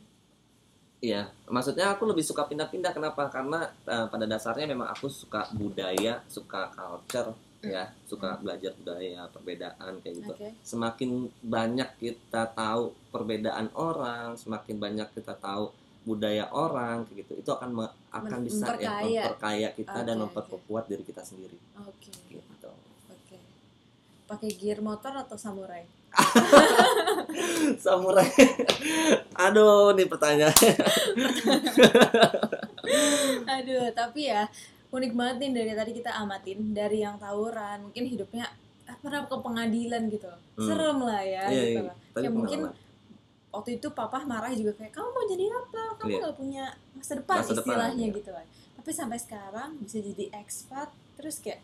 Iya, 1.00 1.28
maksudnya 1.48 1.96
aku 1.96 2.04
lebih 2.08 2.24
suka 2.24 2.44
pindah-pindah. 2.44 2.92
Kenapa? 2.92 3.32
Karena 3.32 3.64
eh, 3.88 4.06
pada 4.08 4.28
dasarnya 4.28 4.68
memang 4.68 4.92
aku 4.92 5.08
suka 5.08 5.48
budaya, 5.56 6.20
suka 6.28 6.68
culture, 6.72 7.32
ya, 7.64 7.88
suka 8.04 8.36
belajar 8.40 8.72
budaya, 8.76 9.24
perbedaan 9.32 9.92
kayak 10.04 10.14
gitu. 10.20 10.32
Oke. 10.36 10.48
Semakin 10.60 11.32
banyak 11.40 11.88
kita 11.96 12.52
tahu 12.52 12.92
perbedaan 13.08 13.72
orang, 13.72 14.36
semakin 14.36 14.76
banyak 14.76 15.08
kita 15.16 15.36
tahu 15.40 15.72
budaya 16.04 16.48
orang, 16.52 17.08
kayak 17.08 17.24
gitu. 17.24 17.32
Itu 17.40 17.50
akan 17.56 17.70
me- 17.72 17.96
akan 18.12 18.38
Men- 18.40 18.46
bisa 18.46 18.66
ya 18.76 18.92
memperkaya. 18.92 19.22
memperkaya 19.24 19.68
kita 19.72 19.98
dan 20.04 20.16
Oke, 20.16 20.22
memperkuat 20.28 20.84
diri 20.88 21.04
kita 21.04 21.22
sendiri. 21.24 21.56
Oke. 21.80 22.12
Gitu. 22.28 22.45
Pakai 24.26 24.50
gear 24.52 24.82
motor 24.82 25.14
atau 25.14 25.38
samurai? 25.38 25.86
Samurai. 27.84 28.26
Aduh, 29.36 29.92
nih 29.94 30.08
pertanyaannya. 30.08 30.72
Aduh, 33.58 33.86
tapi 33.92 34.30
ya 34.30 34.48
unik 34.90 35.12
banget 35.12 35.36
nih 35.42 35.50
dari 35.52 35.72
tadi 35.74 35.92
kita 35.92 36.10
amatin 36.14 36.72
dari 36.72 37.02
yang 37.02 37.18
tawuran, 37.18 37.90
mungkin 37.90 38.04
hidupnya 38.06 38.46
ah, 38.86 38.96
pernah 38.98 39.26
ke 39.26 39.36
pengadilan 39.36 40.02
gitu. 40.08 40.30
Hmm. 40.56 40.66
Serem 40.66 40.98
lah 41.02 41.22
ya 41.22 41.44
Iya, 41.50 41.62
gitu 41.62 41.80
iya. 41.82 41.88
lah. 41.90 41.96
Ya 42.16 42.30
mungkin 42.32 42.58
pengalaman. 42.70 43.52
waktu 43.52 43.70
itu 43.78 43.88
papa 43.92 44.18
marah 44.24 44.52
juga 44.52 44.72
kayak 44.78 44.92
kamu 44.94 45.08
mau 45.10 45.24
jadi 45.28 45.44
apa? 45.52 45.82
Kamu 46.00 46.10
Iya. 46.10 46.18
nggak 46.24 46.36
punya 46.38 46.64
masa 46.96 47.12
depan 47.18 47.36
Masa 47.42 47.52
depan, 47.52 47.60
istilahnya 47.62 48.06
iya. 48.08 48.16
gitu 48.16 48.30
kan. 48.32 48.46
Tapi 48.80 48.90
sampai 48.90 49.18
sekarang 49.20 49.70
bisa 49.82 49.98
jadi 50.00 50.24
expat 50.32 50.88
terus 51.18 51.36
kayak 51.42 51.60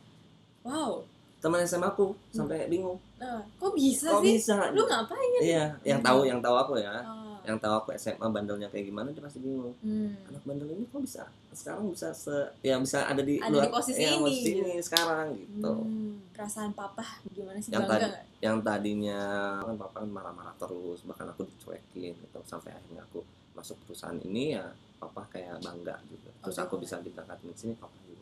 wow, 0.63 1.03
teman 1.43 1.59
SMA 1.61 1.89
aku 1.89 2.15
sampai 2.31 2.65
bingung. 2.67 2.95
nah, 3.17 3.43
kok 3.53 3.73
bisa 3.73 4.07
Kok 4.09 4.23
sih? 4.23 4.39
bisa? 4.39 4.71
Lu 4.71 4.83
ngapain? 4.83 5.43
Iya, 5.43 5.75
yang 5.83 5.99
tahu 6.01 6.23
yang 6.23 6.39
tahu 6.39 6.55
aku 6.57 6.75
ya. 6.79 7.03
Oh. 7.03 7.21
yang 7.43 7.59
tahu 7.59 7.75
aku 7.77 7.91
SMA 7.93 8.23
bandelnya 8.25 8.71
kayak 8.71 8.87
gimana 8.87 9.11
dia 9.11 9.19
pasti 9.19 9.43
bingung 9.43 9.75
Hmm. 9.83 10.15
anak 10.25 10.43
bandel 10.45 10.71
ini 10.71 10.87
kok 10.87 11.03
bisa 11.03 11.27
sekarang 11.53 11.91
bisa 11.91 12.15
se 12.15 12.31
ya 12.61 12.79
bisa 12.79 13.03
ada 13.03 13.19
di 13.21 13.35
Ada 13.37 13.51
luar 13.51 13.67
di 13.67 13.73
posisi 13.73 13.99
ya, 13.99 14.15
ini, 14.15 14.23
posisi 14.23 14.47
gitu. 14.49 14.63
ini 14.63 14.73
sekarang 14.79 15.27
gitu 15.35 15.73
Hmm, 15.75 16.23
perasaan 16.31 16.71
papa 16.71 17.03
gimana 17.29 17.59
sih 17.59 17.75
Yang 17.75 17.83
bangga 17.85 17.99
tadi- 18.07 18.23
yang 18.39 18.59
tadinya 18.63 19.21
kan 19.61 19.75
papa 19.77 19.97
kan 19.97 20.09
marah-marah 20.09 20.55
terus 20.57 21.03
bahkan 21.03 21.27
aku 21.27 21.43
dicuekin 21.45 22.15
gitu 22.15 22.39
sampai 22.45 22.71
akhirnya 22.73 23.03
aku 23.03 23.27
masuk 23.53 23.75
perusahaan 23.83 24.23
ini 24.23 24.55
ya 24.55 24.71
papa 24.97 25.27
kayak 25.29 25.59
bangga 25.59 25.99
juga 26.07 26.31
terus 26.39 26.55
Oke, 26.55 26.63
aku 26.63 26.75
bisa 26.79 27.03
diberangkatin 27.03 27.49
di 27.49 27.59
sini 27.59 27.75
papa 27.75 27.99
juga. 28.05 28.22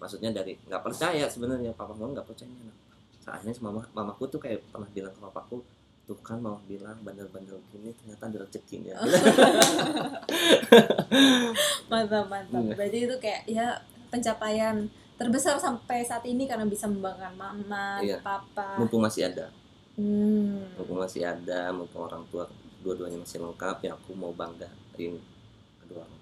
Maksudnya 0.00 0.32
dari 0.32 0.56
nggak 0.64 0.82
percaya 0.82 1.28
sebenarnya 1.28 1.76
papa 1.76 1.92
mau 1.92 2.08
nggak 2.08 2.24
percaya 2.24 2.48
anak 2.48 2.76
saatnya 3.20 3.52
mama 3.60 3.84
mamaku 3.92 4.24
tuh 4.32 4.40
kayak 4.40 4.64
pernah 4.72 4.88
bilang 4.96 5.12
ke 5.12 5.20
papaku 5.20 5.60
tuh 6.08 6.16
kan 6.24 6.40
mama 6.40 6.58
bilang 6.64 6.96
bandel-bandel 7.04 7.60
gini 7.70 7.92
ternyata 7.94 8.32
ada 8.32 8.38
rezekinya 8.42 8.96
mantap 11.92 12.26
mantap 12.26 12.62
Iya. 12.64 12.74
berarti 12.74 12.98
itu 13.06 13.16
kayak 13.20 13.42
ya 13.46 13.66
pencapaian 14.10 14.88
terbesar 15.20 15.60
sampai 15.60 16.00
saat 16.00 16.24
ini 16.24 16.48
karena 16.48 16.64
bisa 16.64 16.88
membanggakan 16.88 17.36
mama 17.36 18.00
Iya. 18.00 18.24
papa 18.24 18.80
mumpung 18.80 19.04
masih 19.04 19.28
ada 19.28 19.52
hmm. 20.00 20.80
mumpung 20.80 20.98
masih 20.98 21.28
ada 21.28 21.68
mumpung 21.76 22.08
orang 22.08 22.24
tua 22.32 22.48
dua-duanya 22.80 23.20
masih 23.20 23.44
lengkap 23.44 23.76
ya 23.84 23.92
aku 23.92 24.16
mau 24.16 24.32
banggain 24.32 25.20
kedua 25.84 26.00
orang 26.00 26.19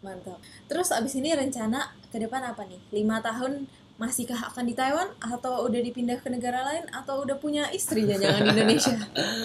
mantap 0.00 0.38
terus 0.70 0.94
abis 0.94 1.18
ini 1.18 1.34
rencana 1.34 1.90
ke 2.10 2.16
depan 2.22 2.42
apa 2.44 2.66
nih 2.66 2.80
lima 2.94 3.18
tahun 3.18 3.66
masihkah 3.98 4.54
akan 4.54 4.62
di 4.62 4.78
Taiwan 4.78 5.10
atau 5.18 5.66
udah 5.66 5.82
dipindah 5.82 6.22
ke 6.22 6.30
negara 6.30 6.62
lain 6.62 6.86
atau 6.94 7.26
udah 7.26 7.34
punya 7.34 7.66
istri 7.74 8.06
jangan 8.06 8.46
di 8.46 8.54
Indonesia? 8.54 8.94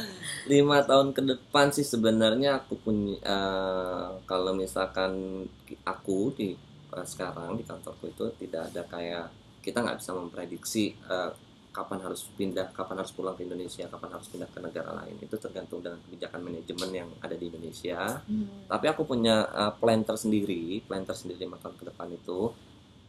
lima 0.53 0.85
tahun 0.85 1.09
ke 1.09 1.21
depan 1.25 1.73
sih 1.73 1.81
sebenarnya 1.81 2.61
aku 2.61 2.77
punya 2.77 3.17
eh, 3.17 4.09
kalau 4.29 4.53
misalkan 4.53 5.41
aku 5.81 6.37
di 6.37 6.53
eh, 6.93 7.05
sekarang 7.09 7.57
di 7.57 7.65
kantorku 7.65 8.13
itu 8.13 8.29
tidak 8.45 8.69
ada 8.69 8.85
kayak 8.85 9.33
kita 9.65 9.81
nggak 9.81 9.97
bisa 9.97 10.13
memprediksi 10.13 10.93
eh, 11.09 11.33
kapan 11.73 12.05
harus 12.05 12.29
pindah, 12.37 12.69
kapan 12.69 13.01
harus 13.01 13.09
pulang 13.09 13.33
ke 13.33 13.49
Indonesia, 13.49 13.89
kapan 13.89 14.13
harus 14.13 14.29
pindah 14.29 14.45
ke 14.45 14.61
negara 14.61 14.93
lain. 14.93 15.17
Itu 15.17 15.41
tergantung 15.41 15.81
dengan 15.81 15.97
kebijakan 16.05 16.39
manajemen 16.45 16.89
yang 16.93 17.09
ada 17.17 17.33
di 17.33 17.49
Indonesia. 17.49 18.21
Hmm. 18.21 18.69
Tapi 18.69 18.85
aku 18.93 19.01
punya 19.09 19.49
uh, 19.49 19.73
plan 19.73 20.05
tersendiri, 20.05 20.85
plan 20.85 21.01
tersendiri 21.01 21.49
lima 21.49 21.57
tahun 21.57 21.73
ke 21.81 21.83
depan 21.89 22.07
itu 22.13 22.53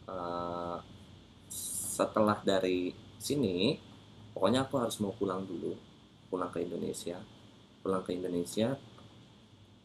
uh, 0.09 0.81
setelah 1.95 2.41
dari 2.41 2.89
sini, 3.21 3.77
pokoknya 4.33 4.65
aku 4.65 4.81
harus 4.81 4.97
mau 4.97 5.13
pulang 5.13 5.45
dulu, 5.45 5.77
pulang 6.33 6.49
ke 6.49 6.65
Indonesia, 6.65 7.21
pulang 7.85 8.01
ke 8.01 8.17
Indonesia 8.17 8.73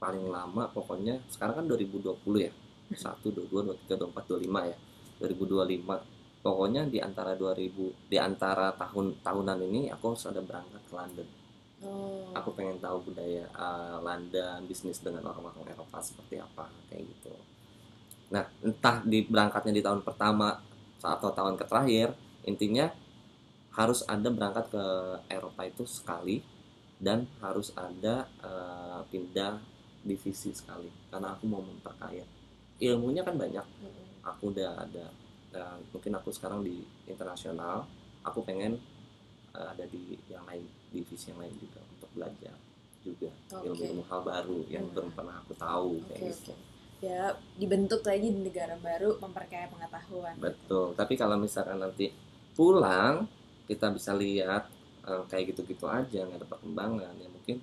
paling 0.01 0.33
lama 0.33 0.65
pokoknya 0.73 1.21
sekarang 1.29 1.61
kan 1.61 1.67
2020 1.69 2.17
ya, 2.41 2.53
1, 2.89 3.21
22, 3.21 3.85
23, 3.85 4.01
24, 4.01 4.41
25 4.49 4.73
ya, 4.73 4.77
2025 5.21 6.20
pokoknya 6.41 6.89
di 6.89 6.99
antara 7.01 7.37
2000 7.37 8.09
di 8.09 8.17
antara 8.17 8.73
tahun 8.73 9.21
tahunan 9.21 9.59
ini 9.69 9.93
aku 9.93 10.17
harus 10.17 10.25
ada 10.29 10.41
berangkat 10.41 10.83
ke 10.89 10.95
London. 10.97 11.29
Oh. 11.81 12.29
aku 12.37 12.53
pengen 12.53 12.77
tahu 12.77 13.09
budaya 13.09 13.49
uh, 13.57 14.05
London 14.05 14.69
bisnis 14.69 15.01
dengan 15.01 15.25
orang-orang 15.25 15.65
Eropa 15.65 15.97
seperti 16.05 16.37
apa 16.37 16.69
kayak 16.93 17.09
gitu. 17.09 17.33
Nah 18.37 18.45
entah 18.61 19.01
di 19.01 19.25
berangkatnya 19.25 19.73
di 19.73 19.81
tahun 19.81 20.05
pertama 20.05 20.61
atau 21.01 21.33
tahun 21.33 21.57
ke 21.57 21.65
terakhir 21.65 22.13
intinya 22.45 22.93
harus 23.73 24.05
ada 24.05 24.29
berangkat 24.29 24.69
ke 24.69 24.85
Eropa 25.33 25.63
itu 25.65 25.89
sekali 25.89 26.45
dan 27.01 27.25
harus 27.41 27.73
ada 27.73 28.29
uh, 28.45 29.01
pindah 29.09 29.57
divisi 30.05 30.53
sekali. 30.53 30.93
Karena 31.09 31.33
aku 31.33 31.49
mau 31.49 31.65
memperkaya. 31.65 32.29
Ilmunya 32.77 33.25
kan 33.25 33.41
banyak. 33.41 33.65
Aku 34.21 34.53
udah 34.53 34.85
ada 34.85 35.09
dan 35.51 35.83
mungkin 35.91 36.13
aku 36.15 36.31
sekarang 36.31 36.63
di 36.63 36.81
internasional 37.05 37.85
aku 38.23 38.43
pengen 38.43 38.79
uh, 39.53 39.71
ada 39.71 39.85
di 39.87 40.15
yang 40.27 40.47
lain 40.47 40.63
divisi 40.91 41.31
yang 41.31 41.43
lain 41.43 41.55
juga 41.59 41.81
untuk 41.85 42.11
belajar 42.15 42.55
juga 43.01 43.31
ilmu-ilmu 43.51 44.05
hal 44.07 44.21
baru 44.23 44.59
yang 44.69 44.85
Hmm. 44.87 44.95
belum 44.95 45.11
pernah 45.13 45.37
aku 45.41 45.53
tahu 45.57 45.91
Oke 46.01 46.15
kayak 46.15 46.23
gitu. 46.37 46.53
Ya 47.01 47.33
dibentuk 47.57 48.05
lagi 48.05 48.29
di 48.29 48.41
negara 48.45 48.77
baru 48.77 49.17
memperkaya 49.17 49.73
pengetahuan. 49.73 50.35
betul 50.37 50.93
tapi 50.93 51.17
kalau 51.17 51.41
misalkan 51.41 51.81
nanti 51.81 52.13
pulang 52.53 53.25
kita 53.65 53.89
bisa 53.89 54.13
lihat 54.13 54.69
uh, 55.09 55.25
kayak 55.27 55.55
gitu-gitu 55.55 55.89
aja 55.89 56.29
nggak 56.29 56.45
ada 56.45 56.49
perkembangan 56.49 57.15
ya 57.17 57.27
mungkin 57.27 57.57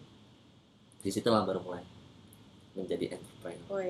di 0.97 1.09
situlah 1.13 1.45
baru 1.45 1.61
mulai 1.61 1.85
menjadi 2.77 3.05
entrepreneur 3.11 3.65
Woi, 3.67 3.89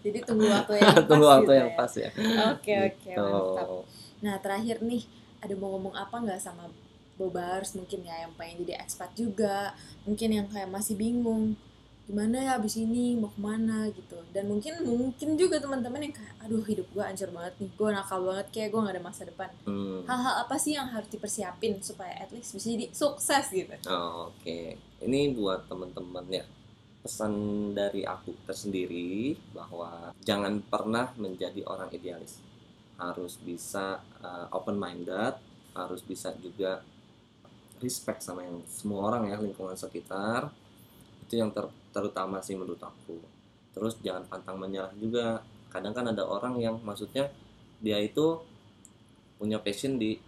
jadi 0.00 0.18
tunggu 0.22 0.46
waktu 0.46 0.72
yang 0.76 0.94
pas. 0.94 1.04
tunggu 1.04 1.26
waktu 1.26 1.42
gitu 1.44 1.52
yang 1.56 1.68
ya. 1.68 1.76
pas 1.76 1.92
ya 1.94 2.08
Oke 2.48 2.72
oke 2.86 3.10
Gitu. 3.10 3.18
mantap. 3.20 3.68
Nah 4.20 4.34
terakhir 4.38 4.76
nih 4.80 5.02
ada 5.38 5.54
mau 5.54 5.74
ngomong 5.74 5.94
apa 5.94 6.14
nggak 6.16 6.38
sama 6.38 6.70
Bobars 7.14 7.74
mungkin 7.74 8.00
ya 8.00 8.16
yang 8.18 8.32
pengen 8.32 8.62
jadi 8.62 8.80
expat 8.80 9.12
juga, 9.12 9.76
mungkin 10.02 10.30
yang 10.30 10.46
kayak 10.46 10.68
masih 10.68 10.94
bingung 10.94 11.52
gimana 12.02 12.42
ya 12.42 12.58
abis 12.58 12.74
ini 12.76 13.14
mau 13.14 13.28
ke 13.28 13.38
mana 13.38 13.86
gitu 13.88 14.18
dan 14.30 14.42
mungkin 14.44 14.82
mungkin 14.82 15.36
juga 15.36 15.56
teman-teman 15.56 16.02
yang 16.02 16.10
kayak 16.10 16.34
aduh 16.40 16.58
hidup 16.60 16.82
gue 16.90 16.98
ancur 16.98 17.30
banget 17.30 17.54
nih 17.56 17.70
gue 17.70 17.88
nakal 17.88 18.18
banget 18.20 18.46
kayak 18.50 18.68
gue 18.68 18.80
nggak 18.80 18.94
ada 18.96 19.04
masa 19.04 19.22
depan 19.22 19.46
Hmm. 19.62 20.02
hal-hal 20.02 20.42
apa 20.42 20.56
sih 20.56 20.74
yang 20.74 20.90
harus 20.90 21.06
dipersiapin 21.06 21.78
supaya 21.78 22.18
at 22.18 22.34
least 22.34 22.50
bisa 22.50 22.66
jadi 22.68 22.90
sukses 22.90 23.44
gitu 23.48 23.70
Oh, 23.86 24.26
Oke, 24.28 24.74
ini 24.98 25.30
buat 25.30 25.70
teman-teman 25.70 26.26
ya 26.26 26.42
pesan 27.00 27.32
dari 27.72 28.04
aku 28.04 28.44
tersendiri 28.44 29.32
bahwa 29.56 30.12
jangan 30.20 30.60
pernah 30.60 31.12
menjadi 31.16 31.64
orang 31.64 31.88
idealis. 31.96 32.40
Harus 33.00 33.40
bisa 33.40 34.04
open 34.52 34.76
minded, 34.76 35.40
harus 35.72 36.04
bisa 36.04 36.36
juga 36.36 36.84
respect 37.80 38.20
sama 38.20 38.44
yang 38.44 38.60
semua 38.68 39.08
orang 39.08 39.32
ya 39.32 39.36
lingkungan 39.40 39.76
sekitar. 39.76 40.52
Itu 41.24 41.40
yang 41.40 41.50
ter- 41.56 41.72
terutama 41.96 42.44
sih 42.44 42.54
menurut 42.54 42.80
aku. 42.84 43.16
Terus 43.72 43.96
jangan 44.04 44.28
pantang 44.28 44.60
menyerah 44.60 44.92
juga. 45.00 45.40
Kadang 45.72 45.96
kan 45.96 46.04
ada 46.12 46.26
orang 46.28 46.60
yang 46.60 46.76
maksudnya 46.84 47.32
dia 47.80 47.96
itu 47.96 48.44
punya 49.40 49.56
passion 49.56 49.96
di 49.96 50.20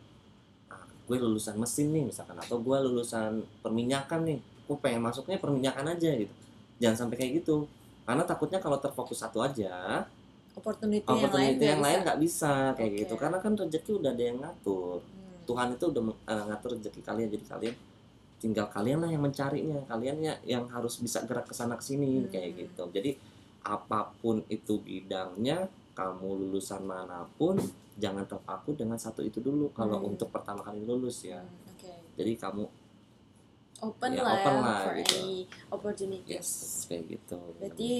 ah, 0.72 0.88
gue 0.88 1.16
lulusan 1.20 1.60
mesin 1.60 1.92
nih 1.92 2.08
misalkan 2.08 2.40
atau 2.40 2.56
gue 2.64 2.76
lulusan 2.80 3.44
perminyakan 3.60 4.24
nih 4.24 4.40
gue 4.40 4.76
pengen 4.80 5.04
masuknya 5.04 5.36
perminyakan 5.36 5.92
aja 5.92 6.16
gitu 6.16 6.32
jangan 6.78 6.96
sampai 6.98 7.16
kayak 7.16 7.32
gitu 7.40 7.66
karena 8.02 8.22
takutnya 8.22 8.58
kalau 8.58 8.76
terfokus 8.76 9.18
satu 9.18 9.40
aja 9.40 10.02
opportunity, 10.52 11.02
yang 11.02 11.16
lain 11.16 11.24
opportunity 11.24 11.64
yang 11.64 11.80
lain 11.80 11.92
bisa. 11.94 12.04
nggak 12.04 12.18
bisa 12.20 12.52
kayak 12.74 12.90
Oke. 12.90 13.00
gitu 13.00 13.14
karena 13.16 13.38
kan 13.38 13.52
rezeki 13.54 13.90
udah 13.94 14.10
ada 14.10 14.24
yang 14.24 14.38
ngatur 14.38 14.96
Hmm. 15.02 15.40
Tuhan 15.44 15.68
itu 15.72 15.84
udah 15.88 16.02
eh, 16.24 16.44
ngatur 16.46 16.70
rezeki 16.76 17.00
kalian 17.02 17.28
jadi 17.30 17.44
kalian 17.48 17.74
tinggal 18.38 18.66
kalian 18.68 18.98
lah 18.98 19.10
yang 19.10 19.22
mencarinya 19.22 19.78
kalian 19.86 20.16
ya 20.18 20.34
yang 20.44 20.66
harus 20.68 20.98
bisa 20.98 21.22
gerak 21.22 21.46
ke 21.46 21.54
sana 21.54 21.74
ke 21.74 21.82
sini 21.82 22.22
Hmm. 22.22 22.30
kayak 22.30 22.50
gitu 22.58 22.84
jadi 22.90 23.10
apa 23.62 24.10
pun 24.18 24.42
itu 24.48 24.78
bidangnya 24.78 25.66
kamu 25.92 26.28
lulusan 26.40 26.82
mana 26.82 27.22
pun 27.32 27.54
jangan 27.94 28.24
terpaku 28.24 28.72
dengan 28.72 28.96
satu 28.96 29.20
itu 29.20 29.38
dulu 29.38 29.70
kalau 29.70 29.98
Hmm. 29.98 30.10
untuk 30.10 30.28
pertama 30.28 30.60
kali 30.60 30.82
lulus 30.82 31.22
ya 31.22 31.38
Hmm, 31.38 31.70
oke 31.70 31.90
jadi 32.14 32.32
kamu 32.36 32.62
open 33.82 34.10
Ya, 34.14 34.22
lah 34.22 34.34
open 34.38 34.54
ya 34.54 34.62
lah 34.62 34.78
for 34.80 34.94
gitu. 34.96 35.14
any 35.18 35.36
opportunities. 35.68 36.30
Yes 36.30 36.50
kayak 36.86 37.04
gitu. 37.10 37.38
Berarti 37.58 37.90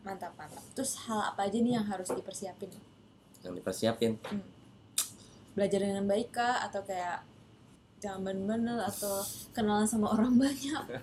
mantap 0.00 0.32
mantap. 0.38 0.62
Terus 0.72 0.94
hal 1.04 1.34
apa 1.34 1.50
aja 1.50 1.58
nih 1.58 1.74
yang 1.74 1.86
harus 1.86 2.08
dipersiapin? 2.08 2.70
Yang 3.42 3.54
dipersiapin? 3.58 4.12
Belajar 5.52 5.78
dengan 5.82 6.06
baik 6.06 6.32
kah? 6.32 6.62
Atau 6.62 6.86
kayak 6.86 7.26
jangan 7.98 8.34
bandel 8.46 8.78
atau 8.78 9.20
kenalan 9.50 9.86
sama 9.86 10.14
orang 10.14 10.34
banyak? 10.42 10.84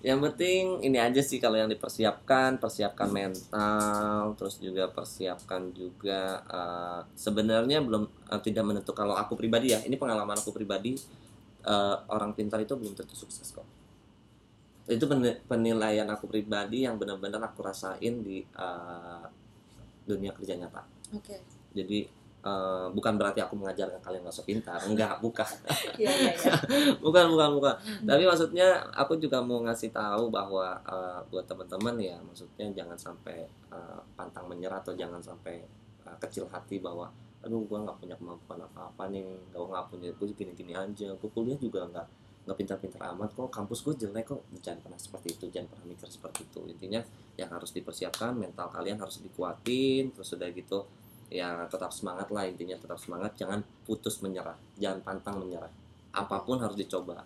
Yang 0.00 0.32
penting 0.32 0.80
ini 0.80 0.96
aja 0.96 1.20
sih 1.20 1.36
kalau 1.36 1.60
yang 1.60 1.68
dipersiapkan. 1.68 2.56
Persiapkan 2.56 3.12
mental 3.12 4.32
terus 4.32 4.56
juga 4.56 4.88
persiapkan 4.88 5.76
juga 5.76 6.40
eh, 6.40 7.00
sebenarnya 7.20 7.84
belum 7.84 8.08
eh, 8.32 8.40
tidak 8.40 8.64
menentu 8.64 8.96
kalau 8.96 9.12
aku 9.12 9.36
pribadi 9.36 9.76
ya. 9.76 9.84
Ini 9.84 10.00
pengalaman 10.00 10.40
aku 10.40 10.56
pribadi 10.56 10.96
eh, 11.64 11.96
orang 12.08 12.32
pintar 12.32 12.58
itu 12.60 12.74
belum 12.76 12.92
tentu 12.96 13.14
sukses 13.14 13.48
kok. 13.52 13.66
Itu 14.90 15.06
pen- 15.06 15.38
penilaian 15.46 16.08
aku 16.10 16.26
pribadi 16.26 16.82
yang 16.82 16.98
benar-benar 16.98 17.38
aku 17.46 17.62
rasain 17.62 18.24
di 18.26 18.42
eh, 18.42 19.24
dunia 20.08 20.32
kerja 20.34 20.58
nyata 20.58 20.82
oke. 21.14 21.36
Jadi 21.70 21.98
eh, 22.42 22.86
bukan 22.90 23.14
berarti 23.14 23.38
aku 23.44 23.54
mengajarkan 23.54 24.00
kalian 24.02 24.26
usah 24.26 24.42
pintar. 24.42 24.80
Enggak 24.82 25.22
bukan. 25.22 25.46
Iya 26.00 26.10
iya 26.10 26.32
iya. 26.34 26.54
Bukan 27.04 27.24
bukan 27.30 27.50
bukan. 27.60 27.74
Tapi 28.08 28.22
maksudnya 28.26 28.80
aku 28.96 29.20
juga 29.20 29.38
mau 29.44 29.60
ngasih 29.62 29.92
tahu 29.94 30.32
bahwa 30.32 30.74
eh, 30.82 31.20
buat 31.30 31.44
teman-teman 31.46 31.94
ya 32.00 32.16
maksudnya 32.26 32.66
jangan 32.74 32.98
sampai 32.98 33.46
eh, 33.70 34.00
pantang 34.18 34.50
menyerah 34.50 34.82
atau 34.82 34.96
jangan 34.98 35.22
sampai 35.22 35.62
eh, 36.02 36.16
kecil 36.18 36.50
hati 36.50 36.82
bahwa 36.82 37.06
aduh 37.40 37.64
gua 37.64 37.78
nggak 37.88 37.96
punya 38.04 38.14
kemampuan 38.20 38.60
apa-apa 38.60 39.08
nih 39.08 39.24
gua 39.52 39.66
nggak 39.72 39.86
punya 39.88 40.08
gue 40.12 40.26
gini-gini 40.36 40.72
aja. 40.76 41.08
Gue 41.16 41.30
kuliah 41.32 41.56
juga 41.56 41.88
nggak 41.88 42.06
nggak 42.40 42.56
pintar-pintar 42.56 43.12
amat 43.14 43.36
kok 43.36 43.52
kampus 43.52 43.84
gue 43.84 43.94
jelek 44.00 44.32
kok 44.32 44.40
jangan 44.64 44.80
pernah 44.80 44.96
seperti 44.96 45.28
itu 45.36 45.44
jangan 45.52 45.68
pernah 45.76 45.86
mikir 45.92 46.08
seperti 46.08 46.40
itu. 46.48 46.60
Intinya 46.66 47.00
yang 47.36 47.50
harus 47.52 47.70
dipersiapkan 47.76 48.32
mental 48.36 48.72
kalian 48.72 48.96
harus 49.00 49.20
dikuatin 49.20 50.12
terus 50.12 50.28
udah 50.34 50.48
gitu 50.52 50.78
ya 51.30 51.68
tetap 51.70 51.94
semangat 51.94 52.26
lah 52.34 52.42
intinya 52.48 52.74
tetap 52.74 52.98
semangat 52.98 53.38
jangan 53.38 53.62
putus 53.86 54.18
menyerah 54.24 54.56
jangan 54.80 55.00
pantang 55.04 55.36
menyerah. 55.44 55.70
Apa 56.10 56.42
pun 56.42 56.58
harus 56.58 56.74
dicoba 56.74 57.22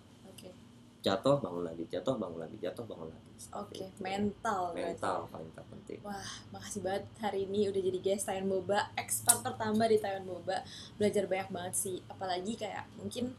jatuh 1.05 1.37
bangun 1.37 1.69
lagi 1.69 1.85
jatuh 1.93 2.17
bangun 2.17 2.41
lagi 2.41 2.57
jatuh 2.57 2.85
bangun 2.89 3.13
lagi 3.13 3.31
oke 3.53 3.77
mental 4.01 4.73
berarti. 4.73 4.89
mental 4.97 5.19
paling 5.29 5.51
terpenting 5.53 6.01
Wah, 6.01 6.31
makasih 6.53 6.81
banget 6.81 7.05
hari 7.21 7.45
ini 7.45 7.69
udah 7.69 7.81
jadi 7.81 7.99
guest 8.01 8.29
Taiwan 8.29 8.49
Boba, 8.49 8.93
expert 8.97 9.41
pertama 9.41 9.89
di 9.89 9.97
Taiwan 9.97 10.25
Boba. 10.29 10.61
Belajar 11.01 11.25
banyak 11.25 11.49
banget 11.49 11.75
sih, 11.77 11.97
apalagi 12.09 12.61
kayak 12.61 12.85
mungkin 13.01 13.33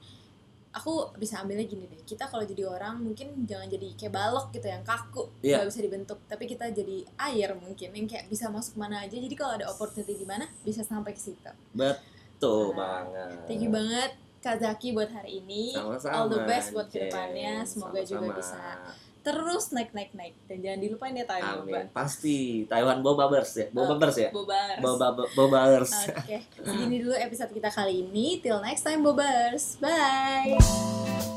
aku 0.76 1.16
bisa 1.16 1.40
ambilnya 1.42 1.66
gini 1.66 1.88
deh. 1.88 2.02
Kita 2.04 2.28
kalau 2.28 2.44
jadi 2.44 2.68
orang 2.68 3.00
mungkin 3.00 3.48
jangan 3.48 3.70
jadi 3.72 3.88
kayak 3.96 4.14
balok 4.14 4.52
gitu 4.52 4.68
yang 4.68 4.84
kaku, 4.84 5.30
nggak 5.40 5.68
bisa 5.72 5.80
dibentuk. 5.82 6.20
Tapi 6.28 6.44
kita 6.50 6.66
jadi 6.74 6.98
air 7.32 7.56
mungkin 7.56 7.90
yang 7.96 8.08
kayak 8.10 8.26
bisa 8.28 8.52
masuk 8.52 8.76
mana 8.82 9.06
aja. 9.08 9.16
Jadi 9.16 9.36
kalau 9.38 9.56
ada 9.56 9.72
opportunity 9.72 10.20
di 10.20 10.28
mana 10.28 10.50
bisa 10.66 10.84
sampai 10.84 11.16
ke 11.16 11.22
situ. 11.22 11.52
betul 11.72 12.76
Nah, 12.76 13.08
banget 13.08 13.48
Thank 13.48 13.62
you 13.64 13.72
banget 13.72 14.12
Kak 14.46 14.62
Zaki 14.62 14.94
buat 14.94 15.10
hari 15.10 15.42
ini. 15.42 15.74
sama-sama 15.74 16.14
All 16.14 16.30
the 16.30 16.42
best 16.46 16.70
buat 16.70 16.86
ke 16.94 17.10
depannya. 17.10 17.66
Semoga 17.66 18.06
juga 18.06 18.30
Sama-sama. 18.30 18.38
bisa 18.38 18.58
terus 19.26 19.74
naik 19.74 19.90
naik 19.90 20.14
naik 20.14 20.38
dan 20.46 20.62
jangan 20.62 20.80
dilupain 20.86 21.18
ya 21.18 21.26
Taiwan 21.26 21.66
Boba. 21.66 21.82
Amin. 21.82 21.86
Pasti 21.90 22.62
Taiwan 22.70 23.02
Bobabers 23.02 23.52
ya. 23.58 23.68
Bobabers 23.74 24.16
ya. 24.22 24.30
Bobars. 24.30 24.80
Boba 24.86 25.08
Bobabers. 25.34 25.92
Oke, 26.14 26.46
segini 26.62 27.02
dulu 27.02 27.18
episode 27.18 27.50
kita 27.50 27.74
kali 27.74 28.06
ini. 28.06 28.38
Till 28.38 28.62
next 28.62 28.86
time, 28.86 29.02
Bobers. 29.02 29.82
Bye. 29.82 31.35